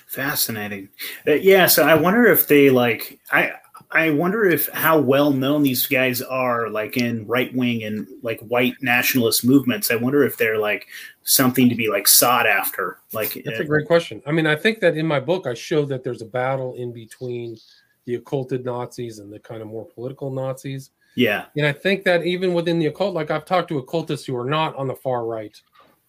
Fascinating. 0.07 0.88
Uh, 1.26 1.34
yeah, 1.34 1.66
so 1.66 1.86
I 1.86 1.95
wonder 1.95 2.26
if 2.26 2.47
they 2.47 2.68
like 2.68 3.20
I 3.30 3.53
I 3.93 4.11
wonder 4.11 4.45
if 4.45 4.68
how 4.68 5.01
well 5.01 5.32
known 5.32 5.64
these 5.64 5.86
guys 5.86 6.22
are 6.22 6.68
like 6.68 6.97
in 6.97 7.26
right 7.26 7.53
wing 7.55 7.82
and 7.82 8.07
like 8.22 8.41
white 8.41 8.74
nationalist 8.80 9.45
movements. 9.45 9.91
I 9.91 9.97
wonder 9.97 10.22
if 10.22 10.36
they're 10.36 10.59
like 10.59 10.86
something 11.22 11.68
to 11.68 11.74
be 11.74 11.88
like 11.88 12.07
sought 12.07 12.47
after. 12.47 12.99
Like 13.12 13.34
That's 13.45 13.59
uh, 13.59 13.64
a 13.64 13.66
great 13.66 13.88
question. 13.88 14.22
I 14.26 14.32
mean, 14.32 14.47
I 14.47 14.55
think 14.55 14.78
that 14.80 14.97
in 14.97 15.07
my 15.07 15.18
book 15.18 15.47
I 15.47 15.55
show 15.55 15.84
that 15.86 16.05
there's 16.05 16.22
a 16.22 16.26
battle 16.26 16.76
in 16.76 16.93
between 16.93 17.57
the 18.05 18.14
occulted 18.14 18.64
Nazis 18.64 19.18
and 19.18 19.32
the 19.32 19.41
kind 19.41 19.61
of 19.61 19.66
more 19.66 19.86
political 19.86 20.30
Nazis. 20.30 20.91
yeah. 21.16 21.47
And 21.57 21.66
I 21.66 21.72
think 21.72 22.05
that 22.05 22.24
even 22.24 22.55
within 22.55 22.78
the 22.78 22.86
occult, 22.86 23.14
like 23.14 23.32
I've 23.32 23.45
talked 23.45 23.68
to 23.68 23.78
occultists 23.78 24.24
who 24.24 24.36
are 24.36 24.49
not 24.49 24.76
on 24.76 24.86
the 24.86 24.95
far 24.95 25.24
right, 25.24 25.61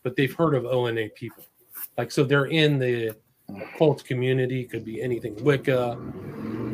but 0.04 0.16
they've 0.16 0.34
heard 0.34 0.54
of 0.54 0.66
ONA 0.66 1.10
people. 1.10 1.44
Like, 1.98 2.12
so 2.12 2.24
they're 2.24 2.46
in 2.46 2.78
the 2.78 3.16
occult 3.50 4.06
community, 4.06 4.66
could 4.66 4.86
be 4.86 5.02
anything, 5.02 5.36
Wicca. 5.44 5.98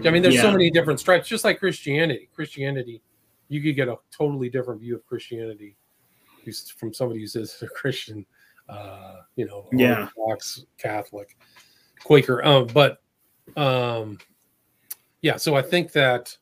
I 0.05 0.09
mean, 0.11 0.21
there's 0.21 0.41
so 0.41 0.51
many 0.51 0.69
different 0.69 0.99
stripes, 0.99 1.27
just 1.27 1.43
like 1.43 1.59
Christianity. 1.59 2.29
Christianity, 2.33 3.01
you 3.49 3.61
could 3.61 3.75
get 3.75 3.87
a 3.87 3.97
totally 4.11 4.49
different 4.49 4.81
view 4.81 4.95
of 4.95 5.05
Christianity 5.05 5.75
from 6.77 6.93
somebody 6.93 7.19
who 7.19 7.27
says 7.27 7.57
they're 7.59 7.69
Christian, 7.69 8.25
uh, 8.69 9.17
you 9.35 9.45
know, 9.45 9.67
Yeah. 9.71 10.09
Orthodox, 10.15 10.65
Catholic, 10.77 11.37
Quaker. 12.03 12.43
Um, 12.45 12.67
but 12.73 13.01
um, 13.55 14.17
yeah, 15.21 15.37
so 15.37 15.55
I 15.55 15.61
think 15.61 15.91
that 15.93 16.35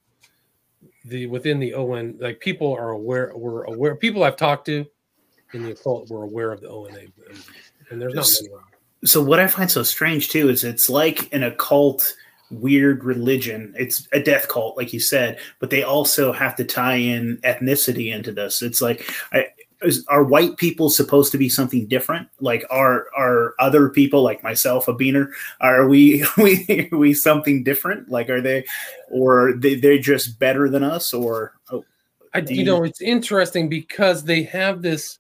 the 1.06 1.28
within 1.28 1.60
the 1.60 1.74
ON, 1.74 2.18
like 2.20 2.40
people 2.40 2.74
are 2.74 2.92
aware, 2.92 3.32
were 3.36 3.64
aware. 3.64 3.96
People 3.96 4.24
I've 4.24 4.38
talked 4.38 4.66
to 4.68 4.86
in 5.54 5.64
the 5.64 5.72
occult 5.72 6.10
were 6.10 6.24
aware 6.24 6.52
of 6.52 6.62
the 6.62 6.70
ONA, 6.70 7.00
and, 7.00 7.12
and 7.90 8.02
there's 8.02 8.14
not 8.14 8.28
many. 8.42 8.54
So 9.06 9.22
what 9.22 9.40
I 9.40 9.48
find 9.48 9.70
so 9.70 9.84
strange 9.84 10.30
too 10.30 10.50
is 10.50 10.64
it's 10.64 10.90
like 10.90 11.32
an 11.34 11.44
occult 11.44 12.16
weird 12.52 13.04
religion. 13.04 13.74
It's 13.78 14.08
a 14.12 14.20
death 14.20 14.48
cult, 14.48 14.78
like 14.78 14.94
you 14.94 15.00
said, 15.00 15.40
but 15.60 15.70
they 15.70 15.84
also 15.84 16.32
have 16.32 16.56
to 16.58 16.64
tie 16.64 16.96
in 16.96 17.38
ethnicity 17.44 18.14
into 18.14 18.32
this. 18.32 18.62
It's 18.62 18.82
like, 18.82 19.10
I, 19.32 19.48
is, 19.82 20.06
are 20.08 20.24
white 20.24 20.58
people 20.58 20.90
supposed 20.90 21.32
to 21.32 21.38
be 21.38 21.50
something 21.50 21.88
different? 21.88 22.28
Like, 22.40 22.66
are 22.70 23.08
are 23.18 23.54
other 23.60 23.90
people 23.90 24.22
like 24.22 24.44
myself, 24.44 24.88
a 24.88 24.94
beaner, 24.94 25.30
are 25.62 25.88
we 25.88 26.26
we 26.38 26.90
are 26.92 26.98
we 26.98 27.14
something 27.14 27.64
different? 27.64 28.10
Like, 28.10 28.30
are 28.30 28.42
they, 28.42 28.66
or 29.10 29.54
they 29.58 29.76
they're 29.76 29.98
just 30.00 30.40
better 30.40 30.70
than 30.70 30.84
us? 30.84 31.14
Or 31.14 31.54
oh, 31.72 31.84
I, 32.34 32.40
you 32.40 32.58
you- 32.58 32.66
know, 32.66 32.84
it's 32.84 33.02
interesting 33.02 33.70
because 33.70 34.24
they 34.24 34.44
have 34.44 34.82
this 34.82 35.20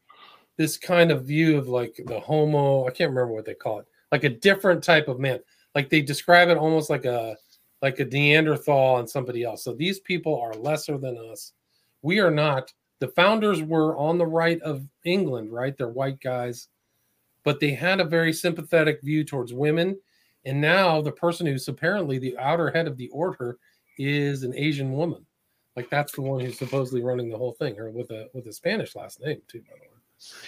this 0.57 0.77
kind 0.77 1.11
of 1.11 1.25
view 1.25 1.57
of 1.57 1.67
like 1.67 1.99
the 2.05 2.19
homo. 2.19 2.87
I 2.87 2.91
can't 2.91 3.09
remember 3.09 3.33
what 3.33 3.45
they 3.45 3.55
call 3.55 3.79
it, 3.79 3.87
like 4.11 4.23
a 4.23 4.29
different 4.29 4.83
type 4.83 5.07
of 5.07 5.19
man. 5.19 5.39
Like 5.75 5.89
they 5.89 6.01
describe 6.01 6.49
it 6.49 6.57
almost 6.57 6.89
like 6.89 7.05
a 7.05 7.37
like 7.81 7.99
a 7.99 8.05
Neanderthal 8.05 8.97
and 8.97 9.09
somebody 9.09 9.43
else. 9.43 9.63
So 9.63 9.73
these 9.73 9.99
people 9.99 10.39
are 10.41 10.53
lesser 10.53 10.97
than 10.97 11.17
us. 11.17 11.53
We 12.01 12.19
are 12.19 12.31
not. 12.31 12.73
The 12.99 13.09
founders 13.09 13.61
were 13.61 13.95
on 13.97 14.17
the 14.17 14.25
right 14.25 14.59
of 14.61 14.87
England, 15.03 15.51
right? 15.51 15.77
They're 15.77 15.89
white 15.89 16.21
guys, 16.21 16.69
but 17.43 17.59
they 17.59 17.71
had 17.71 17.99
a 17.99 18.05
very 18.05 18.31
sympathetic 18.31 19.01
view 19.03 19.23
towards 19.23 19.53
women. 19.53 19.99
And 20.45 20.61
now 20.61 21.01
the 21.01 21.11
person 21.11 21.45
who's 21.45 21.67
apparently 21.67 22.17
the 22.17 22.37
outer 22.37 22.71
head 22.71 22.87
of 22.87 22.97
the 22.97 23.09
order 23.09 23.57
is 23.97 24.43
an 24.43 24.55
Asian 24.55 24.93
woman. 24.93 25.25
Like 25.75 25.89
that's 25.89 26.13
the 26.13 26.21
one 26.21 26.39
who's 26.39 26.57
supposedly 26.57 27.03
running 27.03 27.29
the 27.29 27.37
whole 27.37 27.53
thing, 27.53 27.77
or 27.77 27.89
with 27.91 28.09
a 28.11 28.29
with 28.33 28.47
a 28.47 28.53
Spanish 28.53 28.95
last 28.95 29.19
name 29.21 29.41
too, 29.47 29.59
by 29.61 29.75
the 29.75 29.81
way. 29.81 29.87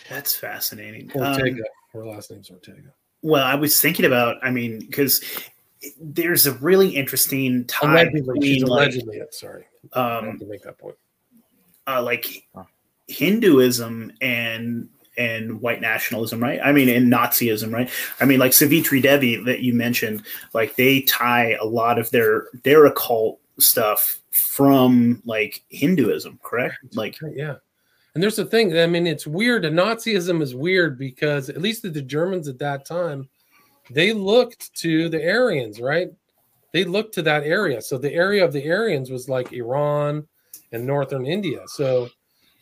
That's 0.09 0.33
fascinating. 0.35 1.11
Ortega. 1.13 1.61
Um, 1.61 1.67
Her 1.91 2.05
last 2.05 2.31
name's 2.31 2.49
Ortega. 2.49 2.93
Well, 3.21 3.43
I 3.43 3.55
was 3.55 3.79
thinking 3.79 4.05
about. 4.05 4.37
I 4.43 4.51
mean, 4.51 4.79
because 4.79 5.23
there's 5.99 6.47
a 6.47 6.53
really 6.53 6.89
interesting 6.89 7.65
tie 7.65 7.91
Allegedly, 7.91 8.21
between 8.21 8.61
like, 8.63 8.79
allegedly. 8.93 9.21
sorry, 9.31 9.65
I 9.93 10.17
um, 10.17 10.39
to 10.39 10.45
make 10.45 10.63
that 10.63 10.77
point. 10.77 10.95
uh, 11.87 12.01
like 12.01 12.47
Hinduism 13.07 14.11
and 14.21 14.89
and 15.17 15.61
white 15.61 15.81
nationalism, 15.81 16.39
right? 16.39 16.59
I 16.63 16.71
mean, 16.71 16.89
and 16.89 17.11
Nazism, 17.11 17.73
right? 17.73 17.89
I 18.19 18.25
mean, 18.25 18.39
like 18.39 18.53
Savitri 18.53 19.01
Devi 19.01 19.37
that 19.45 19.61
you 19.61 19.73
mentioned, 19.73 20.23
like 20.53 20.75
they 20.75 21.01
tie 21.01 21.57
a 21.59 21.65
lot 21.65 21.97
of 21.97 22.11
their 22.11 22.47
their 22.63 22.85
occult 22.85 23.39
stuff 23.59 24.19
from 24.31 25.21
like 25.25 25.63
Hinduism, 25.69 26.39
correct? 26.43 26.75
Like, 26.93 27.17
yeah. 27.33 27.55
And 28.17 28.23
there's 28.23 28.37
the 28.37 28.45
thing. 28.45 28.75
I 28.75 28.87
mean, 28.87 29.05
it's 29.05 29.27
weird. 29.27 29.63
And 29.63 29.77
Nazism 29.77 30.41
is 30.41 30.55
weird 30.55 30.97
because 30.97 31.49
at 31.51 31.61
least 31.61 31.83
the 31.83 32.01
Germans 32.01 32.47
at 32.47 32.57
that 32.57 32.83
time, 32.83 33.29
they 33.91 34.11
looked 34.11 34.73
to 34.77 35.07
the 35.07 35.23
Aryans, 35.23 35.79
right? 35.79 36.07
They 36.73 36.83
looked 36.83 37.13
to 37.13 37.21
that 37.21 37.43
area. 37.43 37.79
So 37.79 37.99
the 37.99 38.11
area 38.11 38.43
of 38.43 38.53
the 38.53 38.67
Aryans 38.71 39.11
was 39.11 39.29
like 39.29 39.53
Iran 39.53 40.27
and 40.71 40.83
northern 40.83 41.27
India. 41.27 41.59
So 41.67 42.09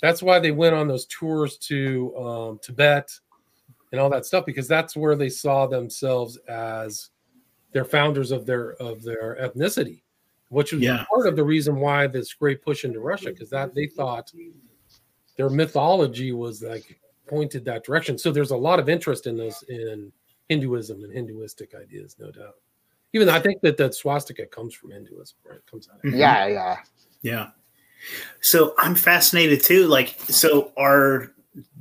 that's 0.01 0.21
why 0.21 0.39
they 0.39 0.51
went 0.51 0.75
on 0.75 0.89
those 0.89 1.05
tours 1.05 1.57
to 1.69 2.13
um, 2.17 2.59
Tibet 2.61 3.09
and 3.93 4.01
all 4.01 4.09
that 4.09 4.25
stuff 4.25 4.45
because 4.45 4.67
that's 4.67 4.97
where 4.97 5.15
they 5.15 5.29
saw 5.29 5.67
themselves 5.67 6.35
as 6.49 7.11
their 7.71 7.85
founders 7.85 8.33
of 8.33 8.45
their 8.45 8.71
of 8.81 9.03
their 9.03 9.37
ethnicity, 9.39 10.01
which 10.49 10.73
was 10.73 10.81
Yeah. 10.81 11.05
part 11.09 11.27
of 11.27 11.37
the 11.37 11.45
reason 11.45 11.77
why 11.77 12.07
this 12.07 12.33
great 12.33 12.61
push 12.61 12.83
into 12.83 12.99
Russia 12.99 13.29
because 13.29 13.49
that 13.51 13.73
they 13.73 13.87
thought 13.87 14.33
their 15.37 15.49
mythology 15.49 16.31
was 16.31 16.63
like 16.63 16.99
pointed 17.27 17.65
that 17.65 17.83
direction. 17.83 18.17
So 18.17 18.31
there's 18.31 18.51
a 18.51 18.57
lot 18.57 18.79
of 18.79 18.89
interest 18.89 19.27
in 19.27 19.37
those 19.37 19.63
in 19.69 20.11
Hinduism 20.49 21.03
and 21.03 21.13
Hinduistic 21.13 21.73
ideas, 21.75 22.15
no 22.19 22.31
doubt. 22.31 22.55
Even 23.13 23.27
though 23.27 23.33
I 23.33 23.39
think 23.39 23.61
that 23.61 23.77
the 23.77 23.91
swastika 23.91 24.45
comes 24.45 24.73
from 24.73 24.91
Hinduism, 24.91 25.37
right? 25.47 25.57
It 25.57 25.65
comes 25.69 25.89
out. 25.91 26.03
Of. 26.03 26.13
Yeah, 26.13 26.47
yeah. 26.47 26.77
Yeah. 27.21 27.47
So 28.41 28.75
I'm 28.77 28.95
fascinated 28.95 29.63
too. 29.63 29.87
Like, 29.87 30.15
so 30.27 30.71
are 30.77 31.31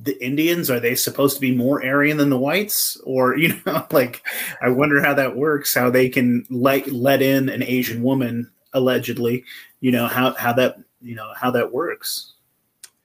the 0.01 0.23
Indians 0.25 0.71
are 0.71 0.79
they 0.79 0.95
supposed 0.95 1.35
to 1.35 1.41
be 1.41 1.55
more 1.55 1.85
Aryan 1.85 2.17
than 2.17 2.31
the 2.31 2.39
whites, 2.39 2.97
or 3.05 3.37
you 3.37 3.61
know, 3.67 3.87
like 3.91 4.23
I 4.63 4.69
wonder 4.69 5.03
how 5.03 5.15
that 5.15 5.37
works. 5.37 5.75
How 5.75 5.91
they 5.91 6.09
can 6.09 6.47
let 6.51 6.91
let 6.93 7.23
in 7.23 7.49
an 7.49 7.63
Asian 7.63 8.03
woman 8.03 8.51
allegedly, 8.73 9.45
you 9.81 9.91
know 9.91 10.07
how 10.07 10.35
how 10.35 10.53
that 10.55 10.77
you 11.03 11.15
know 11.15 11.33
how 11.37 11.51
that 11.51 11.73
works. 11.73 12.34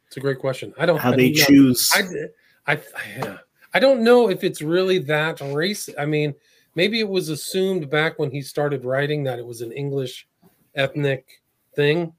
It's 0.10 0.18
a 0.18 0.22
great 0.22 0.39
question. 0.39 0.74
I 0.76 0.88
don't 0.88 0.97
How 0.97 1.12
I 1.14 1.18
they 1.18 1.30
don't 1.30 1.45
choose. 1.47 1.88
I, 1.93 2.74
I, 2.74 2.82
I, 2.97 3.38
I 3.76 3.80
don't 3.80 4.01
know 4.01 4.28
if 4.28 4.43
it's 4.43 4.60
really 4.60 4.97
that 4.97 5.39
race. 5.53 5.88
I 5.99 6.05
mean, 6.07 6.34
maybe 6.74 6.99
it 6.99 7.07
was 7.07 7.30
assumed 7.30 7.91
back 7.91 8.18
when 8.18 8.32
he 8.32 8.41
started 8.41 8.86
writing 8.86 9.24
that 9.26 9.38
it 9.38 9.45
was 9.45 9.62
an 9.62 9.72
English 9.72 10.28
ethnic 10.74 11.28
thing, 11.76 12.12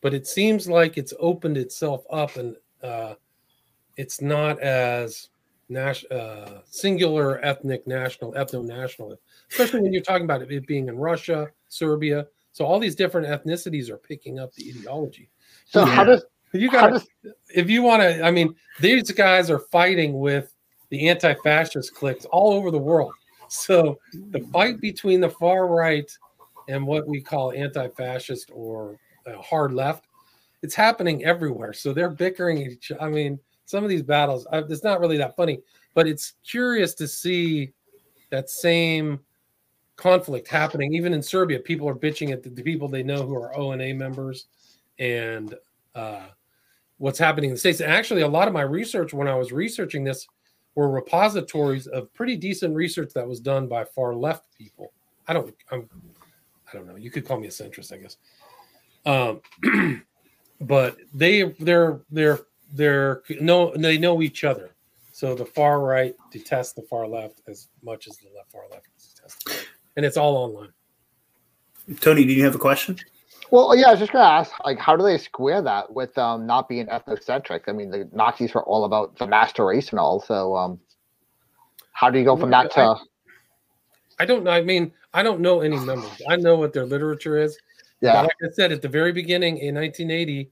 but 0.00 0.12
it 0.12 0.26
seems 0.26 0.68
like 0.68 0.98
it's 0.98 1.14
opened 1.20 1.56
itself 1.56 2.02
up 2.10 2.36
and 2.36 2.56
uh, 2.82 3.14
it's 3.96 4.20
not 4.20 4.58
as 4.58 5.28
nas- 5.68 6.04
uh, 6.06 6.62
singular 6.64 7.38
ethnic 7.44 7.86
national 7.86 8.32
ethno 8.32 8.64
national, 8.64 9.16
especially 9.52 9.82
when 9.82 9.92
you're 9.92 10.02
talking 10.02 10.24
about 10.24 10.42
it, 10.42 10.50
it 10.50 10.66
being 10.66 10.88
in 10.88 10.96
Russia, 10.98 11.48
Serbia. 11.68 12.26
So 12.50 12.64
all 12.64 12.80
these 12.80 12.96
different 12.96 13.28
ethnicities 13.28 13.88
are 13.88 13.98
picking 13.98 14.40
up 14.40 14.52
the 14.54 14.68
ideology. 14.68 15.30
So 15.66 15.84
Yeah. 15.84 15.94
how 15.94 16.02
does 16.02 16.24
You 16.52 16.70
got 16.70 17.04
if 17.54 17.68
you 17.68 17.82
want 17.82 18.02
to, 18.02 18.24
I 18.24 18.30
mean, 18.30 18.54
these 18.80 19.10
guys 19.10 19.50
are 19.50 19.58
fighting 19.58 20.18
with 20.18 20.52
the 20.90 21.08
anti-fascist 21.08 21.94
cliques 21.94 22.24
all 22.26 22.52
over 22.52 22.70
the 22.70 22.78
world. 22.78 23.12
So 23.48 23.98
the 24.30 24.40
fight 24.52 24.80
between 24.80 25.20
the 25.20 25.30
far 25.30 25.66
right 25.66 26.10
and 26.68 26.86
what 26.86 27.06
we 27.06 27.20
call 27.20 27.52
anti-fascist 27.52 28.50
or 28.52 28.98
uh, 29.26 29.40
hard 29.40 29.72
left, 29.72 30.06
it's 30.62 30.74
happening 30.74 31.24
everywhere. 31.24 31.72
So 31.72 31.92
they're 31.92 32.10
bickering 32.10 32.58
each. 32.58 32.90
I 33.00 33.08
mean, 33.08 33.38
some 33.66 33.84
of 33.84 33.90
these 33.90 34.02
battles, 34.02 34.46
I, 34.50 34.58
it's 34.58 34.84
not 34.84 35.00
really 35.00 35.18
that 35.18 35.36
funny, 35.36 35.60
but 35.94 36.06
it's 36.06 36.34
curious 36.48 36.94
to 36.94 37.08
see 37.08 37.72
that 38.30 38.48
same 38.48 39.20
conflict 39.96 40.48
happening 40.48 40.94
even 40.94 41.12
in 41.12 41.22
Serbia. 41.22 41.58
People 41.58 41.88
are 41.88 41.94
bitching 41.94 42.30
at 42.30 42.42
the, 42.42 42.50
the 42.50 42.62
people 42.62 42.88
they 42.88 43.02
know 43.02 43.24
who 43.26 43.34
are 43.34 43.56
ONA 43.56 43.94
members, 43.94 44.46
and 44.98 45.54
uh, 45.96 46.26
what's 46.98 47.18
happening 47.18 47.50
in 47.50 47.54
the 47.54 47.58
states. 47.58 47.80
And 47.80 47.90
actually, 47.90 48.22
a 48.22 48.28
lot 48.28 48.46
of 48.46 48.54
my 48.54 48.62
research 48.62 49.12
when 49.12 49.26
I 49.26 49.34
was 49.34 49.50
researching 49.50 50.04
this 50.04 50.26
were 50.74 50.90
repositories 50.90 51.86
of 51.88 52.12
pretty 52.14 52.36
decent 52.36 52.74
research 52.74 53.12
that 53.14 53.26
was 53.26 53.40
done 53.40 53.66
by 53.66 53.84
far 53.84 54.14
left 54.14 54.46
people. 54.56 54.92
I 55.26 55.32
don't, 55.32 55.52
I'm, 55.72 55.88
I 56.70 56.76
don't 56.76 56.86
know. 56.86 56.96
You 56.96 57.10
could 57.10 57.26
call 57.26 57.40
me 57.40 57.48
a 57.48 57.50
centrist, 57.50 57.92
I 57.92 57.96
guess. 57.96 58.16
Um, 59.06 60.02
but 60.60 60.98
they, 61.14 61.54
they're, 61.58 62.00
they're, 62.10 62.40
they're 62.72 63.22
no, 63.40 63.72
they 63.76 63.96
know 63.96 64.22
each 64.22 64.44
other. 64.44 64.70
So 65.12 65.34
the 65.34 65.46
far 65.46 65.80
right 65.80 66.14
detests 66.30 66.72
the 66.74 66.82
far 66.82 67.06
left 67.06 67.40
as 67.48 67.68
much 67.82 68.06
as 68.06 68.18
the 68.18 68.28
left 68.36 68.52
far 68.52 68.64
left 68.70 68.86
detests, 68.98 69.66
and 69.96 70.04
it's 70.04 70.18
all 70.18 70.36
online. 70.36 70.72
Tony, 72.00 72.26
do 72.26 72.32
you 72.32 72.44
have 72.44 72.54
a 72.54 72.58
question? 72.58 72.98
Well 73.50 73.76
yeah, 73.76 73.88
I 73.88 73.90
was 73.92 74.00
just 74.00 74.12
gonna 74.12 74.24
ask 74.24 74.52
like 74.64 74.78
how 74.78 74.96
do 74.96 75.04
they 75.04 75.18
square 75.18 75.62
that 75.62 75.92
with 75.92 76.16
um 76.18 76.46
not 76.46 76.68
being 76.68 76.86
ethnocentric? 76.86 77.62
I 77.68 77.72
mean 77.72 77.90
the 77.90 78.08
Nazis 78.12 78.54
were 78.54 78.64
all 78.64 78.84
about 78.84 79.16
the 79.18 79.26
master 79.26 79.64
race 79.66 79.90
and 79.90 79.98
all, 79.98 80.20
so 80.20 80.56
um 80.56 80.80
how 81.92 82.10
do 82.10 82.18
you 82.18 82.24
go 82.24 82.36
from 82.36 82.50
that 82.50 82.70
to 82.72 82.96
I 84.18 84.24
don't 84.24 84.44
know. 84.44 84.50
I 84.50 84.62
mean, 84.62 84.92
I 85.12 85.22
don't 85.22 85.40
know 85.40 85.60
any 85.60 85.78
numbers. 85.84 86.22
I 86.28 86.36
know 86.36 86.56
what 86.56 86.72
their 86.72 86.86
literature 86.86 87.38
is. 87.38 87.56
Yeah 88.00 88.22
like 88.22 88.36
I 88.42 88.48
said 88.52 88.72
at 88.72 88.82
the 88.82 88.88
very 88.88 89.12
beginning 89.12 89.58
in 89.58 89.74
1980, 89.74 90.50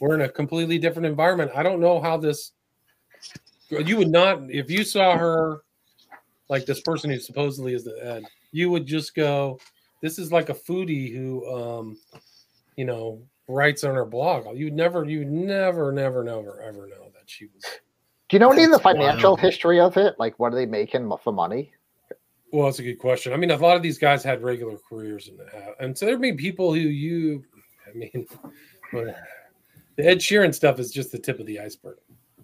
we're 0.00 0.14
in 0.14 0.22
a 0.22 0.28
completely 0.28 0.78
different 0.78 1.06
environment. 1.06 1.50
I 1.54 1.62
don't 1.62 1.80
know 1.80 2.00
how 2.00 2.16
this. 2.16 2.52
You 3.68 3.96
would 3.96 4.10
not, 4.10 4.50
if 4.50 4.70
you 4.70 4.84
saw 4.84 5.16
her, 5.16 5.62
like 6.50 6.66
this 6.66 6.80
person 6.82 7.10
who 7.10 7.18
supposedly 7.18 7.72
is 7.72 7.84
the 7.84 7.98
ed, 8.02 8.24
you 8.50 8.70
would 8.70 8.84
just 8.84 9.14
go, 9.14 9.58
"This 10.02 10.18
is 10.18 10.30
like 10.30 10.50
a 10.50 10.54
foodie 10.54 11.14
who, 11.14 11.48
um, 11.50 11.96
you 12.76 12.84
know, 12.84 13.22
writes 13.48 13.84
on 13.84 13.94
her 13.94 14.04
blog." 14.04 14.46
You 14.56 14.66
would 14.66 14.74
never, 14.74 15.04
you 15.04 15.20
would 15.20 15.32
never, 15.32 15.90
never, 15.92 16.22
never, 16.22 16.60
ever 16.60 16.86
know 16.88 17.10
that 17.14 17.24
she 17.24 17.46
was. 17.46 17.62
do 18.28 18.36
you 18.36 18.38
know 18.38 18.52
any 18.52 18.64
of 18.64 18.70
the 18.70 18.78
financial 18.78 19.30
wild. 19.30 19.40
history 19.40 19.80
of 19.80 19.96
it? 19.96 20.14
Like 20.18 20.38
what 20.38 20.52
are 20.52 20.56
they 20.56 20.66
making 20.66 21.06
mo- 21.06 21.20
for 21.22 21.32
money? 21.32 21.72
Well, 22.52 22.66
that's 22.66 22.80
a 22.80 22.82
good 22.82 22.98
question. 22.98 23.32
I 23.32 23.36
mean, 23.36 23.50
a 23.50 23.56
lot 23.56 23.76
of 23.76 23.82
these 23.82 23.96
guys 23.96 24.22
had 24.22 24.42
regular 24.42 24.76
careers, 24.88 25.28
and 25.28 25.40
and 25.80 25.96
so 25.96 26.04
there'd 26.04 26.20
be 26.20 26.34
people 26.34 26.74
who 26.74 26.80
you, 26.80 27.44
I 27.88 27.96
mean, 27.96 28.26
but 28.92 29.16
the 29.96 30.06
Ed 30.06 30.18
Sheeran 30.18 30.54
stuff 30.54 30.78
is 30.78 30.90
just 30.90 31.12
the 31.12 31.18
tip 31.18 31.40
of 31.40 31.46
the 31.46 31.58
iceberg. 31.58 31.98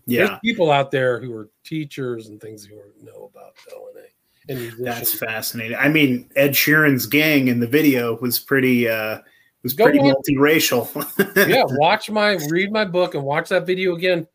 Yeah, 0.07 0.27
There's 0.27 0.41
people 0.41 0.71
out 0.71 0.91
there 0.91 1.21
who 1.21 1.35
are 1.35 1.51
teachers 1.65 2.29
and 2.29 2.41
things 2.41 2.65
who 2.65 2.77
know 3.03 3.31
about 3.31 3.53
ONA 3.77 4.01
and 4.01 4.07
musicians. 4.07 4.18
That's 4.49 5.19
fascinating. 5.19 5.77
I 5.77 5.89
mean, 5.89 6.31
Ed 6.37 6.53
Sheeran's 6.53 7.07
gang 7.07 7.49
in 7.49 7.61
the 7.61 7.67
video 7.67 8.19
was 8.21 8.39
pretty 8.39 8.89
uh 8.89 9.19
was 9.63 9.73
Go 9.73 9.85
pretty 9.85 9.99
on. 10.01 10.15
multiracial. 10.15 10.89
yeah, 11.49 11.65
watch 11.67 12.11
my 12.11 12.39
read 12.49 12.73
my 12.73 12.85
book 12.85 13.15
and 13.15 13.25
watch 13.25 13.49
that 13.51 13.67
video 13.67 13.95
again. 13.95 14.27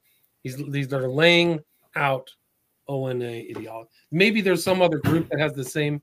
He's 0.43 0.57
these 0.69 0.91
are 0.93 1.07
laying 1.07 1.59
out 1.95 2.29
ONA 2.87 3.25
ideology. 3.25 3.89
Maybe 4.11 4.41
there's 4.41 4.63
some 4.63 4.81
other 4.81 4.99
group 4.99 5.29
that 5.29 5.39
has 5.39 5.53
the 5.53 5.63
same 5.63 6.01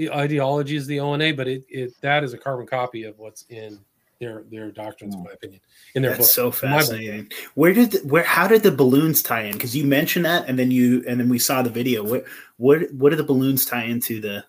ideology 0.00 0.76
as 0.76 0.86
the 0.86 1.00
ONA, 1.00 1.34
but 1.34 1.48
it, 1.48 1.64
it 1.68 1.92
that 2.00 2.22
is 2.22 2.32
a 2.32 2.38
carbon 2.38 2.66
copy 2.66 3.04
of 3.04 3.18
what's 3.18 3.44
in 3.48 3.78
their 4.18 4.44
their 4.50 4.70
doctrines, 4.70 5.14
in 5.14 5.22
my 5.22 5.32
opinion, 5.32 5.60
in 5.94 6.02
their 6.02 6.16
book. 6.16 6.26
So 6.26 6.46
In 6.46 6.52
fascinating. 6.52 7.30
Where 7.54 7.72
did 7.72 7.92
the, 7.92 7.98
where 8.06 8.24
how 8.24 8.48
did 8.48 8.62
the 8.62 8.72
balloons 8.72 9.22
tie 9.22 9.42
in? 9.42 9.52
Because 9.52 9.76
you 9.76 9.84
mentioned 9.84 10.24
that, 10.24 10.48
and 10.48 10.58
then 10.58 10.70
you 10.70 11.04
and 11.06 11.20
then 11.20 11.28
we 11.28 11.38
saw 11.38 11.62
the 11.62 11.70
video. 11.70 12.02
What 12.02 12.24
what 12.56 12.92
what 12.92 13.10
did 13.10 13.18
the 13.18 13.24
balloons 13.24 13.64
tie 13.64 13.84
into 13.84 14.20
the? 14.20 14.44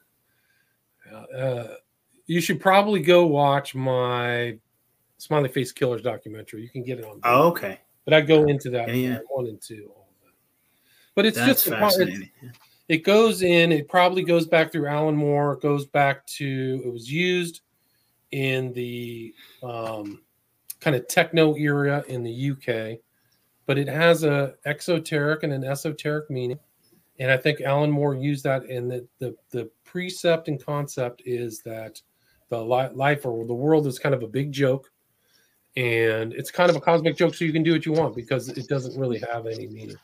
Uh, 1.35 1.75
you 2.27 2.41
should 2.41 2.59
probably 2.59 3.01
go 3.01 3.25
watch 3.25 3.73
my 3.73 4.57
Smiley 5.17 5.49
Face 5.49 5.71
Killers 5.71 6.01
documentary. 6.01 6.61
You 6.61 6.69
can 6.69 6.83
get 6.83 6.99
it 6.99 7.05
on. 7.05 7.19
Oh, 7.23 7.47
okay, 7.49 7.79
but 8.05 8.13
I 8.13 8.21
go 8.21 8.45
into 8.45 8.69
that 8.71 8.87
Yeah, 8.89 8.93
yeah. 8.93 9.19
one 9.29 9.47
and 9.47 9.61
two. 9.61 9.91
All 9.95 10.07
of 10.09 10.25
that. 10.25 10.33
But 11.15 11.25
it's 11.25 11.37
that's 11.37 11.65
just 11.65 11.67
it's, 11.67 11.75
fascinating. 11.75 12.29
it 12.87 12.99
goes 12.99 13.41
in. 13.41 13.71
It 13.71 13.89
probably 13.89 14.23
goes 14.23 14.45
back 14.45 14.71
through 14.71 14.87
Alan 14.87 15.15
Moore. 15.15 15.53
It 15.53 15.61
goes 15.61 15.85
back 15.85 16.25
to 16.27 16.81
it 16.85 16.91
was 16.91 17.11
used 17.11 17.61
in 18.31 18.73
the 18.73 19.33
um, 19.63 20.21
kind 20.79 20.95
of 20.95 21.07
techno 21.07 21.55
era 21.55 22.03
in 22.07 22.23
the 22.23 22.51
UK, 22.51 22.99
but 23.65 23.77
it 23.77 23.87
has 23.87 24.23
a 24.23 24.53
exoteric 24.65 25.43
and 25.43 25.53
an 25.53 25.63
esoteric 25.63 26.29
meaning. 26.29 26.59
And 27.19 27.31
I 27.31 27.37
think 27.37 27.61
Alan 27.61 27.89
Moore 27.89 28.15
used 28.15 28.43
that 28.43 28.65
in 28.65 28.87
the, 28.87 29.07
the, 29.19 29.35
the 29.49 29.69
precept 29.83 30.47
and 30.49 30.63
concept 30.63 31.23
is 31.25 31.61
that 31.63 32.01
the 32.49 32.61
li- 32.61 32.89
life 32.93 33.25
or 33.25 33.45
the 33.45 33.53
world 33.53 33.87
is 33.87 33.97
kind 33.99 34.13
of 34.13 34.23
a 34.23 34.27
big 34.27 34.51
joke 34.51 34.91
and 35.75 36.33
it's 36.33 36.49
kind 36.49 36.69
of 36.69 36.75
a 36.75 36.81
cosmic 36.81 37.15
joke 37.15 37.35
so 37.35 37.45
you 37.45 37.53
can 37.53 37.61
do 37.63 37.71
what 37.71 37.85
you 37.85 37.91
want 37.93 38.15
because 38.15 38.49
it 38.49 38.67
doesn't 38.67 38.99
really 38.99 39.19
have 39.31 39.45
any 39.45 39.67
meaning 39.67 39.95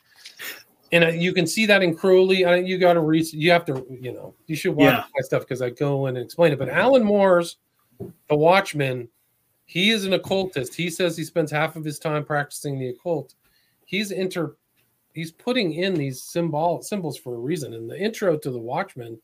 and 0.91 1.03
uh, 1.03 1.07
you 1.07 1.33
can 1.33 1.47
see 1.47 1.65
that 1.65 1.81
in 1.81 1.95
crowley 1.95 2.45
I, 2.45 2.57
you 2.57 2.77
got 2.77 2.93
to 2.93 2.99
read 2.99 3.25
you 3.33 3.49
have 3.51 3.65
to 3.65 3.85
you 3.89 4.11
know 4.13 4.35
you 4.45 4.55
should 4.55 4.75
watch 4.75 4.93
Yeah. 4.93 5.03
my 5.15 5.21
stuff 5.21 5.41
because 5.43 5.61
i 5.61 5.69
go 5.69 6.05
in 6.07 6.15
and 6.17 6.23
explain 6.25 6.51
it 6.51 6.59
but 6.59 6.69
alan 6.69 7.03
moore's 7.03 7.57
the 8.29 8.35
watchman 8.35 9.07
he 9.65 9.91
is 9.91 10.05
an 10.05 10.13
occultist. 10.13 10.75
He 10.75 10.89
says 10.89 11.15
he 11.15 11.23
spends 11.23 11.49
half 11.49 11.75
of 11.75 11.85
his 11.85 11.97
time 11.97 12.25
practicing 12.25 12.77
the 12.77 12.89
occult. 12.89 13.35
He's 13.85 14.11
inter 14.11 14.55
he's 15.13 15.31
putting 15.31 15.73
in 15.73 15.93
these 15.93 16.21
symbol 16.21 16.81
symbols 16.81 17.17
for 17.17 17.35
a 17.35 17.39
reason. 17.39 17.73
In 17.73 17.87
the 17.87 17.97
intro 17.97 18.37
to 18.37 18.51
the 18.51 18.59
watchman 18.59 19.19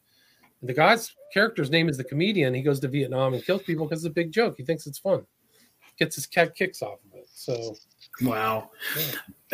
the 0.61 0.73
guy's 0.73 1.15
character's 1.33 1.69
name 1.69 1.87
is 1.87 1.97
the 1.97 2.03
comedian. 2.03 2.53
He 2.53 2.61
goes 2.61 2.79
to 2.81 2.87
vietnam 2.87 3.33
and 3.33 3.43
kills 3.43 3.63
people 3.63 3.87
because 3.87 4.03
it's 4.03 4.11
a 4.11 4.13
big 4.13 4.31
joke. 4.31 4.55
He 4.57 4.63
thinks 4.63 4.87
it's 4.87 4.99
fun. 4.99 5.25
Gets 5.97 6.15
his 6.15 6.25
cat 6.25 6.55
kicks 6.55 6.81
off 6.81 6.99
of 7.05 7.17
it. 7.17 7.27
So 7.33 7.75
Wow. 8.21 8.71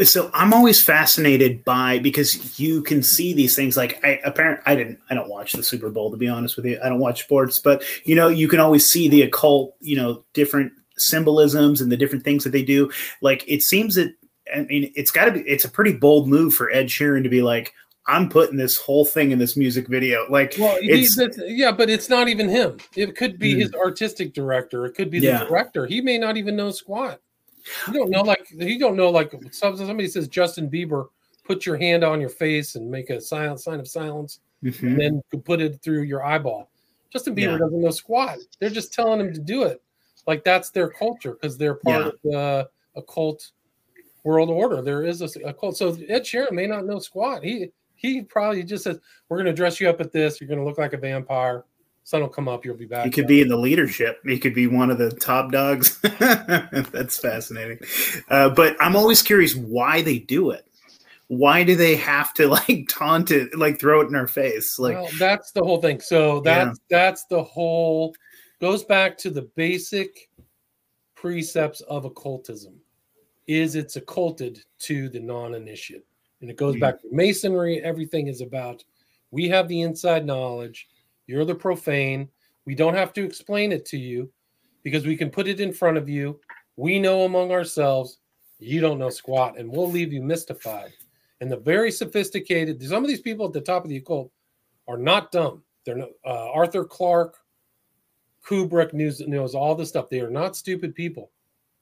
So 0.03 0.29
I'm 0.33 0.53
always 0.53 0.81
fascinated 0.83 1.63
by 1.63 1.99
because 1.99 2.59
you 2.59 2.81
can 2.81 3.01
see 3.01 3.31
these 3.33 3.55
things 3.55 3.77
like 3.77 4.03
I 4.03 4.19
apparently 4.25 4.63
I 4.65 4.75
didn't 4.75 4.99
I 5.09 5.13
don't 5.13 5.29
watch 5.29 5.53
the 5.53 5.63
Super 5.63 5.89
Bowl 5.89 6.11
to 6.11 6.17
be 6.17 6.27
honest 6.27 6.57
with 6.57 6.65
you. 6.65 6.79
I 6.83 6.89
don't 6.89 6.99
watch 6.99 7.23
sports, 7.23 7.59
but 7.59 7.83
you 8.03 8.15
know, 8.15 8.27
you 8.27 8.47
can 8.47 8.59
always 8.59 8.85
see 8.87 9.07
the 9.07 9.21
occult, 9.21 9.75
you 9.79 9.95
know, 9.95 10.25
different 10.33 10.73
symbolisms 10.97 11.79
and 11.81 11.91
the 11.91 11.97
different 11.97 12.23
things 12.25 12.43
that 12.43 12.51
they 12.51 12.63
do. 12.63 12.91
Like 13.21 13.45
it 13.47 13.61
seems 13.61 13.95
that 13.95 14.13
I 14.53 14.61
mean 14.63 14.91
it's 14.95 15.11
gotta 15.11 15.31
be 15.31 15.41
it's 15.41 15.63
a 15.65 15.69
pretty 15.69 15.93
bold 15.93 16.27
move 16.27 16.53
for 16.53 16.69
Ed 16.71 16.87
Sheeran 16.87 17.23
to 17.23 17.29
be 17.29 17.41
like, 17.41 17.71
I'm 18.07 18.27
putting 18.27 18.57
this 18.57 18.77
whole 18.77 19.05
thing 19.05 19.31
in 19.31 19.39
this 19.39 19.55
music 19.55 19.87
video. 19.87 20.25
Like 20.29 20.55
Well, 20.59 20.77
he, 20.81 20.91
it's 20.91 21.15
that's, 21.15 21.39
yeah, 21.47 21.71
but 21.71 21.89
it's 21.89 22.09
not 22.09 22.27
even 22.27 22.49
him. 22.49 22.77
It 22.97 23.15
could 23.15 23.39
be 23.39 23.53
Hmm. 23.53 23.59
his 23.61 23.73
artistic 23.73 24.33
director. 24.33 24.85
It 24.85 24.95
could 24.95 25.09
be 25.09 25.19
Yeah. 25.19 25.39
the 25.39 25.45
director. 25.45 25.85
He 25.85 26.01
may 26.01 26.17
not 26.17 26.35
even 26.35 26.57
know 26.57 26.71
squat. 26.71 27.21
You 27.87 27.93
don't 27.93 28.09
know, 28.09 28.21
like 28.21 28.45
you 28.51 28.79
don't 28.79 28.95
know, 28.95 29.09
like 29.09 29.31
some- 29.51 29.75
somebody 29.77 30.07
says 30.07 30.27
Justin 30.27 30.69
Bieber, 30.69 31.07
put 31.43 31.65
your 31.65 31.77
hand 31.77 32.03
on 32.03 32.19
your 32.19 32.29
face 32.29 32.75
and 32.75 32.89
make 32.89 33.09
a 33.09 33.19
silent 33.21 33.59
sign 33.59 33.79
of 33.79 33.87
silence, 33.87 34.39
Mhm. 34.63 34.83
and 34.83 34.99
then 34.99 35.41
put 35.43 35.61
it 35.61 35.81
through 35.81 36.03
your 36.03 36.23
eyeball. 36.23 36.69
Justin 37.11 37.35
Bieber 37.35 37.53
Yeah. 37.53 37.57
doesn't 37.59 37.81
know 37.81 37.91
squat. 37.91 38.39
They're 38.59 38.69
just 38.69 38.93
telling 38.93 39.19
him 39.19 39.33
to 39.33 39.39
do 39.39 39.63
it. 39.63 39.81
Like 40.27 40.43
that's 40.43 40.69
their 40.71 40.89
culture 40.89 41.33
because 41.33 41.57
they're 41.57 41.75
part 41.75 42.03
Yeah. 42.03 42.07
of 42.07 42.21
the 42.23 42.69
occult 42.95 43.51
world 44.23 44.49
order. 44.49 44.81
There 44.81 45.03
is 45.03 45.21
a, 45.21 45.29
a 45.47 45.53
cult. 45.53 45.77
So 45.77 45.89
Ed 46.07 46.23
Sheeran 46.23 46.51
may 46.51 46.65
not 46.67 46.85
know 46.85 46.99
squat. 46.99 47.43
He 47.43 47.71
he 47.97 48.21
probably 48.23 48.61
just 48.63 48.83
says, 48.83 48.99
"We're 49.29 49.37
going 49.37 49.45
to 49.47 49.53
dress 49.53 49.79
you 49.79 49.89
up 49.89 50.01
at 50.01 50.11
this. 50.11 50.39
You're 50.41 50.47
going 50.49 50.59
to 50.59 50.65
look 50.65 50.77
like 50.77 50.93
a 50.93 50.97
vampire. 50.97 51.63
Sun 52.05 52.21
will 52.21 52.29
come 52.29 52.47
up. 52.47 52.63
You'll 52.63 52.77
be 52.77 52.85
back." 52.85 53.03
He 53.03 53.11
could 53.11 53.27
be 53.27 53.41
in 53.41 53.49
the 53.49 53.57
leadership. 53.57 54.19
He 54.23 54.39
could 54.39 54.53
be 54.53 54.67
one 54.67 54.91
of 54.91 54.97
the 54.97 55.11
top 55.11 55.51
dogs. 55.51 55.99
That's 56.19 57.17
fascinating. 57.17 57.79
Uh, 58.29 58.49
but 58.49 58.77
I'm 58.79 58.95
always 58.95 59.21
curious 59.21 59.55
why 59.55 60.03
they 60.03 60.19
do 60.19 60.51
it. 60.51 60.65
Why 61.27 61.63
do 61.63 61.75
they 61.75 61.95
have 61.95 62.31
to 62.35 62.47
like 62.69 62.87
taunt 62.89 63.31
it, 63.31 63.57
like 63.57 63.79
throw 63.79 64.01
it 64.01 64.07
in 64.07 64.15
our 64.15 64.27
face? 64.27 64.77
Like, 64.77 64.95
well, 64.95 65.09
that's 65.19 65.51
the 65.51 65.63
whole 65.63 65.81
thing. 65.81 65.99
So 65.99 66.39
that's 66.41 66.79
that's 66.89 67.25
the 67.25 67.43
whole 67.43 68.15
goes 68.61 68.83
back 68.85 69.17
to 69.17 69.31
the 69.31 69.49
basic 69.55 70.29
precepts 71.15 71.81
of 71.81 72.05
occultism. 72.05 72.75
Is 73.47 73.75
it's 73.75 73.95
occulted 73.95 74.59
to 74.79 75.09
the 75.09 75.19
non-initiate, 75.19 76.05
and 76.41 76.49
it 76.51 76.57
goes 76.57 76.75
Mhm. 76.75 76.79
back 76.81 77.01
to 77.01 77.07
masonry. 77.11 77.81
Everything 77.81 78.27
is 78.27 78.41
about 78.41 78.83
we 79.31 79.47
have 79.49 79.67
the 79.67 79.81
inside 79.81 80.25
knowledge. 80.25 80.87
You're 81.27 81.45
the 81.45 81.55
profane. 81.55 82.29
We 82.65 82.75
don't 82.75 82.95
have 82.95 83.13
to 83.13 83.23
explain 83.23 83.71
it 83.71 83.85
to 83.87 83.97
you 83.97 84.31
because 84.83 85.05
we 85.05 85.17
can 85.17 85.29
put 85.29 85.47
it 85.47 85.59
in 85.59 85.73
front 85.73 85.97
of 85.97 86.09
you. 86.09 86.39
We 86.75 86.99
know 86.99 87.23
among 87.23 87.51
ourselves. 87.51 88.19
You 88.59 88.81
don't 88.81 88.99
know 88.99 89.09
squat, 89.09 89.57
and 89.57 89.69
we'll 89.69 89.89
leave 89.89 90.13
you 90.13 90.21
mystified. 90.21 90.93
And 91.41 91.51
the 91.51 91.57
very 91.57 91.91
sophisticated, 91.91 92.81
some 92.81 93.03
of 93.03 93.09
these 93.09 93.21
people 93.21 93.45
at 93.45 93.53
the 93.53 93.61
top 93.61 93.83
of 93.83 93.89
the 93.89 93.97
occult 93.97 94.31
are 94.87 94.97
not 94.97 95.31
dumb. 95.31 95.63
They're 95.85 95.97
not, 95.97 96.09
uh, 96.25 96.51
Arthur 96.51 96.85
Clarke, 96.85 97.37
Kubrick 98.45 98.93
knows, 98.93 99.19
knows 99.21 99.55
all 99.55 99.75
this 99.75 99.89
stuff. 99.89 100.09
They 100.09 100.21
are 100.21 100.29
not 100.29 100.55
stupid 100.55 100.95
people, 100.95 101.31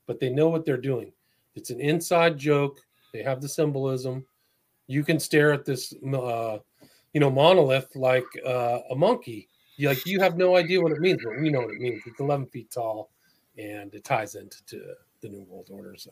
but 0.08 0.20
they 0.20 0.30
know 0.30 0.50
what 0.50 0.66
they're 0.66 0.78
doing. 0.78 1.12
It's 1.56 1.70
an 1.70 1.80
inside 1.80 2.38
joke. 2.38 2.80
They 3.14 3.22
have 3.22 3.42
the 3.42 3.50
symbolism. 3.50 4.26
You 4.88 5.04
can 5.04 5.20
stare 5.20 5.54
at 5.54 5.66
this, 5.66 5.94
uh, 6.14 6.58
you 7.14 7.20
know, 7.20 7.30
monolith 7.30 7.96
like 7.96 8.26
uh, 8.46 8.80
a 8.90 8.96
monkey. 8.96 9.48
You, 9.78 9.90
like 9.90 10.06
you 10.06 10.20
have 10.20 10.38
no 10.38 10.56
idea 10.56 10.82
what 10.82 10.92
it 10.92 11.00
means, 11.00 11.22
but 11.24 11.40
we 11.40 11.50
know 11.50 11.62
what 11.62 11.72
it 11.72 11.80
means. 11.80 12.02
It's 12.06 12.20
11 12.20 12.48
feet 12.48 12.70
tall, 12.72 13.10
and 13.58 13.94
it 13.94 14.04
ties 14.04 14.36
into 14.36 14.64
to 14.66 14.94
the 15.22 15.30
New 15.30 15.46
World 15.50 15.70
Order. 15.72 15.96
So. 15.98 16.12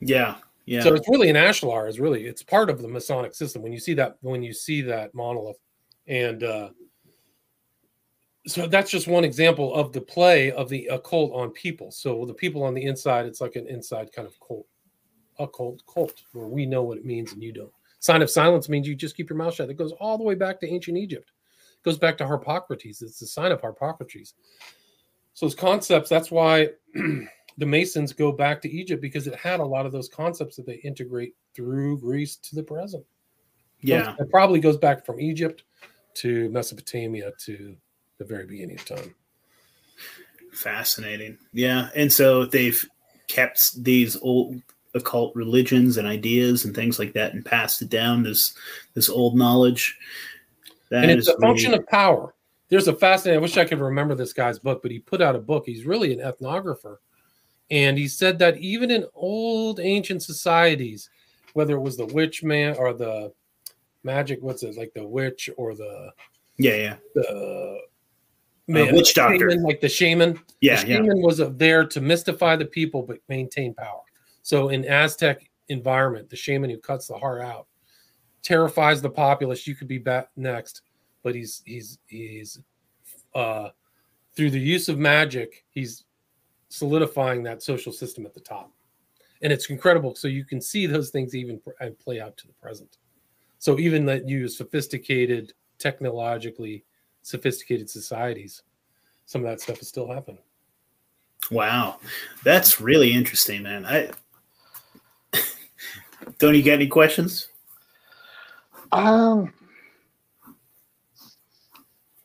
yeah, 0.00 0.36
yeah, 0.66 0.82
So 0.82 0.94
it's 0.94 1.08
really 1.08 1.30
an 1.30 1.36
ashlar 1.36 1.88
is 1.88 1.98
really 1.98 2.26
it's 2.26 2.42
part 2.42 2.68
of 2.68 2.82
the 2.82 2.88
Masonic 2.88 3.34
system 3.34 3.62
when 3.62 3.72
you 3.72 3.80
see 3.80 3.94
that 3.94 4.18
when 4.20 4.42
you 4.42 4.52
see 4.52 4.82
that 4.82 5.14
monolith, 5.14 5.58
and 6.06 6.42
uh, 6.42 6.70
so 8.46 8.66
that's 8.66 8.90
just 8.90 9.06
one 9.06 9.24
example 9.24 9.74
of 9.74 9.92
the 9.92 10.00
play 10.00 10.50
of 10.52 10.68
the 10.68 10.86
occult 10.86 11.32
on 11.34 11.50
people. 11.50 11.90
So 11.90 12.24
the 12.24 12.34
people 12.34 12.62
on 12.62 12.74
the 12.74 12.84
inside, 12.84 13.26
it's 13.26 13.40
like 13.40 13.56
an 13.56 13.66
inside 13.66 14.12
kind 14.12 14.26
of 14.26 14.38
cult, 14.40 14.66
occult 15.38 15.82
cult 15.92 16.22
where 16.32 16.48
we 16.48 16.66
know 16.66 16.82
what 16.82 16.98
it 16.98 17.04
means 17.04 17.32
and 17.32 17.42
you 17.42 17.52
don't. 17.52 17.72
Sign 18.00 18.22
of 18.22 18.30
silence 18.30 18.68
means 18.68 18.86
you 18.86 18.94
just 18.94 19.16
keep 19.16 19.28
your 19.28 19.36
mouth 19.36 19.54
shut. 19.54 19.70
It 19.70 19.76
goes 19.76 19.92
all 19.92 20.18
the 20.18 20.24
way 20.24 20.34
back 20.34 20.60
to 20.60 20.68
ancient 20.68 20.96
Egypt. 20.96 21.32
It 21.72 21.84
goes 21.84 21.98
back 21.98 22.16
to 22.18 22.26
Harpocrates. 22.26 23.02
It's 23.02 23.18
the 23.18 23.26
sign 23.26 23.52
of 23.52 23.60
Harpocrates. 23.60 24.34
So 25.34 25.46
those 25.46 25.54
concepts. 25.54 26.08
That's 26.08 26.30
why 26.30 26.68
the 26.94 27.66
Masons 27.66 28.12
go 28.12 28.32
back 28.32 28.60
to 28.62 28.70
Egypt 28.70 29.02
because 29.02 29.26
it 29.26 29.34
had 29.34 29.60
a 29.60 29.64
lot 29.64 29.86
of 29.86 29.92
those 29.92 30.08
concepts 30.08 30.56
that 30.56 30.66
they 30.66 30.76
integrate 30.76 31.34
through 31.54 31.98
Greece 31.98 32.36
to 32.36 32.54
the 32.54 32.62
present. 32.62 33.04
yeah. 33.80 34.14
It 34.18 34.30
probably 34.30 34.60
goes 34.60 34.76
back 34.76 35.04
from 35.04 35.20
Egypt 35.20 35.64
to 36.14 36.48
Mesopotamia 36.50 37.32
to 37.46 37.76
the 38.18 38.24
very 38.24 38.46
beginning 38.46 38.78
of 38.78 38.84
time. 38.84 39.14
Fascinating. 40.52 41.38
Yeah, 41.52 41.90
and 41.94 42.12
so 42.12 42.44
they've 42.44 42.84
kept 43.28 43.82
these 43.82 44.16
old 44.16 44.60
occult 44.94 45.34
religions 45.34 45.96
and 45.96 46.06
ideas 46.06 46.64
and 46.64 46.74
things 46.74 46.98
like 46.98 47.12
that, 47.12 47.34
and 47.34 47.44
passed 47.44 47.82
it 47.82 47.88
down 47.88 48.22
this 48.22 48.54
this 48.94 49.08
old 49.08 49.36
knowledge. 49.36 49.96
That 50.90 51.04
and 51.04 51.10
it's 51.12 51.28
is 51.28 51.34
a 51.34 51.40
function 51.40 51.72
really- 51.72 51.82
of 51.82 51.88
power. 51.88 52.34
There's 52.70 52.88
a 52.88 52.94
fascinating. 52.94 53.38
I 53.38 53.42
wish 53.42 53.56
I 53.56 53.64
could 53.64 53.80
remember 53.80 54.14
this 54.14 54.34
guy's 54.34 54.58
book, 54.58 54.82
but 54.82 54.90
he 54.90 54.98
put 54.98 55.22
out 55.22 55.34
a 55.34 55.38
book. 55.38 55.64
He's 55.64 55.86
really 55.86 56.12
an 56.12 56.20
ethnographer, 56.20 56.98
and 57.70 57.96
he 57.96 58.08
said 58.08 58.38
that 58.40 58.58
even 58.58 58.90
in 58.90 59.06
old 59.14 59.80
ancient 59.80 60.22
societies, 60.22 61.08
whether 61.54 61.76
it 61.76 61.80
was 61.80 61.96
the 61.96 62.06
witch 62.06 62.42
man 62.42 62.76
or 62.76 62.92
the 62.92 63.32
magic, 64.04 64.38
what's 64.42 64.62
it 64.62 64.76
like 64.76 64.92
the 64.94 65.06
witch 65.06 65.48
or 65.56 65.74
the 65.74 66.12
yeah, 66.58 66.74
yeah, 66.74 66.96
the 67.14 67.80
witch 68.68 69.14
doctor. 69.14 69.50
shaman, 69.50 69.62
like 69.62 69.80
the 69.80 69.88
shaman. 69.88 70.38
yeah, 70.60 70.82
the 70.82 70.92
yeah. 70.92 71.00
was 71.02 71.40
uh, 71.40 71.50
there 71.54 71.86
to 71.86 72.00
mystify 72.00 72.56
the 72.56 72.64
people 72.64 73.02
but 73.02 73.18
maintain 73.28 73.74
power. 73.74 74.00
So 74.48 74.70
in 74.70 74.86
Aztec 74.86 75.50
environment, 75.68 76.30
the 76.30 76.36
shaman 76.36 76.70
who 76.70 76.78
cuts 76.78 77.06
the 77.06 77.18
heart 77.18 77.42
out 77.42 77.66
terrifies 78.42 79.02
the 79.02 79.10
populace. 79.10 79.66
You 79.66 79.74
could 79.74 79.88
be 79.88 79.98
back 79.98 80.30
next, 80.36 80.80
but 81.22 81.34
he's 81.34 81.62
he's 81.66 81.98
he's 82.06 82.58
uh, 83.34 83.68
through 84.34 84.48
the 84.48 84.58
use 84.58 84.88
of 84.88 84.98
magic, 84.98 85.66
he's 85.68 86.06
solidifying 86.70 87.42
that 87.42 87.62
social 87.62 87.92
system 87.92 88.24
at 88.24 88.32
the 88.32 88.40
top, 88.40 88.72
and 89.42 89.52
it's 89.52 89.68
incredible. 89.68 90.14
So 90.14 90.28
you 90.28 90.46
can 90.46 90.62
see 90.62 90.86
those 90.86 91.10
things 91.10 91.34
even 91.34 91.60
play 92.02 92.18
out 92.18 92.38
to 92.38 92.46
the 92.46 92.54
present. 92.54 92.96
So 93.58 93.78
even 93.78 94.06
that 94.06 94.26
you 94.26 94.48
sophisticated, 94.48 95.52
technologically 95.76 96.86
sophisticated 97.20 97.90
societies, 97.90 98.62
some 99.26 99.44
of 99.44 99.50
that 99.50 99.60
stuff 99.60 99.82
is 99.82 99.88
still 99.88 100.10
happening. 100.10 100.40
Wow, 101.50 101.98
that's 102.44 102.80
really 102.80 103.12
interesting, 103.12 103.62
man. 103.62 103.84
I 103.84 104.10
don't 106.38 106.54
you 106.54 106.62
get 106.62 106.74
any 106.74 106.86
questions? 106.86 107.48
Um, 108.92 109.52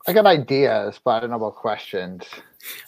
I 0.06 0.14
got 0.14 0.26
ideas, 0.26 1.00
but 1.04 1.12
I 1.12 1.20
don't 1.22 1.30
know 1.30 1.38
about 1.38 1.56
questions. 1.56 2.26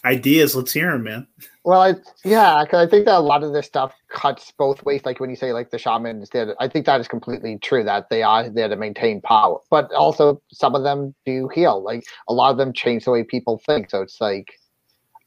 Ideas? 0.04 0.56
Let's 0.56 0.74
hear 0.74 0.92
them, 0.92 1.04
man. 1.04 1.28
Well, 1.64 1.82
I 1.82 1.96
yeah, 2.24 2.64
because 2.64 2.86
I 2.86 2.90
think 2.90 3.06
that 3.06 3.18
a 3.18 3.20
lot 3.20 3.44
of 3.44 3.54
this 3.54 3.66
stuff 3.66 3.94
cuts 4.10 4.52
both 4.58 4.84
ways. 4.84 5.02
Like 5.06 5.20
when 5.20 5.30
you 5.30 5.36
say 5.36 5.52
like 5.54 5.72
the 5.72 5.78
shamans 5.78 6.30
did, 6.30 6.50
I 6.60 6.68
think 6.68 6.86
that 6.86 7.02
is 7.02 7.08
completely 7.08 7.58
true 7.58 7.84
that 7.84 8.10
they 8.10 8.22
are 8.22 8.50
there 8.50 8.68
to 8.68 8.76
maintain 8.76 9.22
power, 9.22 9.60
but 9.70 9.92
also 9.94 10.42
some 10.52 10.76
of 10.76 10.84
them 10.84 11.16
do 11.26 11.50
heal. 11.54 11.82
Like 11.82 12.04
a 12.28 12.34
lot 12.34 12.52
of 12.52 12.58
them 12.58 12.74
change 12.74 13.06
the 13.06 13.12
way 13.12 13.24
people 13.24 13.62
think. 13.66 13.90
So 13.90 14.02
it's 14.02 14.22
like 14.22 14.54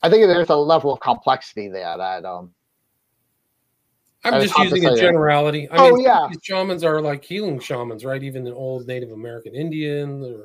I 0.03 0.11
think 0.11 0.27
there's 0.27 0.51
a 0.51 0.57
level 0.57 0.93
of 0.93 1.01
complexity 1.01 1.69
there 1.69 1.97
that 1.97 2.25
um 2.25 2.53
I'm 4.25 4.41
just 4.43 4.57
using 4.59 4.85
a 4.85 4.89
say 4.91 4.95
that. 4.97 5.01
generality. 5.01 5.69
I 5.71 5.77
Oh, 5.79 5.95
mean, 5.95 6.05
yeah. 6.05 6.27
these 6.29 6.41
shamans 6.43 6.83
are 6.85 7.01
like 7.01 7.25
healing 7.25 7.61
shamans, 7.61 8.05
right? 8.05 8.23
Even 8.23 8.45
the 8.45 8.55
old 8.55 8.87
Native 8.87 9.13
American 9.13 9.55
Indian 9.55 10.23
or. 10.25 10.45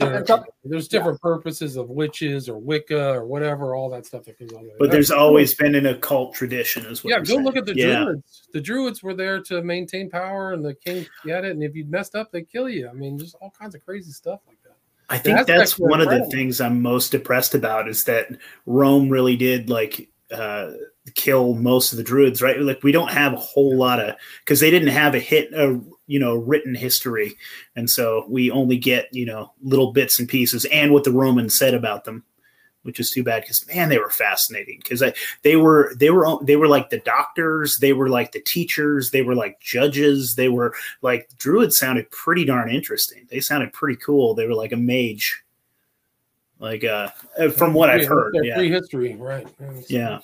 uh, 0.00 0.22
there- 0.24 0.44
there's 0.64 0.88
different 0.88 1.20
purposes 1.20 1.76
of 1.76 1.88
witches 1.88 2.48
or 2.48 2.58
Wicca 2.58 3.10
or 3.12 3.24
whatever, 3.26 3.76
all 3.76 3.88
that 3.90 4.04
stuff 4.06 4.24
that 4.24 4.36
goes 4.40 4.52
on. 4.52 4.66
there. 4.66 4.74
But 4.78 4.90
there's 4.90 5.08
That's- 5.08 5.22
always 5.22 5.54
been 5.54 5.76
an 5.76 5.86
occult 5.86 6.34
tradition, 6.34 6.84
as 6.86 7.04
well. 7.04 7.12
yeah, 7.12 7.20
go 7.20 7.36
look 7.36 7.56
at 7.56 7.64
the 7.64 7.76
yeah. 7.76 8.02
druids. 8.04 8.48
The 8.52 8.60
druids 8.60 9.02
were 9.04 9.14
there 9.14 9.40
to 9.42 9.62
maintain 9.62 10.10
power, 10.10 10.52
and 10.52 10.64
the 10.64 10.74
king 10.74 11.06
get 11.24 11.44
it. 11.44 11.52
And 11.52 11.62
if 11.62 11.76
you 11.76 11.84
messed 11.84 12.16
up, 12.16 12.32
they 12.32 12.42
kill 12.42 12.68
you. 12.68 12.88
I 12.88 12.92
mean, 12.92 13.16
there's 13.16 13.34
all 13.34 13.52
kinds 13.56 13.76
of 13.76 13.84
crazy 13.84 14.10
stuff 14.10 14.40
like 14.48 14.60
that. 14.64 14.74
I 15.10 15.18
think 15.18 15.36
That's 15.36 15.46
that's 15.46 15.72
actually 15.72 15.90
one 15.90 16.00
of 16.00 16.08
the 16.08 16.24
things 16.26 16.60
I'm 16.60 16.82
most 16.82 17.10
depressed 17.12 17.54
about 17.54 17.88
is 17.88 18.02
that 18.04 18.30
Rome 18.66 19.08
really 19.10 19.36
did 19.36 19.70
like 19.70 20.08
uh, 20.32 20.72
kill 21.14 21.54
most 21.54 21.92
of 21.92 21.98
the 21.98 22.04
druids, 22.04 22.40
right? 22.40 22.58
Like 22.58 22.82
we 22.82 22.92
don't 22.92 23.10
have 23.10 23.32
a 23.32 23.38
whole 23.38 23.76
lot 23.76 24.00
of 24.00 24.16
because 24.40 24.60
they 24.60 24.70
didn't 24.70 24.88
have 24.88 25.14
a 25.14 25.18
hit, 25.18 25.52
a 25.52 25.80
you 26.06 26.18
know, 26.18 26.34
written 26.34 26.74
history, 26.74 27.36
and 27.76 27.88
so 27.88 28.24
we 28.28 28.50
only 28.50 28.78
get 28.78 29.08
you 29.12 29.26
know 29.26 29.52
little 29.62 29.92
bits 29.92 30.18
and 30.18 30.28
pieces 30.28 30.64
and 30.66 30.92
what 30.92 31.04
the 31.04 31.12
Romans 31.12 31.58
said 31.58 31.74
about 31.74 32.04
them, 32.04 32.24
which 32.82 32.98
is 32.98 33.10
too 33.10 33.22
bad 33.22 33.42
because 33.42 33.66
man, 33.68 33.90
they 33.90 33.98
were 33.98 34.10
fascinating 34.10 34.80
because 34.82 35.02
they 35.42 35.56
were 35.56 35.94
they 35.98 36.10
were 36.10 36.38
they 36.42 36.56
were 36.56 36.68
like 36.68 36.88
the 36.88 37.00
doctors, 37.00 37.76
they 37.80 37.92
were 37.92 38.08
like 38.08 38.32
the 38.32 38.40
teachers, 38.40 39.10
they 39.10 39.22
were 39.22 39.34
like 39.34 39.60
judges, 39.60 40.36
they 40.36 40.48
were 40.48 40.74
like 41.02 41.28
druids 41.36 41.76
sounded 41.76 42.10
pretty 42.10 42.46
darn 42.46 42.70
interesting. 42.70 43.26
They 43.30 43.40
sounded 43.40 43.74
pretty 43.74 43.96
cool. 43.96 44.34
They 44.34 44.46
were 44.46 44.54
like 44.54 44.72
a 44.72 44.78
mage, 44.78 45.44
like 46.58 46.82
uh, 46.82 47.10
from 47.56 47.74
what 47.74 47.90
I've 47.90 48.06
heard. 48.06 48.34
Yeah, 48.42 48.54
prehistory, 48.54 49.16
right? 49.16 49.46
yeah. 49.88 50.20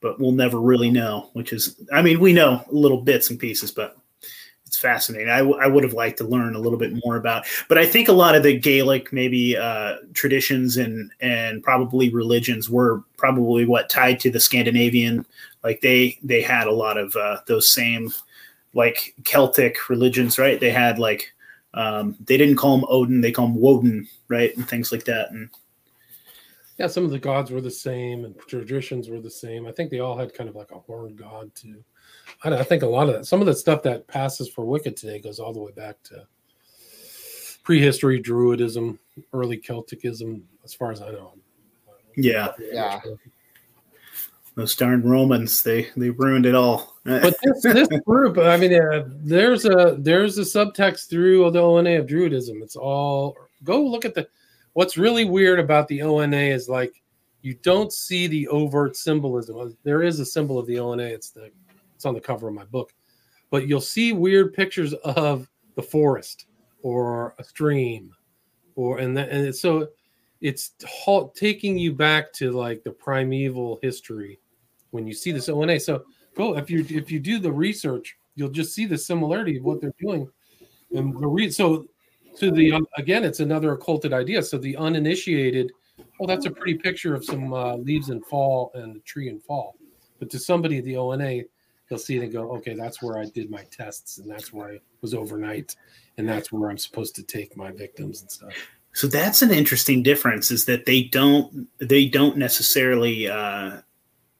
But 0.00 0.20
we'll 0.20 0.32
never 0.32 0.60
really 0.60 0.90
know, 0.90 1.30
which 1.32 1.52
is, 1.52 1.76
I 1.92 2.02
mean, 2.02 2.20
we 2.20 2.32
know 2.32 2.64
little 2.70 3.00
bits 3.02 3.30
and 3.30 3.38
pieces, 3.38 3.72
but 3.72 3.96
it's 4.68 4.78
fascinating. 4.78 5.30
I, 5.30 5.38
w- 5.38 5.58
I 5.58 5.66
would 5.66 5.82
have 5.82 5.94
liked 5.94 6.18
to 6.18 6.24
learn 6.24 6.54
a 6.54 6.58
little 6.60 6.78
bit 6.78 6.92
more 7.04 7.16
about, 7.16 7.46
but 7.68 7.78
I 7.78 7.86
think 7.86 8.08
a 8.08 8.12
lot 8.12 8.34
of 8.34 8.42
the 8.42 8.56
Gaelic 8.56 9.12
maybe 9.12 9.56
uh, 9.56 9.96
traditions 10.12 10.76
and 10.76 11.10
and 11.20 11.62
probably 11.62 12.10
religions 12.10 12.68
were 12.68 13.02
probably 13.16 13.64
what 13.64 13.88
tied 13.88 14.20
to 14.20 14.30
the 14.30 14.38
Scandinavian. 14.38 15.24
Like 15.64 15.80
they 15.80 16.18
they 16.22 16.42
had 16.42 16.66
a 16.66 16.72
lot 16.72 16.98
of 16.98 17.16
uh, 17.16 17.38
those 17.46 17.72
same 17.72 18.12
like 18.74 19.14
Celtic 19.24 19.88
religions, 19.88 20.38
right? 20.38 20.60
They 20.60 20.70
had 20.70 20.98
like 20.98 21.32
um, 21.72 22.16
they 22.26 22.36
didn't 22.36 22.56
call 22.56 22.76
him 22.76 22.84
Odin, 22.88 23.22
they 23.22 23.32
call 23.32 23.46
him 23.46 23.56
Woden, 23.56 24.06
right, 24.28 24.54
and 24.56 24.68
things 24.68 24.92
like 24.92 25.04
that. 25.04 25.30
And 25.30 25.48
Yeah, 26.78 26.86
some 26.86 27.04
of 27.04 27.10
the 27.10 27.18
gods 27.18 27.50
were 27.50 27.60
the 27.60 27.70
same 27.70 28.24
and 28.24 28.38
traditions 28.46 29.08
were 29.08 29.20
the 29.20 29.30
same. 29.30 29.66
I 29.66 29.72
think 29.72 29.90
they 29.90 29.98
all 29.98 30.16
had 30.16 30.32
kind 30.32 30.48
of 30.48 30.54
like 30.54 30.70
a 30.70 30.78
horned 30.78 31.16
god 31.18 31.52
too. 31.54 31.82
I, 32.44 32.54
I 32.54 32.62
think 32.62 32.82
a 32.82 32.86
lot 32.86 33.08
of 33.08 33.14
that, 33.16 33.26
some 33.26 33.40
of 33.40 33.46
the 33.46 33.54
stuff 33.54 33.82
that 33.82 34.06
passes 34.06 34.48
for 34.48 34.64
Wicca 34.64 34.92
today 34.92 35.18
goes 35.18 35.40
all 35.40 35.52
the 35.52 35.60
way 35.60 35.72
back 35.72 36.00
to 36.04 36.24
prehistory, 37.64 38.22
Druidism, 38.22 38.96
early 39.32 39.58
Celticism, 39.58 40.42
as 40.64 40.72
far 40.72 40.92
as 40.92 41.02
I 41.02 41.10
know. 41.10 41.34
yeah, 42.16 42.52
Yeah. 42.72 43.00
those 44.54 44.74
darn 44.76 45.02
Romans, 45.02 45.62
they 45.62 45.88
they 45.96 46.10
ruined 46.10 46.46
it 46.46 46.54
all. 46.54 46.94
But 47.04 47.34
this, 47.42 47.62
this 47.62 47.88
group, 48.06 48.38
I 48.38 48.56
mean, 48.56 48.74
uh, 48.74 49.04
there's 49.08 49.64
a 49.64 49.96
there's 49.98 50.36
a 50.38 50.42
subtext 50.42 51.08
through 51.08 51.50
the 51.50 51.60
ONA 51.60 51.98
of 52.00 52.06
Druidism. 52.06 52.62
It's 52.62 52.76
all 52.76 53.36
go 53.64 53.82
look 53.82 54.04
at 54.04 54.14
the. 54.14 54.28
What's 54.78 54.96
really 54.96 55.24
weird 55.24 55.58
about 55.58 55.88
the 55.88 56.02
ONA 56.02 56.36
is 56.36 56.68
like 56.68 57.02
you 57.42 57.54
don't 57.64 57.92
see 57.92 58.28
the 58.28 58.46
overt 58.46 58.94
symbolism. 58.96 59.58
Uh, 59.58 59.70
there 59.82 60.04
is 60.04 60.20
a 60.20 60.24
symbol 60.24 60.56
of 60.56 60.68
the 60.68 60.78
ONA. 60.78 61.02
It's 61.02 61.30
the 61.30 61.50
it's 61.96 62.06
on 62.06 62.14
the 62.14 62.20
cover 62.20 62.46
of 62.46 62.54
my 62.54 62.64
book, 62.64 62.94
but 63.50 63.66
you'll 63.66 63.80
see 63.80 64.12
weird 64.12 64.54
pictures 64.54 64.94
of 64.94 65.50
the 65.74 65.82
forest 65.82 66.46
or 66.84 67.34
a 67.40 67.42
stream, 67.42 68.14
or 68.76 68.98
and 68.98 69.16
that, 69.16 69.30
and 69.30 69.52
so 69.52 69.88
it's 70.40 70.70
taking 71.34 71.76
you 71.76 71.92
back 71.92 72.32
to 72.34 72.52
like 72.52 72.84
the 72.84 72.92
primeval 72.92 73.80
history 73.82 74.38
when 74.92 75.08
you 75.08 75.12
see 75.12 75.32
this 75.32 75.48
ONA. 75.48 75.80
So 75.80 76.04
go 76.36 76.56
if 76.56 76.70
you 76.70 76.86
if 76.88 77.10
you 77.10 77.18
do 77.18 77.40
the 77.40 77.50
research, 77.50 78.16
you'll 78.36 78.48
just 78.48 78.76
see 78.76 78.86
the 78.86 78.96
similarity 78.96 79.56
of 79.56 79.64
what 79.64 79.80
they're 79.80 79.92
doing. 79.98 80.30
And 80.92 81.20
the 81.20 81.26
re- 81.26 81.50
so 81.50 81.88
to 82.38 82.50
the 82.50 82.80
again, 82.96 83.24
it's 83.24 83.40
another 83.40 83.72
occulted 83.72 84.12
idea. 84.12 84.42
So 84.42 84.58
the 84.58 84.76
uninitiated, 84.76 85.72
oh, 86.20 86.26
that's 86.26 86.46
a 86.46 86.50
pretty 86.50 86.74
picture 86.74 87.14
of 87.14 87.24
some 87.24 87.52
uh, 87.52 87.76
leaves 87.76 88.10
in 88.10 88.20
fall 88.22 88.70
and 88.74 88.96
a 88.96 89.00
tree 89.00 89.28
in 89.28 89.40
fall. 89.40 89.76
But 90.18 90.30
to 90.30 90.38
somebody 90.38 90.80
the 90.80 90.96
ONA, 90.96 91.42
they'll 91.88 91.98
see 91.98 92.16
it 92.16 92.22
and 92.22 92.32
go, 92.32 92.50
okay, 92.56 92.74
that's 92.74 93.02
where 93.02 93.18
I 93.18 93.26
did 93.26 93.50
my 93.50 93.64
tests, 93.70 94.18
and 94.18 94.30
that's 94.30 94.52
where 94.52 94.68
I 94.72 94.80
was 95.00 95.14
overnight, 95.14 95.76
and 96.16 96.28
that's 96.28 96.52
where 96.52 96.70
I'm 96.70 96.78
supposed 96.78 97.14
to 97.16 97.22
take 97.22 97.56
my 97.56 97.70
victims 97.70 98.20
and 98.20 98.30
stuff. 98.30 98.52
So 98.92 99.06
that's 99.06 99.42
an 99.42 99.50
interesting 99.50 100.02
difference 100.02 100.50
is 100.50 100.64
that 100.64 100.86
they 100.86 101.04
don't 101.04 101.68
they 101.78 102.06
don't 102.06 102.36
necessarily 102.36 103.28
uh 103.28 103.80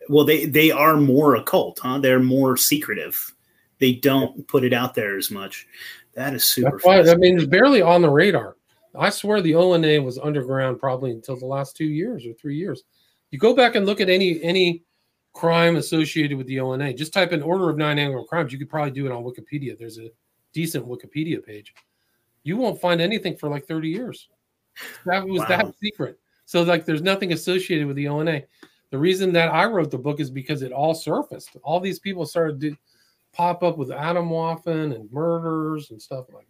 well 0.08 0.24
they 0.24 0.46
they 0.46 0.70
are 0.70 0.96
more 0.96 1.36
occult, 1.36 1.78
huh? 1.80 1.98
They're 1.98 2.18
more 2.18 2.56
secretive. 2.56 3.34
They 3.78 3.92
don't 3.92 4.48
put 4.48 4.64
it 4.64 4.72
out 4.72 4.94
there 4.94 5.16
as 5.16 5.30
much. 5.30 5.66
That 6.18 6.34
is 6.34 6.50
super 6.50 6.72
That's 6.72 6.84
why 6.84 6.98
I 6.98 7.14
mean 7.14 7.36
it's 7.36 7.46
barely 7.46 7.80
on 7.80 8.02
the 8.02 8.10
radar. 8.10 8.56
I 8.98 9.08
swear 9.08 9.40
the 9.40 9.54
ONA 9.54 10.02
was 10.02 10.18
underground 10.18 10.80
probably 10.80 11.12
until 11.12 11.38
the 11.38 11.46
last 11.46 11.76
two 11.76 11.84
years 11.86 12.26
or 12.26 12.32
three 12.32 12.56
years. 12.56 12.82
You 13.30 13.38
go 13.38 13.54
back 13.54 13.76
and 13.76 13.86
look 13.86 14.00
at 14.00 14.08
any 14.10 14.42
any 14.42 14.82
crime 15.32 15.76
associated 15.76 16.36
with 16.36 16.48
the 16.48 16.58
ONA. 16.58 16.92
Just 16.94 17.12
type 17.12 17.30
in 17.30 17.40
order 17.40 17.70
of 17.70 17.76
nine 17.76 18.00
angles 18.00 18.26
crimes. 18.28 18.52
You 18.52 18.58
could 18.58 18.68
probably 18.68 18.90
do 18.90 19.06
it 19.06 19.12
on 19.12 19.22
Wikipedia. 19.22 19.78
There's 19.78 19.98
a 19.98 20.10
decent 20.52 20.88
Wikipedia 20.88 21.40
page. 21.40 21.72
You 22.42 22.56
won't 22.56 22.80
find 22.80 23.00
anything 23.00 23.36
for 23.36 23.48
like 23.48 23.66
30 23.66 23.88
years. 23.88 24.28
That 25.06 25.24
was 25.24 25.46
that 25.46 25.72
secret. 25.80 26.18
So 26.46 26.64
like 26.64 26.84
there's 26.84 27.02
nothing 27.02 27.32
associated 27.32 27.86
with 27.86 27.94
the 27.94 28.08
ONA. 28.08 28.42
The 28.90 28.98
reason 28.98 29.32
that 29.34 29.54
I 29.54 29.66
wrote 29.66 29.92
the 29.92 29.98
book 29.98 30.18
is 30.18 30.30
because 30.30 30.62
it 30.62 30.72
all 30.72 30.94
surfaced. 30.94 31.56
All 31.62 31.78
these 31.78 32.00
people 32.00 32.26
started 32.26 32.60
to 32.62 32.76
pop 33.32 33.62
up 33.62 33.78
with 33.78 33.90
Atomwaffen 33.90 34.94
and 34.94 35.10
murders 35.12 35.90
and 35.90 36.00
stuff 36.00 36.26
like 36.32 36.46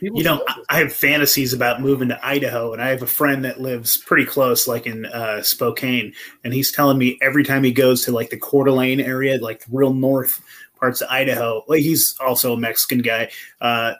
People 0.00 0.18
You 0.18 0.24
know, 0.24 0.44
I- 0.68 0.78
have 0.80 0.92
fantasies 0.92 1.52
about 1.52 1.80
moving 1.80 2.08
to 2.08 2.26
Idaho, 2.26 2.72
and 2.72 2.82
I 2.82 2.88
have 2.88 3.02
a 3.02 3.06
friend 3.06 3.44
that 3.44 3.60
lives 3.60 3.96
pretty 3.96 4.26
close, 4.26 4.68
like 4.68 4.86
in 4.86 5.06
uh, 5.06 5.42
Spokane, 5.42 6.12
and 6.42 6.52
he's 6.52 6.70
telling 6.72 6.98
me 6.98 7.18
every 7.22 7.44
time 7.44 7.64
he 7.64 7.72
goes 7.72 8.04
to 8.04 8.12
like 8.12 8.30
the 8.30 8.36
Coeur 8.36 8.64
d'Alene 8.64 9.00
area, 9.00 9.38
like 9.40 9.60
the 9.64 9.70
real 9.72 9.94
north 9.94 10.42
parts 10.78 11.00
of 11.00 11.08
Idaho, 11.08 11.62
like 11.68 11.80
he's 11.80 12.14
also 12.20 12.52
a 12.52 12.58
Mexican 12.58 12.98
guy. 12.98 13.30
Uh, 13.60 13.94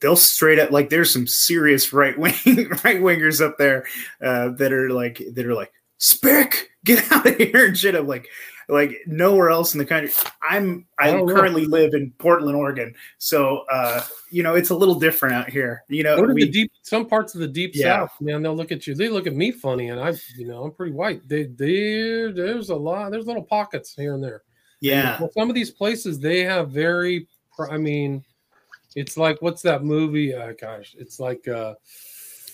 they'll 0.00 0.16
straight 0.16 0.58
up 0.58 0.70
like 0.70 0.90
there's 0.90 1.12
some 1.12 1.26
serious 1.26 1.92
right 1.92 2.18
wing 2.18 2.34
right 2.84 3.00
wingers 3.00 3.40
up 3.44 3.56
there 3.58 3.86
uh, 4.20 4.50
that 4.50 4.72
are 4.72 4.90
like 4.90 5.22
that 5.32 5.46
are 5.46 5.54
like 5.54 5.72
spick 5.98 6.70
get 6.84 7.10
out 7.10 7.26
of 7.26 7.36
here 7.36 7.66
and 7.66 7.78
shit. 7.78 7.94
I'm 7.94 8.06
like 8.06 8.28
like 8.68 8.96
nowhere 9.06 9.50
else 9.50 9.74
in 9.74 9.78
the 9.78 9.84
country. 9.84 10.12
I'm 10.42 10.86
I 10.98 11.12
know. 11.12 11.26
currently 11.26 11.66
live 11.66 11.94
in 11.94 12.12
Portland, 12.18 12.56
Oregon, 12.56 12.94
so 13.18 13.64
uh, 13.70 14.02
you 14.30 14.42
know 14.42 14.54
it's 14.54 14.70
a 14.70 14.74
little 14.76 14.96
different 14.98 15.34
out 15.34 15.48
here. 15.48 15.84
You 15.88 16.02
know, 16.02 16.20
we- 16.22 16.44
the 16.44 16.50
deep, 16.50 16.72
some 16.82 17.06
parts 17.06 17.34
of 17.34 17.40
the 17.40 17.48
deep 17.48 17.72
Yeah. 17.74 18.00
south, 18.00 18.12
man. 18.20 18.42
They'll 18.42 18.56
look 18.56 18.72
at 18.72 18.86
you. 18.86 18.94
They 18.94 19.08
look 19.08 19.26
at 19.26 19.34
me 19.34 19.52
funny, 19.52 19.88
and 19.90 20.00
I, 20.00 20.14
you 20.36 20.46
know, 20.48 20.64
I'm 20.64 20.72
pretty 20.72 20.92
white. 20.92 21.26
They, 21.28 21.44
they, 21.44 22.30
there's 22.32 22.70
a 22.70 22.76
lot. 22.76 23.10
There's 23.12 23.26
little 23.26 23.44
pockets 23.44 23.94
here 23.94 24.14
and 24.14 24.22
there. 24.24 24.42
yeah, 24.80 25.18
Well, 25.20 25.30
some 25.32 25.48
of 25.48 25.54
these 25.54 25.70
places 25.70 26.18
they 26.18 26.40
have 26.44 26.70
very. 26.70 27.28
I 27.70 27.78
mean, 27.78 28.24
it's 28.96 29.16
like 29.16 29.40
what's 29.42 29.62
that 29.62 29.84
movie? 29.84 30.34
Uh, 30.34 30.52
gosh, 30.60 30.94
it's 30.98 31.20
like 31.20 31.46
uh, 31.46 31.74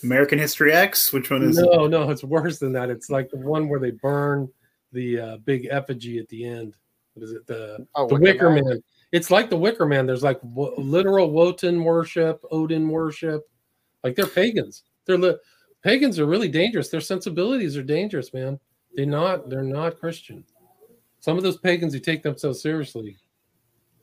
American 0.05 0.39
History 0.39 0.73
X. 0.73 1.13
Which 1.13 1.31
one 1.31 1.43
is? 1.43 1.59
it? 1.59 1.69
no, 1.73 1.87
no, 1.87 2.11
it's 2.11 2.23
worse 2.25 2.59
than 2.59 2.73
that. 2.75 2.91
It's 2.91 3.09
like 3.11 3.31
the 3.31 3.39
one 3.39 3.69
where 3.69 3.81
they 3.81 3.93
burn 3.93 4.49
the 4.93 5.19
uh, 5.21 5.37
big 5.39 5.67
effigy 5.71 6.19
at 6.19 6.29
the 6.29 6.45
end. 6.45 6.77
What 7.15 7.25
is 7.25 7.33
it? 7.33 7.47
The 7.47 7.87
Oh, 7.95 8.07
the 8.09 8.15
Wicker 8.17 8.51
Man. 8.51 8.65
Man. 8.65 8.83
It's 9.13 9.31
like 9.31 9.51
the 9.51 9.57
Wicker 9.57 9.87
Man. 9.87 10.07
There's 10.07 10.23
like 10.23 10.41
wo- 10.43 10.75
literal 10.79 11.31
Wotan 11.31 11.83
worship, 11.85 12.43
Odin 12.51 12.89
worship. 12.89 13.43
Like 14.05 14.15
they're 14.17 14.27
pagans. 14.27 14.85
They're 15.05 15.19
li- 15.19 15.37
pagans 15.83 16.19
are 16.19 16.27
really 16.27 16.49
dangerous. 16.49 16.89
Their 16.89 17.01
sensibilities 17.01 17.77
are 17.77 17.83
dangerous, 17.83 18.33
man. 18.33 18.59
They're 18.95 19.07
not. 19.07 19.49
They're 19.51 19.63
not 19.63 19.99
Christian. 19.99 20.45
Some 21.21 21.37
of 21.37 21.43
those 21.43 21.59
pagans 21.59 21.93
who 21.93 22.01
take 22.01 22.23
themselves 22.23 22.63
seriously. 22.63 23.17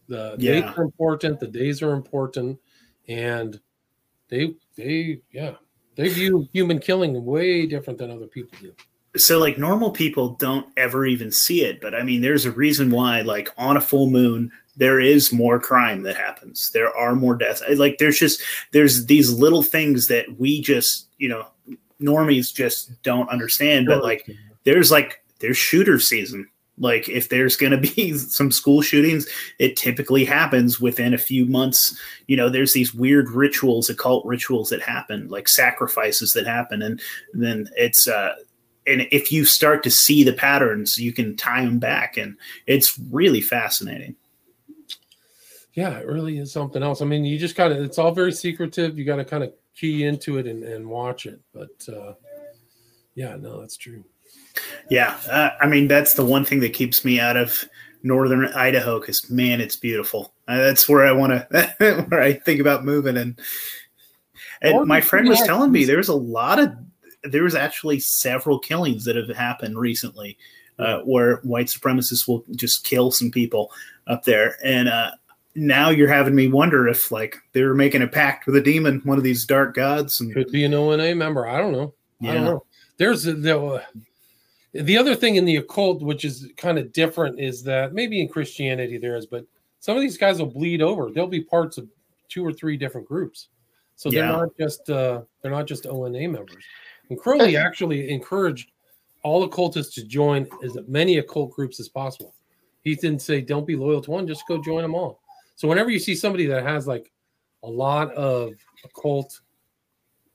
The 0.07 0.35
Yeah. 0.39 0.61
dates 0.61 0.77
are 0.77 0.83
important. 0.83 1.39
The 1.39 1.47
days 1.47 1.81
are 1.81 1.93
important, 1.93 2.59
and 3.07 3.59
they 4.29 4.55
they 4.75 5.21
yeah 5.31 5.55
they 5.95 6.09
view 6.09 6.47
human 6.53 6.79
killing 6.79 7.25
way 7.25 7.65
different 7.65 7.99
than 7.99 8.09
other 8.11 8.27
people 8.27 8.57
do. 8.61 8.73
So 9.15 9.39
like 9.39 9.57
normal 9.57 9.91
people 9.91 10.29
don't 10.35 10.67
ever 10.77 11.05
even 11.05 11.31
see 11.31 11.63
it 11.63 11.81
but 11.81 11.95
i 11.95 12.03
mean 12.03 12.21
there's 12.21 12.45
a 12.45 12.51
reason 12.51 12.91
why 12.91 13.21
like 13.21 13.49
on 13.57 13.77
a 13.77 13.81
full 13.81 14.09
moon 14.09 14.51
there 14.77 14.99
is 14.99 15.33
more 15.33 15.59
crime 15.59 16.03
that 16.03 16.15
happens 16.15 16.71
there 16.71 16.95
are 16.95 17.15
more 17.15 17.35
deaths 17.35 17.63
like 17.75 17.97
there's 17.97 18.19
just 18.19 18.41
there's 18.71 19.07
these 19.07 19.31
little 19.31 19.63
things 19.63 20.07
that 20.07 20.25
we 20.39 20.61
just 20.61 21.07
you 21.17 21.27
know 21.27 21.47
normies 22.01 22.53
just 22.53 23.01
don't 23.03 23.29
understand. 23.29 23.87
But 23.87 24.03
like, 24.03 24.29
there's 24.63 24.91
like 24.91 25.23
there's 25.39 25.57
shooter 25.57 25.99
season. 25.99 26.47
Like 26.77 27.09
if 27.09 27.27
there's 27.27 27.57
going 27.57 27.71
to 27.71 27.77
be 27.77 28.13
some 28.17 28.51
school 28.51 28.81
shootings, 28.81 29.27
it 29.59 29.75
typically 29.75 30.23
happens 30.25 30.79
within 30.79 31.13
a 31.13 31.17
few 31.17 31.45
months. 31.45 31.97
You 32.27 32.37
know, 32.37 32.49
there's 32.49 32.73
these 32.73 32.93
weird 32.93 33.29
rituals, 33.29 33.89
occult 33.89 34.25
rituals 34.25 34.69
that 34.69 34.81
happen, 34.81 35.27
like 35.27 35.49
sacrifices 35.49 36.33
that 36.33 36.47
happen, 36.47 36.81
and 36.81 37.01
then 37.33 37.69
it's 37.75 38.07
uh, 38.07 38.35
and 38.89 39.07
if 39.11 39.31
you 39.31 39.45
start 39.45 39.83
to 39.83 39.91
see 39.91 40.23
the 40.23 40.33
patterns, 40.33 40.97
you 40.97 41.13
can 41.13 41.35
tie 41.37 41.63
them 41.63 41.79
back, 41.79 42.17
and 42.17 42.35
it's 42.67 42.97
really 43.11 43.41
fascinating. 43.41 44.15
Yeah, 45.73 45.97
it 45.99 46.07
really 46.07 46.37
is 46.39 46.51
something 46.51 46.83
else. 46.83 47.01
I 47.01 47.05
mean, 47.05 47.23
you 47.23 47.37
just 47.37 47.55
got 47.55 47.69
to, 47.69 47.81
it's 47.81 47.97
all 47.97 48.11
very 48.11 48.31
secretive. 48.31 48.97
You 48.97 49.05
got 49.05 49.17
to 49.17 49.25
kind 49.25 49.43
of 49.43 49.53
key 49.75 50.03
into 50.03 50.37
it 50.37 50.47
and, 50.47 50.63
and 50.63 50.85
watch 50.85 51.25
it. 51.25 51.39
But 51.53 51.87
uh, 51.87 52.13
yeah, 53.15 53.37
no, 53.37 53.61
that's 53.61 53.77
true. 53.77 54.03
Yeah. 54.89 55.17
Uh, 55.29 55.51
I 55.61 55.67
mean, 55.67 55.87
that's 55.87 56.15
the 56.15 56.25
one 56.25 56.43
thing 56.43 56.59
that 56.61 56.73
keeps 56.73 57.05
me 57.05 57.19
out 57.19 57.37
of 57.37 57.63
northern 58.03 58.45
Idaho 58.47 58.99
because, 58.99 59.29
man, 59.29 59.61
it's 59.61 59.75
beautiful. 59.75 60.33
Uh, 60.47 60.57
that's 60.57 60.89
where 60.89 61.05
I 61.05 61.11
want 61.11 61.31
to, 61.31 62.05
where 62.09 62.21
I 62.21 62.33
think 62.33 62.59
about 62.59 62.83
moving. 62.83 63.15
And, 63.15 63.39
and 64.61 64.85
my 64.85 64.99
friend 64.99 65.29
was 65.29 65.41
telling 65.41 65.71
me 65.71 65.85
there's 65.85 66.09
a 66.09 66.15
lot 66.15 66.59
of, 66.59 66.73
there 67.23 67.43
was 67.43 67.55
actually 67.55 67.99
several 67.99 68.59
killings 68.59 69.05
that 69.05 69.15
have 69.15 69.29
happened 69.29 69.77
recently 69.77 70.37
uh, 70.77 70.99
where 71.01 71.37
white 71.37 71.67
supremacists 71.67 72.27
will 72.27 72.43
just 72.55 72.83
kill 72.85 73.11
some 73.11 73.31
people 73.31 73.71
up 74.07 74.23
there. 74.23 74.57
And, 74.63 74.87
uh, 74.87 75.11
now 75.55 75.89
you're 75.89 76.07
having 76.07 76.35
me 76.35 76.47
wonder 76.47 76.87
if 76.87 77.11
like 77.11 77.35
they're 77.53 77.73
making 77.73 78.01
a 78.01 78.07
pact 78.07 78.45
with 78.45 78.55
a 78.55 78.61
demon, 78.61 79.01
one 79.03 79.17
of 79.17 79.23
these 79.23 79.45
dark 79.45 79.75
gods, 79.75 80.21
and 80.21 80.33
could 80.33 80.51
be 80.51 80.63
an 80.63 80.73
ONA 80.73 81.15
member. 81.15 81.47
I 81.47 81.57
don't 81.57 81.73
know. 81.73 81.93
Yeah. 82.21 82.31
I 82.31 82.33
don't 82.35 82.45
know. 82.45 82.65
There's 82.97 83.25
a, 83.27 83.33
the 83.33 83.83
the 84.73 84.97
other 84.97 85.15
thing 85.15 85.35
in 85.35 85.45
the 85.45 85.57
occult, 85.57 86.01
which 86.01 86.23
is 86.23 86.47
kind 86.55 86.77
of 86.77 86.93
different, 86.93 87.39
is 87.39 87.63
that 87.63 87.93
maybe 87.93 88.21
in 88.21 88.27
Christianity 88.29 88.97
there 88.97 89.17
is, 89.17 89.25
but 89.25 89.43
some 89.79 89.97
of 89.97 90.01
these 90.01 90.17
guys 90.17 90.39
will 90.39 90.45
bleed 90.45 90.81
over. 90.81 91.09
They'll 91.09 91.27
be 91.27 91.41
parts 91.41 91.77
of 91.77 91.87
two 92.29 92.45
or 92.45 92.53
three 92.53 92.77
different 92.77 93.07
groups, 93.07 93.47
so 93.95 94.09
they're 94.09 94.25
Yeah. 94.25 94.31
not 94.31 94.49
just 94.57 94.89
uh, 94.89 95.21
they're 95.41 95.51
not 95.51 95.65
just 95.65 95.87
ONA 95.87 96.27
members. 96.29 96.63
And 97.09 97.19
Crowley 97.19 97.57
actually 97.57 98.09
encouraged 98.09 98.71
all 99.23 99.43
occultists 99.43 99.93
to 99.95 100.03
join 100.03 100.47
as 100.63 100.77
many 100.87 101.17
occult 101.17 101.51
groups 101.51 101.79
as 101.79 101.89
possible. 101.89 102.33
He 102.83 102.95
didn't 102.95 103.21
say 103.21 103.41
don't 103.41 103.67
be 103.67 103.75
loyal 103.75 104.01
to 104.01 104.11
one, 104.11 104.27
just 104.27 104.47
go 104.47 104.61
join 104.61 104.81
them 104.81 104.95
all. 104.95 105.19
So 105.55 105.67
whenever 105.67 105.89
you 105.89 105.99
see 105.99 106.15
somebody 106.15 106.45
that 106.45 106.63
has 106.63 106.87
like 106.87 107.11
a 107.63 107.69
lot 107.69 108.13
of 108.13 108.53
occult 108.85 109.41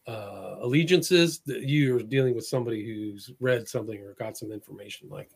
uh, 0.07 0.57
allegiances, 0.61 1.39
that 1.47 1.62
you're 1.62 2.03
dealing 2.03 2.35
with 2.35 2.47
somebody 2.47 2.85
who's 2.85 3.31
read 3.41 3.66
something 3.66 3.99
or 4.03 4.12
got 4.14 4.37
some 4.37 4.53
information, 4.53 5.09
like 5.09 5.31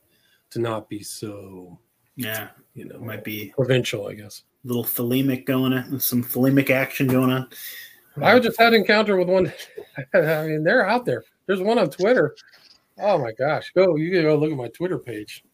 to 0.50 0.58
not 0.58 0.88
be 0.90 1.02
so, 1.02 1.78
yeah, 2.16 2.48
you 2.74 2.84
know, 2.84 2.98
might 2.98 3.24
be 3.24 3.52
provincial, 3.56 4.08
I 4.08 4.14
guess. 4.14 4.42
little 4.64 4.84
thelemic 4.84 5.46
going 5.46 5.72
on, 5.72 5.98
some 6.00 6.22
thelemic 6.22 6.68
action 6.68 7.06
going 7.06 7.30
on. 7.30 7.48
I 8.22 8.38
just 8.38 8.58
had 8.58 8.74
an 8.74 8.80
encounter 8.80 9.16
with 9.16 9.28
one. 9.28 9.52
I 10.14 10.46
mean, 10.46 10.64
they're 10.64 10.86
out 10.86 11.04
there. 11.04 11.24
There's 11.46 11.60
one 11.60 11.78
on 11.78 11.90
Twitter. 11.90 12.36
Oh 13.00 13.18
my 13.18 13.32
gosh, 13.32 13.70
go 13.74 13.96
you 13.96 14.10
can 14.10 14.22
go 14.22 14.36
look 14.36 14.50
at 14.50 14.56
my 14.56 14.68
Twitter 14.68 14.98
page. 14.98 15.44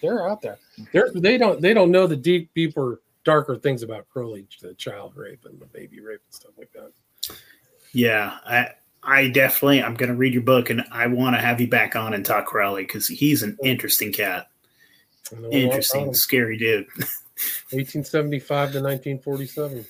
They're 0.00 0.28
out 0.28 0.42
there. 0.42 0.58
They're 0.92 1.10
they 1.14 1.38
don't 1.38 1.60
they 1.60 1.74
don't 1.74 1.90
know 1.90 2.06
the 2.06 2.16
deep, 2.16 2.50
deeper, 2.54 3.00
darker 3.24 3.56
things 3.56 3.82
about 3.82 4.08
Crowley, 4.08 4.46
the 4.60 4.74
child 4.74 5.16
rape 5.16 5.44
and 5.44 5.60
the 5.60 5.66
baby 5.66 6.00
rape 6.00 6.20
and 6.26 6.34
stuff 6.34 6.52
like 6.56 6.70
that. 6.72 6.92
Yeah, 7.92 8.38
I 8.46 8.70
I 9.02 9.28
definitely 9.28 9.82
I'm 9.82 9.94
going 9.94 10.10
to 10.10 10.16
read 10.16 10.32
your 10.32 10.42
book 10.42 10.70
and 10.70 10.84
I 10.90 11.06
want 11.06 11.36
to 11.36 11.42
have 11.42 11.60
you 11.60 11.68
back 11.68 11.96
on 11.96 12.14
and 12.14 12.24
talk 12.24 12.46
Crowley 12.46 12.84
because 12.84 13.06
he's 13.06 13.42
an 13.42 13.56
interesting 13.62 14.12
cat, 14.12 14.48
I 15.32 15.36
know 15.36 15.40
a 15.40 15.42
lot 15.42 15.48
about 15.48 15.54
interesting, 15.54 16.14
scary 16.14 16.58
dude. 16.58 16.86
1875 17.70 18.46
to 18.46 18.80
1947. 18.80 19.84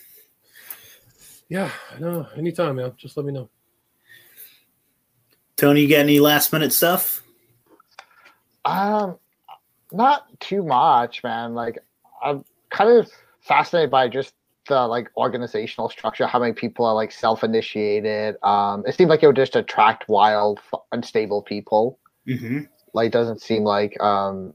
Yeah, 1.49 1.71
I 1.95 1.99
know. 1.99 2.27
Anytime, 2.37 2.77
man. 2.77 2.93
Just 2.97 3.17
let 3.17 3.27
me 3.27 3.33
know. 3.33 3.49
Tony, 5.57 5.83
you 5.83 5.89
got 5.89 6.01
any 6.01 6.21
last 6.21 6.53
minute 6.53 6.73
stuff? 6.73 7.23
Um, 8.65 9.19
not 9.93 10.27
too 10.41 10.63
much, 10.63 11.23
man. 11.23 11.55
Like, 11.55 11.79
I'm 12.23 12.45
kind 12.71 12.91
of 12.91 13.11
fascinated 13.41 13.91
by 13.91 14.09
just 14.09 14.35
the 14.67 14.87
like 14.87 15.11
organizational 15.17 15.91
structure. 15.91 16.27
How 16.27 16.39
many 16.39 16.55
people 16.55 16.87
are 16.87 16.95
like 16.95 17.13
self-initiated? 17.13 18.37
Um, 18.43 18.83
it 18.87 18.95
seems 18.95 19.11
like 19.11 19.23
it 19.23 19.27
would 19.27 19.37
just 19.37 19.55
attract 19.55 20.09
wild, 20.09 20.61
f- 20.73 20.81
unstable 20.93 21.43
people. 21.43 21.99
hmm 22.27 22.61
Like, 22.95 23.13
doesn't 23.13 23.43
seem 23.43 23.63
like 23.65 24.01
um, 24.01 24.55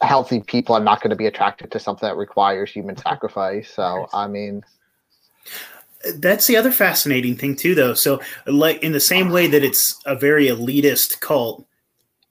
healthy 0.00 0.40
people 0.40 0.74
are 0.74 0.82
not 0.82 1.02
going 1.02 1.10
to 1.10 1.16
be 1.16 1.26
attracted 1.26 1.70
to 1.72 1.78
something 1.78 2.08
that 2.08 2.16
requires 2.16 2.70
human 2.70 2.96
sacrifice. 2.96 3.70
So, 3.70 4.08
I 4.12 4.26
mean, 4.26 4.62
That's 6.16 6.46
the 6.46 6.56
other 6.56 6.70
fascinating 6.70 7.36
thing 7.36 7.56
too, 7.56 7.74
though. 7.74 7.94
So, 7.94 8.20
like 8.46 8.82
in 8.82 8.92
the 8.92 9.00
same 9.00 9.30
way 9.30 9.46
that 9.48 9.64
it's 9.64 10.00
a 10.06 10.14
very 10.14 10.46
elitist 10.46 11.20
cult, 11.20 11.66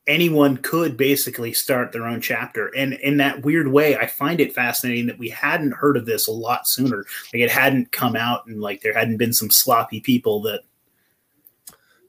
anyone 0.08 0.58
could 0.58 0.96
basically 0.96 1.52
start 1.52 1.92
their 1.92 2.06
own 2.06 2.22
chapter. 2.22 2.68
And 2.76 2.94
in 2.94 3.18
that 3.18 3.44
weird 3.44 3.68
way, 3.68 3.98
I 3.98 4.06
find 4.08 4.40
it 4.40 4.54
fascinating 4.54 5.08
that 5.08 5.18
we 5.18 5.30
hadn't 5.30 5.74
heard 5.74 5.98
of 5.98 6.06
this 6.06 6.28
a 6.28 6.32
lot 6.32 6.68
sooner. 6.68 7.06
Like 7.34 7.42
it 7.42 7.52
hadn't 7.52 7.92
come 7.92 8.16
out, 8.16 8.46
and 8.46 8.62
like 8.62 8.82
there 8.82 8.94
hadn't 8.94 9.18
been 9.18 9.34
some 9.34 9.50
sloppy 9.50 10.00
people 10.00 10.42
that, 10.44 10.62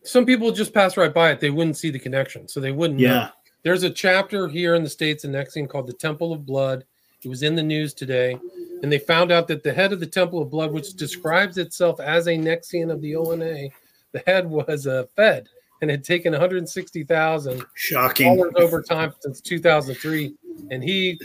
Some 0.02 0.26
people 0.26 0.52
just 0.52 0.74
pass 0.74 0.96
right 0.96 1.12
by 1.12 1.30
it. 1.32 1.40
They 1.40 1.50
wouldn't 1.50 1.78
see 1.78 1.90
the 1.90 1.98
connection. 1.98 2.46
So 2.46 2.61
they 2.61 2.70
wouldn't 2.72 3.00
know. 3.00 3.07
yeah, 3.09 3.28
There's 3.62 3.82
a 3.82 3.90
chapter 3.90 4.46
here 4.46 4.76
in 4.76 4.84
the 4.84 4.90
States 4.90 5.24
in 5.24 5.32
Nexion 5.32 5.68
called 5.68 5.88
the 5.88 5.94
Temple 5.94 6.32
of 6.32 6.46
Blood. 6.46 6.84
It 7.27 7.29
was 7.29 7.43
in 7.43 7.57
the 7.57 7.62
news 7.62 7.93
today. 7.93 8.39
And 8.85 8.93
they 8.93 9.01
found 9.01 9.33
out 9.33 9.49
that 9.49 9.64
the 9.64 9.72
head 9.72 9.93
of 9.93 9.99
the 9.99 10.07
Temple 10.07 10.41
of 10.41 10.49
Blood, 10.49 10.70
which 10.70 10.95
describes 10.95 11.59
itself 11.59 11.99
as 11.99 12.29
a 12.29 12.37
Nexion 12.39 12.89
of 12.89 13.01
the 13.01 13.16
ONA, 13.16 13.68
the 14.12 14.22
head 14.29 14.49
was 14.49 14.87
a 14.87 15.09
Fed 15.16 15.49
and 15.83 15.91
had 15.91 16.05
taken 16.05 16.31
160,000 16.31 17.66
shocking. 17.74 18.53
over 18.57 18.81
time 18.81 19.12
since 19.18 19.41
2003. 19.41 20.35
And 20.70 20.85
he 20.85 21.18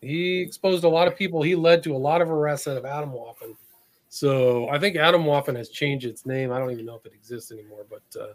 he 0.00 0.40
exposed 0.40 0.82
a 0.82 0.88
lot 0.88 1.06
of 1.06 1.16
people. 1.16 1.42
He 1.42 1.54
led 1.54 1.84
to 1.84 1.94
a 1.94 1.96
lot 1.96 2.20
of 2.20 2.28
arrests 2.28 2.66
out 2.66 2.76
of 2.76 2.82
Atomwaffen. 2.82 3.54
So 4.08 4.68
I 4.68 4.80
think 4.80 4.96
Atomwaffen 4.96 5.54
has 5.54 5.68
changed 5.68 6.06
its 6.06 6.26
name. 6.26 6.50
I 6.50 6.58
don't 6.58 6.72
even 6.72 6.86
know 6.86 6.96
if 6.96 7.06
it 7.06 7.14
exists 7.14 7.52
anymore, 7.52 7.86
but 7.88 8.20
uh, 8.20 8.32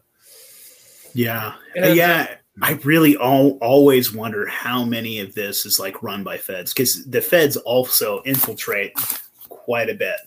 Yeah, 1.13 1.55
yeah. 1.75 2.35
I 2.61 2.73
really 2.83 3.15
all, 3.15 3.57
always 3.61 4.13
wonder 4.13 4.45
how 4.45 4.83
many 4.83 5.19
of 5.19 5.33
this 5.33 5.65
is 5.65 5.79
like 5.79 6.03
run 6.03 6.23
by 6.23 6.37
feds 6.37 6.73
because 6.73 7.05
the 7.05 7.21
feds 7.21 7.55
also 7.57 8.21
infiltrate 8.23 8.93
quite 9.47 9.89
a 9.89 9.95
bit. 9.95 10.17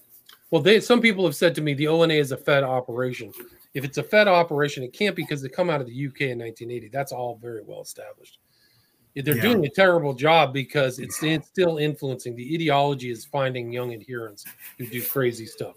Well, 0.50 0.62
they 0.62 0.80
some 0.80 1.00
people 1.00 1.24
have 1.24 1.36
said 1.36 1.54
to 1.56 1.60
me 1.60 1.74
the 1.74 1.88
ONA 1.88 2.14
is 2.14 2.32
a 2.32 2.36
Fed 2.36 2.62
operation. 2.62 3.32
If 3.74 3.84
it's 3.84 3.98
a 3.98 4.02
Fed 4.02 4.28
operation, 4.28 4.84
it 4.84 4.92
can't 4.92 5.16
because 5.16 5.42
they 5.42 5.48
come 5.48 5.68
out 5.68 5.80
of 5.80 5.86
the 5.86 6.06
UK 6.06 6.22
in 6.22 6.38
1980. 6.38 6.88
That's 6.88 7.12
all 7.12 7.36
very 7.42 7.62
well 7.62 7.82
established. 7.82 8.38
They're 9.16 9.36
Yeah. 9.36 9.42
doing 9.42 9.64
a 9.64 9.68
terrible 9.68 10.12
job 10.12 10.52
because 10.52 10.98
it's, 10.98 11.22
it's 11.22 11.46
still 11.46 11.78
influencing. 11.78 12.34
The 12.34 12.54
ideology 12.54 13.10
is 13.10 13.24
finding 13.24 13.72
young 13.72 13.92
adherents 13.92 14.44
who 14.78 14.86
do 14.86 15.02
crazy 15.02 15.46
stuff. 15.46 15.74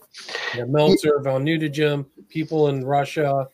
You 0.55 0.61
know, 0.61 0.67
Melzer, 0.67 1.23
Von 1.23 1.45
Neutegem, 1.45 2.05
people 2.29 2.69
in 2.69 2.83
Russia. 2.83 3.47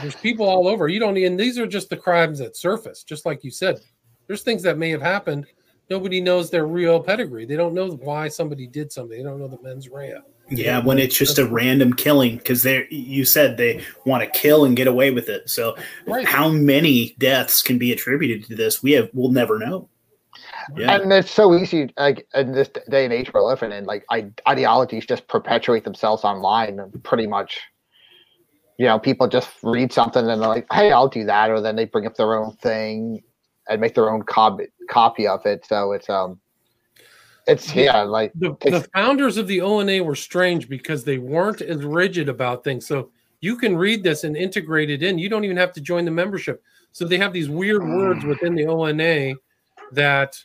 There's 0.00 0.14
people 0.16 0.48
all 0.48 0.68
over. 0.68 0.88
You 0.88 1.00
don't, 1.00 1.16
and 1.16 1.38
these 1.38 1.58
are 1.58 1.66
just 1.66 1.90
the 1.90 1.96
crimes 1.96 2.38
that 2.38 2.56
surface. 2.56 3.02
Just 3.02 3.26
like 3.26 3.44
you 3.44 3.50
said, 3.50 3.80
there's 4.26 4.42
things 4.42 4.62
that 4.62 4.78
may 4.78 4.90
have 4.90 5.02
happened. 5.02 5.46
Nobody 5.88 6.20
knows 6.20 6.50
their 6.50 6.66
real 6.66 7.00
pedigree. 7.00 7.46
They 7.46 7.56
don't 7.56 7.74
know 7.74 7.90
why 7.92 8.28
somebody 8.28 8.66
did 8.66 8.90
something. 8.90 9.16
They 9.16 9.22
don't 9.22 9.38
know 9.38 9.48
the 9.48 9.62
mens 9.62 9.88
rea. 9.88 10.18
Yeah, 10.48 10.78
when 10.80 10.98
it's 10.98 11.16
just 11.16 11.38
a 11.38 11.46
random 11.46 11.92
killing 11.92 12.36
because 12.36 12.62
they 12.62 12.86
you 12.88 13.24
said 13.24 13.56
they 13.56 13.84
want 14.04 14.22
to 14.22 14.38
kill 14.38 14.64
and 14.64 14.76
get 14.76 14.86
away 14.86 15.10
with 15.10 15.28
it. 15.28 15.48
So 15.50 15.76
Right. 16.06 16.26
how 16.26 16.48
many 16.48 17.16
deaths 17.18 17.62
can 17.62 17.78
be 17.78 17.92
attributed 17.92 18.44
to 18.48 18.54
this? 18.54 18.82
We 18.82 18.92
have 18.92 19.10
we'll 19.12 19.32
never 19.32 19.58
know. 19.58 19.88
Yeah. 20.76 20.96
and 20.96 21.12
it's 21.12 21.30
so 21.30 21.54
easy 21.56 21.90
like 21.96 22.26
in 22.34 22.52
this 22.52 22.68
day 22.90 23.04
and 23.04 23.12
age 23.12 23.32
we're 23.32 23.42
living 23.42 23.72
in 23.72 23.84
like 23.84 24.04
I, 24.10 24.30
ideologies 24.48 25.06
just 25.06 25.26
perpetuate 25.28 25.84
themselves 25.84 26.24
online 26.24 26.80
and 26.80 27.02
pretty 27.04 27.26
much 27.26 27.60
you 28.78 28.86
know 28.86 28.98
people 28.98 29.26
just 29.26 29.50
read 29.62 29.92
something 29.92 30.28
and 30.28 30.42
they're 30.42 30.48
like 30.48 30.66
hey 30.72 30.92
i'll 30.92 31.08
do 31.08 31.24
that 31.24 31.50
or 31.50 31.60
then 31.60 31.76
they 31.76 31.84
bring 31.84 32.06
up 32.06 32.14
their 32.16 32.34
own 32.34 32.54
thing 32.56 33.22
and 33.68 33.80
make 33.80 33.94
their 33.94 34.10
own 34.10 34.22
copy 34.22 34.66
copy 34.88 35.26
of 35.26 35.44
it 35.46 35.64
so 35.66 35.92
it's 35.92 36.08
um 36.08 36.38
it's 37.46 37.74
yeah 37.74 38.02
like 38.02 38.32
the, 38.34 38.56
the 38.60 38.86
founders 38.94 39.36
of 39.36 39.46
the 39.46 39.60
ONA 39.60 40.02
were 40.02 40.16
strange 40.16 40.68
because 40.68 41.04
they 41.04 41.18
weren't 41.18 41.60
as 41.60 41.84
rigid 41.84 42.28
about 42.28 42.64
things. 42.64 42.86
So 42.86 43.10
you 43.40 43.56
can 43.56 43.76
read 43.76 44.02
this 44.02 44.24
and 44.24 44.36
integrate 44.36 44.90
it 44.90 45.02
in. 45.02 45.18
You 45.18 45.28
don't 45.28 45.44
even 45.44 45.56
have 45.56 45.72
to 45.74 45.80
join 45.80 46.04
the 46.04 46.10
membership. 46.10 46.62
So 46.92 47.04
they 47.04 47.18
have 47.18 47.32
these 47.32 47.48
weird 47.48 47.82
words 47.82 48.24
within 48.24 48.54
the 48.54 48.66
ONA 48.66 49.34
that 49.92 50.42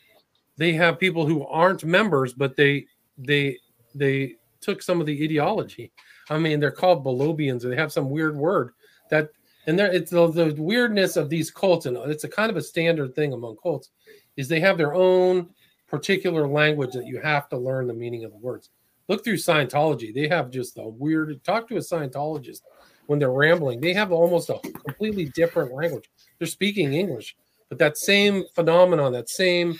they 0.58 0.74
have 0.74 1.00
people 1.00 1.26
who 1.26 1.46
aren't 1.48 1.84
members, 1.84 2.34
but 2.34 2.56
they 2.56 2.86
they 3.18 3.58
they 3.96 4.36
took 4.60 4.84
some 4.84 5.02
of 5.02 5.08
the 5.08 5.24
ideology. 5.24 5.92
I 6.30 6.38
mean, 6.38 6.60
they're 6.60 6.72
called 6.72 7.06
Bolobians, 7.06 7.66
or 7.66 7.70
they 7.70 7.76
have 7.76 7.92
some 7.92 8.10
weird 8.10 8.36
word. 8.36 8.72
that 9.10 9.30
and 9.68 9.78
there 9.78 9.92
it's 9.92 10.10
the, 10.10 10.28
the 10.28 10.56
weirdness 10.58 11.18
of 11.18 11.30
these 11.30 11.52
cults 11.52 11.86
and 11.86 11.96
it's 11.96 12.24
a 12.24 12.30
kind 12.30 12.50
of 12.50 12.58
a 12.58 12.62
standard 12.62 13.14
thing 13.14 13.32
among 13.32 13.58
cults 13.62 13.92
is 14.36 14.48
they 14.48 14.60
have 14.60 14.78
their 14.78 14.96
own 14.96 15.50
particular 15.88 16.48
language 16.48 16.94
that 16.94 17.06
you 17.06 17.20
have 17.22 17.48
to 17.50 17.58
learn 17.58 17.86
the 17.86 17.94
meaning 17.94 18.24
of 18.24 18.32
the 18.32 18.38
words. 18.38 18.70
Look 19.08 19.24
through 19.24 19.36
scientology. 19.36 20.14
They 20.14 20.28
have 20.30 20.50
just 20.50 20.78
a 20.78 20.88
weird 20.88 21.44
talk 21.44 21.68
to 21.68 21.76
a 21.76 21.80
scientologist 21.80 22.62
when 23.06 23.20
they're 23.20 23.32
rambling. 23.32 23.82
They 23.82 23.94
have 23.94 24.12
almost 24.12 24.50
a 24.50 24.58
completely 24.86 25.26
different 25.26 25.74
language. 25.74 26.10
They're 26.40 26.48
speaking 26.48 26.94
english 26.94 27.36
but 27.72 27.80
that 27.80 27.98
same 27.98 28.44
phenomenon 28.54 29.14
that 29.14 29.30
same 29.30 29.80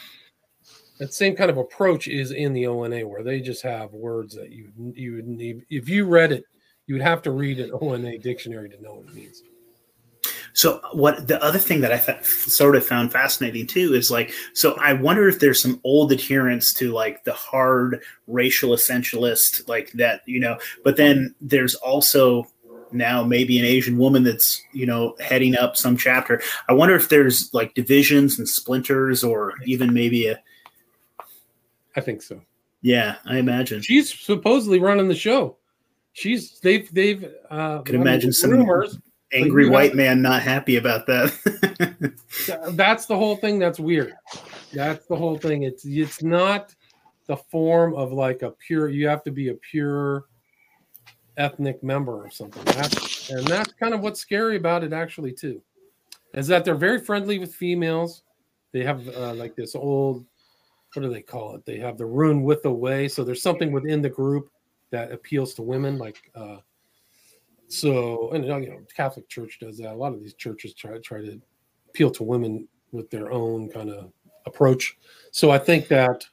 that 1.02 1.16
same 1.16 1.36
kind 1.36 1.50
of 1.50 1.58
approach 1.58 2.08
is 2.08 2.30
in 2.30 2.54
the 2.54 2.68
ona 2.68 3.08
where 3.08 3.24
they 3.24 3.42
just 3.42 3.64
have 3.64 3.92
words 3.92 4.36
that 4.36 4.52
you 4.52 4.72
you 4.96 5.16
would 5.16 5.28
need 5.28 5.66
if 5.72 5.90
you 5.90 6.06
read 6.06 6.32
it 6.32 6.44
you 6.86 6.94
would 6.94 7.02
have 7.02 7.24
to 7.24 7.32
read 7.32 7.60
an 7.60 7.72
ona 7.82 8.20
dictionary 8.20 8.70
to 8.70 8.80
know 8.84 8.94
what 8.94 9.08
it 9.08 9.16
means 9.16 9.42
So 10.54 10.80
what 10.94 11.28
the 11.28 11.42
other 11.44 11.58
thing 11.58 11.82
that 11.82 11.92
I 11.92 12.22
sort 12.22 12.76
of 12.76 12.86
found 12.86 13.12
fascinating 13.12 13.66
too 13.66 13.96
is 13.96 14.12
like 14.12 14.32
so 14.54 14.76
I 14.80 14.94
wonder 14.94 15.28
if 15.28 15.40
there's 15.40 15.60
some 15.60 15.82
old 15.84 16.12
adherence 16.12 16.72
to 16.76 16.92
like 16.92 17.24
the 17.24 17.34
hard 17.34 18.04
racial 18.28 18.70
essentialist 18.70 19.68
like 19.68 19.92
that 19.94 20.22
you 20.28 20.40
know 20.40 20.60
but 20.84 20.98
then 20.98 21.34
there's 21.42 21.74
also 21.74 22.46
now 22.92 23.24
maybe 23.24 23.58
an 23.58 23.66
Asian 23.66 23.98
woman 23.98 24.24
that's 24.24 24.62
you 24.72 24.86
know 24.86 25.16
heading 25.20 25.56
up 25.56 25.78
some 25.78 25.98
chapter. 25.98 26.44
I 26.70 26.74
wonder 26.74 26.96
if 26.96 27.10
there's 27.10 27.52
like 27.54 27.74
divisions 27.74 28.38
and 28.38 28.48
splinters 28.48 29.24
or 29.24 29.54
even 29.66 29.94
maybe 29.94 30.28
a 30.28 30.38
i 31.96 32.02
think 32.02 32.22
so. 32.22 32.42
Yeah 32.82 33.18
I 33.26 33.38
imagine. 33.38 33.82
She's 33.82 34.12
supposedly 34.18 34.80
running 34.80 35.08
the 35.08 35.16
show. 35.16 35.58
She's 36.14 36.60
they've 36.60 36.92
they've 36.94 37.30
uh 37.50 37.80
Could 37.84 37.96
imagine 37.96 38.34
some- 38.34 38.52
rumors 38.52 38.98
angry 39.34 39.70
white 39.70 39.92
have- 39.92 39.98
man 39.98 40.22
not 40.22 40.42
happy 40.42 40.76
about 40.78 41.06
that. 41.08 41.32
that's 42.72 43.06
the 43.06 43.16
whole 43.16 43.36
thing 43.38 43.60
that's 43.60 43.80
weird. 43.80 44.14
That's 44.74 45.06
the 45.06 45.16
whole 45.16 45.38
thing. 45.38 45.64
It's 45.64 45.86
it's 45.86 46.24
not 46.24 46.74
the 47.28 47.38
form 47.38 47.94
of 47.96 48.12
like 48.12 48.42
a 48.42 48.52
pure 48.52 48.90
you 48.90 49.08
have 49.08 49.24
to 49.24 49.32
be 49.32 49.50
a 49.50 49.54
pure 49.56 50.26
ethnic 51.38 51.82
member 51.84 52.14
or 52.24 52.30
something. 52.30 52.64
That's 52.66 53.30
and 53.30 53.46
that's 53.48 53.74
kind 53.74 53.94
of 53.94 54.02
what's 54.02 54.20
scary 54.20 54.58
about 54.58 54.84
it 54.84 54.92
actually 54.94 55.32
too 55.34 55.62
is 56.34 56.48
that 56.48 56.64
they're 56.66 56.76
very 56.76 57.00
friendly 57.00 57.40
with 57.40 57.54
females. 57.54 58.24
They 58.72 58.84
have 58.86 59.06
uh, 59.10 59.34
like 59.34 59.56
this 59.56 59.76
old 59.76 60.26
what 60.94 61.04
do 61.04 61.10
they 61.10 61.22
call 61.22 61.56
it 61.56 61.66
they 61.66 61.78
have 61.78 61.98
the 61.98 62.06
rune 62.06 62.44
with 62.44 62.62
the 62.64 62.72
way 62.72 63.08
so 63.08 63.24
there's 63.24 63.42
something 63.42 63.72
within 63.72 64.02
the 64.02 64.10
group 64.10 64.50
that 64.90 65.12
appeals 65.12 65.54
to 65.54 65.62
women 65.62 65.98
like 65.98 66.32
uh 66.36 66.58
so 67.68 68.32
and 68.32 68.44
you 68.44 68.70
know 68.70 68.82
catholic 68.96 69.28
church 69.30 69.58
does 69.60 69.78
that 69.78 69.94
a 69.94 69.96
lot 69.96 70.14
of 70.14 70.20
these 70.20 70.34
churches 70.34 70.74
try 70.74 70.98
try 71.00 71.22
to 71.22 71.40
appeal 71.90 72.10
to 72.12 72.24
women 72.24 72.68
with 72.92 73.10
their 73.10 73.32
own 73.32 73.70
kind 73.70 73.90
of 73.90 74.12
approach. 74.46 74.98
So 75.32 75.52
I 75.52 75.58
think 75.58 75.88
that 75.90 76.26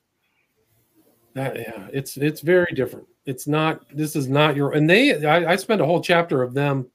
that 1.35 1.57
yeah, 1.57 1.89
it's 1.93 2.17
it's 2.17 2.41
very 2.41 2.73
different. 2.75 3.07
It's 3.27 3.47
not 3.47 3.85
this 3.95 4.17
is 4.17 4.29
not 4.29 4.57
your 4.57 4.73
and 4.73 4.89
they 4.89 5.25
I, 5.25 5.53
I 5.53 5.57
spent 5.57 5.81
a 5.81 5.87
whole 5.87 6.01
chapter 6.01 6.43
of 6.43 6.55
them 6.55 6.87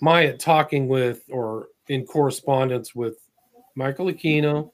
Myatt 0.00 0.38
talking 0.38 0.88
with 0.88 1.24
or 1.30 1.68
in 1.88 2.04
correspondence 2.04 2.94
with 2.94 3.18
Michael 3.74 4.06
Aquino 4.06 4.70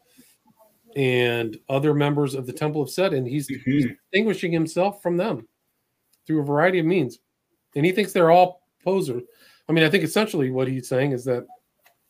and 0.97 1.59
other 1.69 1.95
members 1.95 2.35
of 2.35 2.47
the 2.47 2.53
Temple 2.53 2.83
of 2.83 2.91
Set, 2.91 3.13
and 3.15 3.27
he's 3.27 3.49
Mhm. 3.49 3.97
distinguishing 4.13 4.53
himself 4.53 5.03
from 5.03 5.17
them 5.17 5.47
through 6.27 6.41
a 6.41 6.45
variety 6.45 6.79
of 6.79 6.87
means. 6.87 7.19
And 7.77 7.85
he 7.85 7.93
thinks 7.93 8.13
they're 8.13 8.31
all 8.31 8.63
posers. 8.85 9.23
I 9.69 9.73
mean, 9.73 9.85
I 9.85 9.89
think 9.91 10.05
essentially 10.05 10.51
what 10.51 10.69
he's 10.69 10.89
saying 10.89 11.13
is 11.13 11.25
that 11.25 11.47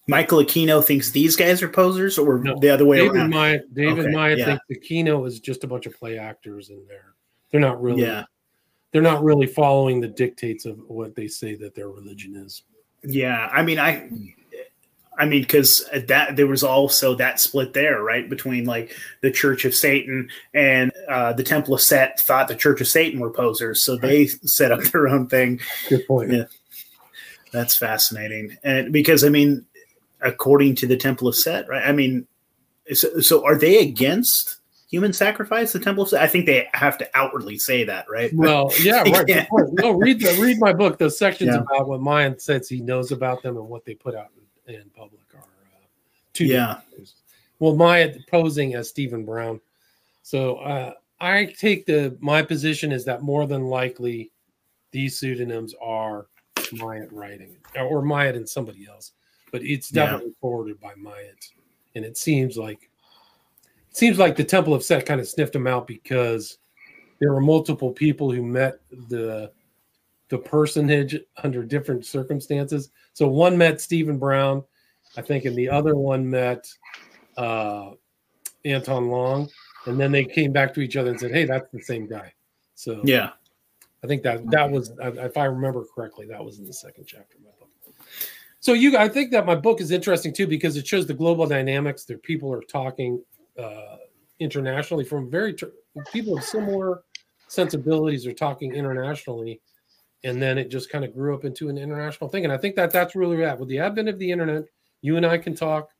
Michael 0.06 0.40
Aquino 0.40 0.84
thinks 0.84 1.10
these 1.10 1.34
guys 1.36 1.62
are 1.62 1.68
posers, 1.68 2.18
or 2.18 2.38
No. 2.38 2.58
the 2.60 2.68
other 2.68 2.84
way 2.84 2.98
David 2.98 3.16
around. 3.16 3.30
Myatt, 3.30 3.74
David 3.74 4.04
Okay, 4.06 4.10
Myatt 4.14 4.38
yeah. 4.38 4.58
thinks 4.68 4.86
Aquino 4.90 5.26
is 5.26 5.40
just 5.40 5.64
a 5.64 5.66
bunch 5.66 5.86
of 5.86 5.94
play 5.94 6.18
actors 6.18 6.68
in 6.68 6.84
there. 6.86 7.14
They're 7.50 7.60
not 7.60 7.80
really 7.82 8.02
Yeah, 8.02 8.24
they're 8.92 9.00
not 9.00 9.24
really 9.24 9.46
following 9.46 10.00
the 10.00 10.08
dictates 10.08 10.66
of 10.66 10.78
what 10.90 11.14
they 11.14 11.26
say 11.26 11.54
that 11.54 11.74
their 11.74 11.88
religion 11.88 12.36
is. 12.36 12.64
yeah. 13.02 13.48
I 13.52 13.62
mean, 13.62 13.78
I, 13.78 14.10
I 15.16 15.26
mean, 15.26 15.42
because 15.42 15.88
that 16.08 16.36
there 16.36 16.46
was 16.46 16.64
also 16.64 17.14
that 17.16 17.38
split 17.38 17.72
there, 17.72 18.02
right, 18.02 18.28
between 18.28 18.64
like 18.64 18.96
the 19.20 19.30
Church 19.30 19.64
of 19.64 19.74
Satan 19.74 20.28
and 20.52 20.90
uh, 21.08 21.32
the 21.32 21.44
Temple 21.44 21.74
of 21.74 21.80
Set 21.80 22.20
thought 22.20 22.48
the 22.48 22.56
Church 22.56 22.80
of 22.80 22.88
Satan 22.88 23.20
were 23.20 23.30
posers, 23.30 23.84
so 23.84 23.96
they 23.96 24.26
set 24.44 24.72
up 24.72 24.82
their 24.84 25.08
own 25.08 25.28
thing. 25.28 25.60
Good 25.88 26.06
point. 26.06 26.32
Yeah. 26.32 26.44
That's 27.52 27.76
fascinating, 27.76 28.56
and 28.64 28.92
because 28.92 29.22
I 29.22 29.28
mean, 29.28 29.64
according 30.20 30.74
to 30.76 30.86
the 30.86 30.96
Temple 30.96 31.28
of 31.28 31.36
Set, 31.36 31.68
right? 31.68 31.86
I 31.86 31.92
mean, 31.92 32.26
so, 32.92 33.20
so 33.20 33.44
are 33.44 33.56
they 33.56 33.78
against 33.78 34.58
human 34.90 35.12
sacrifice? 35.12 35.72
The 35.72 35.78
Temple 35.78 36.02
of 36.02 36.08
Set? 36.08 36.22
I 36.22 36.26
think 36.26 36.46
they 36.46 36.66
have 36.74 36.98
to 36.98 37.08
outwardly 37.14 37.58
say 37.58 37.84
that, 37.84 38.06
right? 38.10 38.32
Well, 38.34 38.72
yeah, 38.82 39.02
right. 39.02 39.24
Yeah. 39.28 39.46
No, 39.52 39.92
read 39.92 40.20
the, 40.20 40.36
read 40.40 40.58
my 40.58 40.72
book. 40.72 40.98
Those 40.98 41.16
sections 41.16 41.54
Yeah. 41.54 41.60
about 41.60 41.86
what 41.86 42.00
Myatt 42.00 42.42
says 42.42 42.68
he 42.68 42.80
knows 42.80 43.12
about 43.12 43.42
them 43.44 43.56
and 43.56 43.68
what 43.68 43.84
they 43.84 43.94
put 43.94 44.16
out 44.16 44.30
in, 44.66 44.90
public 44.96 45.22
are 45.34 45.38
uh, 45.40 45.86
two. 46.32 46.46
Yeah. 46.46 46.80
Well, 47.58 47.76
Myatt 47.76 48.26
posing 48.28 48.74
as 48.74 48.88
Stephen 48.88 49.24
Brown. 49.24 49.60
So 50.22 50.56
uh, 50.56 50.94
I 51.20 51.46
take 51.58 51.86
the 51.86 52.16
my 52.20 52.42
position 52.42 52.92
is 52.92 53.04
that 53.04 53.22
more 53.22 53.46
than 53.46 53.64
likely 53.64 54.30
these 54.90 55.18
pseudonyms 55.18 55.74
are 55.80 56.26
Myatt 56.72 57.12
writing 57.12 57.56
or 57.78 58.02
Myatt 58.02 58.36
and 58.36 58.48
somebody 58.48 58.86
else, 58.88 59.12
but 59.52 59.62
it's 59.62 59.92
Yeah. 59.92 60.04
definitely 60.06 60.34
forwarded 60.40 60.80
by 60.80 60.94
Myatt, 60.96 61.48
and 61.94 62.04
it 62.04 62.16
seems 62.16 62.56
like 62.56 62.90
it 63.90 63.96
seems 63.96 64.18
like 64.18 64.36
the 64.36 64.44
Temple 64.44 64.74
of 64.74 64.82
Set 64.82 65.06
kind 65.06 65.20
of 65.20 65.28
sniffed 65.28 65.54
him 65.54 65.66
out 65.66 65.86
because 65.86 66.58
there 67.20 67.32
were 67.32 67.40
multiple 67.40 67.92
people 67.92 68.30
who 68.32 68.42
met 68.42 68.80
the 69.08 69.52
the 70.28 70.38
personage 70.38 71.18
under 71.42 71.62
different 71.62 72.06
circumstances. 72.06 72.90
So 73.12 73.28
one 73.28 73.56
met 73.56 73.80
Stephen 73.80 74.18
Brown, 74.18 74.64
I 75.16 75.22
think, 75.22 75.44
and 75.44 75.56
the 75.56 75.68
other 75.68 75.96
one 75.96 76.28
met 76.28 76.66
uh, 77.36 77.90
Anton 78.64 79.08
Long, 79.08 79.48
and 79.86 80.00
then 80.00 80.12
they 80.12 80.24
came 80.24 80.52
back 80.52 80.72
to 80.74 80.80
each 80.80 80.96
other 80.96 81.10
and 81.10 81.20
said, 81.20 81.30
"Hey, 81.30 81.44
that's 81.44 81.70
the 81.72 81.82
same 81.82 82.08
guy." 82.08 82.32
So 82.74 83.00
Yeah. 83.04 83.30
I 84.02 84.06
think 84.06 84.22
that 84.24 84.50
that 84.50 84.70
was, 84.70 84.92
if 85.00 85.36
I 85.38 85.46
remember 85.46 85.82
correctly, 85.94 86.26
that 86.26 86.44
was 86.44 86.58
in 86.58 86.66
the 86.66 86.74
second 86.74 87.06
chapter 87.06 87.38
of 87.38 87.44
my 87.44 87.50
book. 87.58 87.70
So 88.60 88.74
you, 88.74 88.98
I 88.98 89.08
think 89.08 89.30
that 89.30 89.46
my 89.46 89.54
book 89.54 89.80
is 89.80 89.90
interesting 89.90 90.32
too 90.32 90.46
because 90.46 90.76
it 90.76 90.86
shows 90.86 91.06
the 91.06 91.14
global 91.14 91.46
dynamics. 91.46 92.04
That 92.04 92.22
people 92.22 92.52
are 92.52 92.60
talking 92.60 93.22
uh, 93.58 93.96
internationally 94.40 95.04
from 95.04 95.30
very 95.30 95.56
people 96.12 96.36
of 96.36 96.44
similar 96.44 97.04
sensibilities 97.48 98.26
are 98.26 98.32
talking 98.32 98.74
internationally, 98.74 99.60
and 100.24 100.42
then 100.42 100.58
it 100.58 100.70
just 100.70 100.90
kind 100.90 101.04
of 101.04 101.14
grew 101.14 101.34
up 101.34 101.44
into 101.44 101.68
an 101.68 101.78
international 101.78 102.28
thing. 102.28 102.44
And 102.44 102.52
I 102.52 102.56
think 102.56 102.74
that 102.76 102.90
that's 102.90 103.14
really 103.14 103.36
that 103.38 103.58
with 103.58 103.68
the 103.68 103.78
advent 103.78 104.08
of 104.08 104.18
the 104.18 104.30
internet, 104.30 104.64
you 105.02 105.16
and 105.16 105.24
I 105.26 105.38
can 105.38 105.54
talk, 105.54 105.90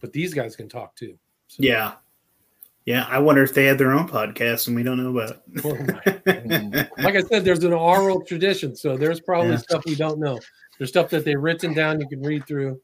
but 0.00 0.12
these 0.12 0.32
guys 0.34 0.54
can 0.54 0.68
talk 0.68 0.94
too. 0.94 1.18
So, 1.48 1.62
Yeah. 1.62 1.94
Yeah. 2.84 3.06
I 3.08 3.18
wonder 3.18 3.42
if 3.42 3.54
they 3.54 3.64
had 3.64 3.78
their 3.78 3.92
own 3.92 4.06
podcast 4.06 4.66
and 4.68 4.76
we 4.76 4.82
don't 4.82 5.02
know 5.02 5.16
about 5.18 5.42
oh 5.64 5.74
it. 6.06 6.90
like 6.98 7.16
I 7.16 7.22
said, 7.22 7.44
there's 7.44 7.64
an 7.64 7.72
oral 7.72 8.20
tradition, 8.22 8.76
so 8.76 8.96
there's 8.96 9.20
probably 9.20 9.52
Yeah. 9.52 9.56
stuff 9.58 9.82
we 9.86 9.94
don't 9.94 10.18
know. 10.20 10.38
There's 10.78 10.90
stuff 10.90 11.08
that 11.10 11.24
they've 11.24 11.40
written 11.40 11.72
down 11.72 12.00
you 12.00 12.08
can 12.08 12.22
read 12.22 12.46
through, 12.46 12.80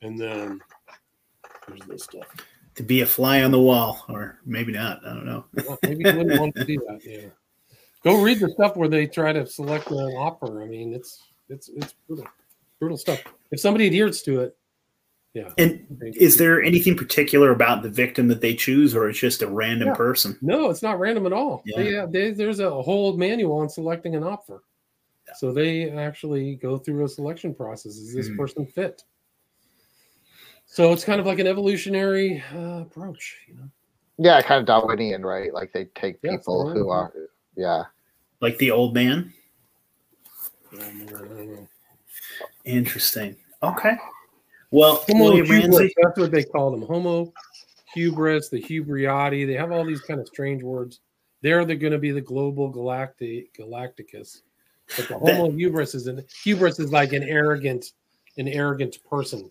and 0.00 0.18
then 0.18 0.60
there's 1.68 1.80
this 1.88 2.04
stuff. 2.04 2.26
to 2.76 2.82
be 2.84 3.00
a 3.02 3.06
fly 3.06 3.42
on 3.42 3.50
the 3.50 3.60
wall, 3.60 4.04
or 4.08 4.38
maybe 4.46 4.72
not. 4.72 5.04
I 5.04 5.12
don't 5.12 5.26
know. 5.26 5.44
Well, 5.66 5.78
maybe 5.82 6.04
you 6.08 6.16
wouldn't 6.16 6.40
want 6.40 6.54
to 6.54 6.64
do 6.64 6.76
that. 6.88 7.00
Yeah, 7.04 7.28
go 8.04 8.22
read 8.22 8.40
the 8.40 8.50
stuff 8.50 8.76
where 8.76 8.88
they 8.88 9.06
try 9.06 9.32
to 9.32 9.46
select 9.46 9.90
an 9.90 9.96
opfer. 9.96 10.62
I 10.62 10.66
mean, 10.66 10.92
it's 10.94 11.22
it's 11.48 11.68
it's 11.74 11.94
brutal, 12.06 12.26
brutal 12.78 12.96
stuff. 12.98 13.22
If 13.50 13.60
somebody 13.60 13.86
adheres 13.86 14.22
to 14.22 14.40
it, 14.40 14.56
yeah. 15.34 15.48
And 15.58 15.86
is 16.14 16.36
there 16.36 16.62
anything 16.62 16.96
particular 16.96 17.52
about 17.52 17.82
the 17.82 17.88
victim 17.90 18.28
that 18.28 18.40
they 18.40 18.54
choose, 18.54 18.94
or 18.94 19.08
it's 19.08 19.18
just 19.18 19.42
a 19.42 19.46
random 19.46 19.88
Yeah. 19.88 19.94
person? 19.94 20.38
No, 20.42 20.68
it's 20.70 20.82
not 20.82 20.98
random 20.98 21.26
at 21.26 21.32
all. 21.32 21.62
Yeah. 21.64 21.76
They, 21.82 21.96
uh, 21.98 22.06
they, 22.06 22.30
there's 22.32 22.60
a 22.60 22.70
whole 22.82 23.16
manual 23.16 23.58
on 23.58 23.68
selecting 23.68 24.14
an 24.14 24.22
opfer. 24.22 24.60
So 25.36 25.50
they 25.52 25.90
actually 25.90 26.56
go 26.56 26.76
through 26.76 27.04
a 27.04 27.08
selection 27.08 27.54
process. 27.54 27.96
Is 27.96 28.12
this 28.14 28.28
Mhm. 28.28 28.36
person 28.36 28.66
fit? 28.66 29.02
So 30.66 30.92
it's 30.92 31.04
kind 31.04 31.20
of 31.20 31.26
like 31.26 31.38
an 31.38 31.46
evolutionary 31.46 32.42
uh, 32.54 32.82
approach, 32.82 33.38
you 33.48 33.54
know. 33.54 33.68
Yeah, 34.18 34.40
kind 34.42 34.60
of 34.60 34.66
Darwinian, 34.66 35.24
right? 35.24 35.52
Like 35.54 35.72
they 35.72 35.86
take 35.94 36.20
people 36.20 36.66
so- 36.68 36.74
who 36.74 36.90
are, 36.90 37.12
yeah. 37.56 37.84
Like 38.40 38.58
the 38.58 38.70
old 38.70 38.94
man? 38.94 39.32
I 40.72 40.76
don't 40.76 41.06
know. 41.06 41.68
Interesting. 42.64 43.36
Okay. 43.62 43.96
Well, 44.70 45.04
Homo 45.08 45.32
hubris, 45.32 45.92
that's 46.02 46.18
what 46.18 46.30
they 46.30 46.44
call 46.44 46.70
them. 46.70 46.82
Homo 46.82 47.32
hubris, 47.94 48.48
the 48.48 48.62
hubriati. 48.62 49.46
They 49.46 49.52
have 49.54 49.70
all 49.70 49.84
these 49.84 50.00
kind 50.00 50.18
of 50.18 50.26
strange 50.26 50.62
words. 50.62 51.00
They're 51.42 51.64
the 51.64 51.74
going 51.74 51.92
to 51.92 51.98
be 51.98 52.10
the 52.10 52.20
global 52.20 52.68
galactic 52.68 53.54
galacticus. 53.54 54.42
But 54.96 55.08
the 55.08 55.18
That- 55.18 55.36
Homo 55.36 55.50
hubris 55.50 55.94
is 55.94 56.06
an 56.06 56.24
hubris 56.42 56.78
is 56.78 56.90
like 56.90 57.12
an 57.12 57.22
arrogant 57.24 57.92
an 58.38 58.48
arrogant 58.48 58.98
person. 59.08 59.50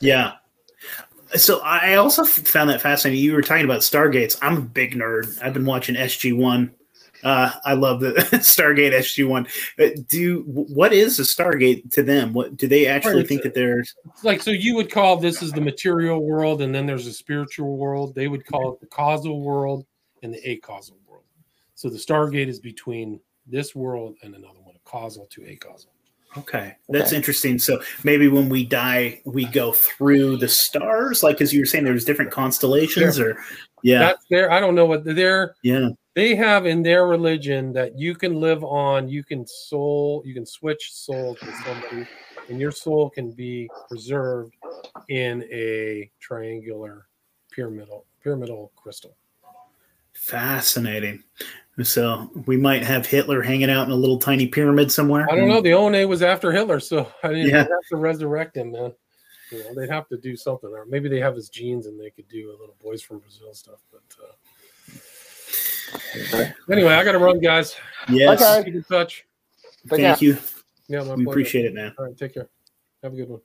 Yeah. 0.00 0.32
So 1.36 1.60
I 1.60 1.96
also 1.96 2.24
found 2.24 2.70
that 2.70 2.80
fascinating. 2.80 3.22
You 3.22 3.34
were 3.34 3.42
talking 3.42 3.64
about 3.64 3.80
Stargates. 3.80 4.38
I'm 4.40 4.56
a 4.56 4.60
big 4.62 4.94
nerd. 4.94 5.42
I've 5.42 5.52
been 5.54 5.64
watching 5.64 5.94
SG 5.94 6.36
One. 6.36 6.72
Uh, 7.24 7.50
I 7.64 7.72
love 7.72 8.00
the 8.00 8.12
Stargate 8.32 8.92
SG 8.92 9.26
One. 9.26 9.46
Do 10.08 10.42
what 10.46 10.92
is 10.92 11.18
a 11.18 11.22
Stargate 11.22 11.90
to 11.92 12.02
them? 12.02 12.32
What 12.32 12.56
do 12.56 12.68
they 12.68 12.86
actually 12.86 13.16
Right, 13.16 13.28
think 13.28 13.42
that 13.42 13.54
there's? 13.54 13.94
like 14.22 14.42
so 14.42 14.50
you 14.50 14.74
would 14.74 14.90
call 14.90 15.16
this 15.16 15.42
is 15.42 15.52
the 15.52 15.60
material 15.60 16.24
world 16.24 16.62
and 16.62 16.74
then 16.74 16.86
there's 16.86 17.06
a 17.06 17.12
spiritual 17.12 17.76
world 17.76 18.14
they 18.14 18.28
would 18.28 18.46
call 18.46 18.72
it 18.72 18.80
the 18.80 18.86
causal 18.86 19.40
world 19.40 19.84
and 20.22 20.32
the 20.32 20.50
acausal 20.50 20.96
world 21.08 21.24
so 21.74 21.88
the 21.88 21.96
stargate 21.96 22.48
is 22.48 22.58
between 22.60 23.20
this 23.46 23.74
world 23.74 24.16
and 24.22 24.34
another 24.34 24.60
one 24.60 24.74
a 24.74 24.88
causal 24.88 25.26
to 25.26 25.42
acausal 25.44 25.90
Okay, 26.36 26.74
that's 26.88 27.10
Okay. 27.12 27.16
interesting. 27.16 27.60
So 27.60 27.80
maybe 28.02 28.26
when 28.26 28.48
we 28.48 28.64
die, 28.64 29.20
we 29.24 29.44
go 29.44 29.70
through 29.72 30.38
the 30.38 30.48
stars, 30.48 31.22
like 31.22 31.40
as 31.40 31.52
you 31.52 31.60
were 31.60 31.66
saying, 31.66 31.84
there's 31.84 32.04
different 32.04 32.32
constellations, 32.32 33.20
or 33.20 33.36
yeah, 33.84 34.00
that's 34.00 34.24
their 34.30 34.50
i 34.50 34.58
don't 34.58 34.74
know 34.74 34.86
what 34.86 35.04
they're 35.04 35.54
yeah, 35.62 35.90
they 36.14 36.34
have 36.34 36.66
in 36.66 36.82
their 36.82 37.06
religion 37.06 37.72
that 37.72 37.98
you 37.98 38.14
can 38.14 38.40
live 38.40 38.62
on 38.64 39.08
you 39.08 39.22
can 39.24 39.46
soul 39.46 40.22
you 40.24 40.34
can 40.34 40.46
switch 40.46 40.92
souls 40.92 41.38
with 41.40 41.54
somebody 41.64 42.06
and 42.48 42.60
your 42.60 42.70
soul 42.70 43.10
can 43.10 43.30
be 43.30 43.68
preserved 43.88 44.54
in 45.08 45.42
a 45.52 46.10
triangular 46.20 47.06
pyramidal 47.50 48.04
pyramidal 48.22 48.70
crystal 48.76 49.16
fascinating. 50.14 51.22
So 51.82 52.30
we 52.46 52.56
might 52.56 52.84
have 52.84 53.04
Hitler 53.04 53.42
hanging 53.42 53.68
out 53.68 53.86
in 53.86 53.92
a 53.92 53.96
little 53.96 54.18
tiny 54.18 54.46
pyramid 54.46 54.90
somewhere. 54.92 55.26
I 55.30 55.34
don't 55.34 55.48
know. 55.48 55.60
The 55.60 55.74
ONA 55.74 56.06
was 56.06 56.22
after 56.22 56.52
Hitler, 56.52 56.80
so 56.80 57.10
I 57.22 57.28
didn't 57.28 57.48
Yeah. 57.48 57.58
have 57.58 57.88
to 57.90 57.96
resurrect 57.96 58.56
him, 58.56 58.72
man. 58.72 58.94
You 59.50 59.58
know, 59.58 59.74
they'd 59.74 59.90
have 59.90 60.08
to 60.08 60.16
do 60.16 60.36
something, 60.36 60.70
or 60.70 60.86
maybe 60.86 61.08
they 61.08 61.20
have 61.20 61.34
his 61.34 61.48
genes 61.48 61.86
and 61.86 62.00
they 62.00 62.10
could 62.10 62.28
do 62.28 62.50
a 62.50 62.58
little 62.58 62.76
boys 62.82 63.02
from 63.02 63.18
Brazil 63.18 63.52
stuff. 63.54 63.80
But 63.90 64.02
uh, 64.22 64.32
anyway, 66.70 66.92
I 66.92 67.04
got 67.04 67.12
to 67.12 67.18
run, 67.18 67.40
guys. 67.40 67.76
Yes, 68.08 68.40
Okay. 68.42 68.64
Keep 68.64 68.74
in 68.74 68.84
touch. 68.84 69.24
Thank 69.88 70.02
yeah. 70.02 70.16
you. 70.20 70.38
Yeah, 70.88 70.98
my 71.02 71.14
We 71.14 71.24
pleasure. 71.24 71.30
appreciate 71.30 71.64
it, 71.66 71.74
man. 71.74 71.94
All 71.98 72.06
right, 72.06 72.16
take 72.16 72.34
care. 72.34 72.48
Have 73.02 73.12
a 73.12 73.16
good 73.16 73.28
one. 73.28 73.40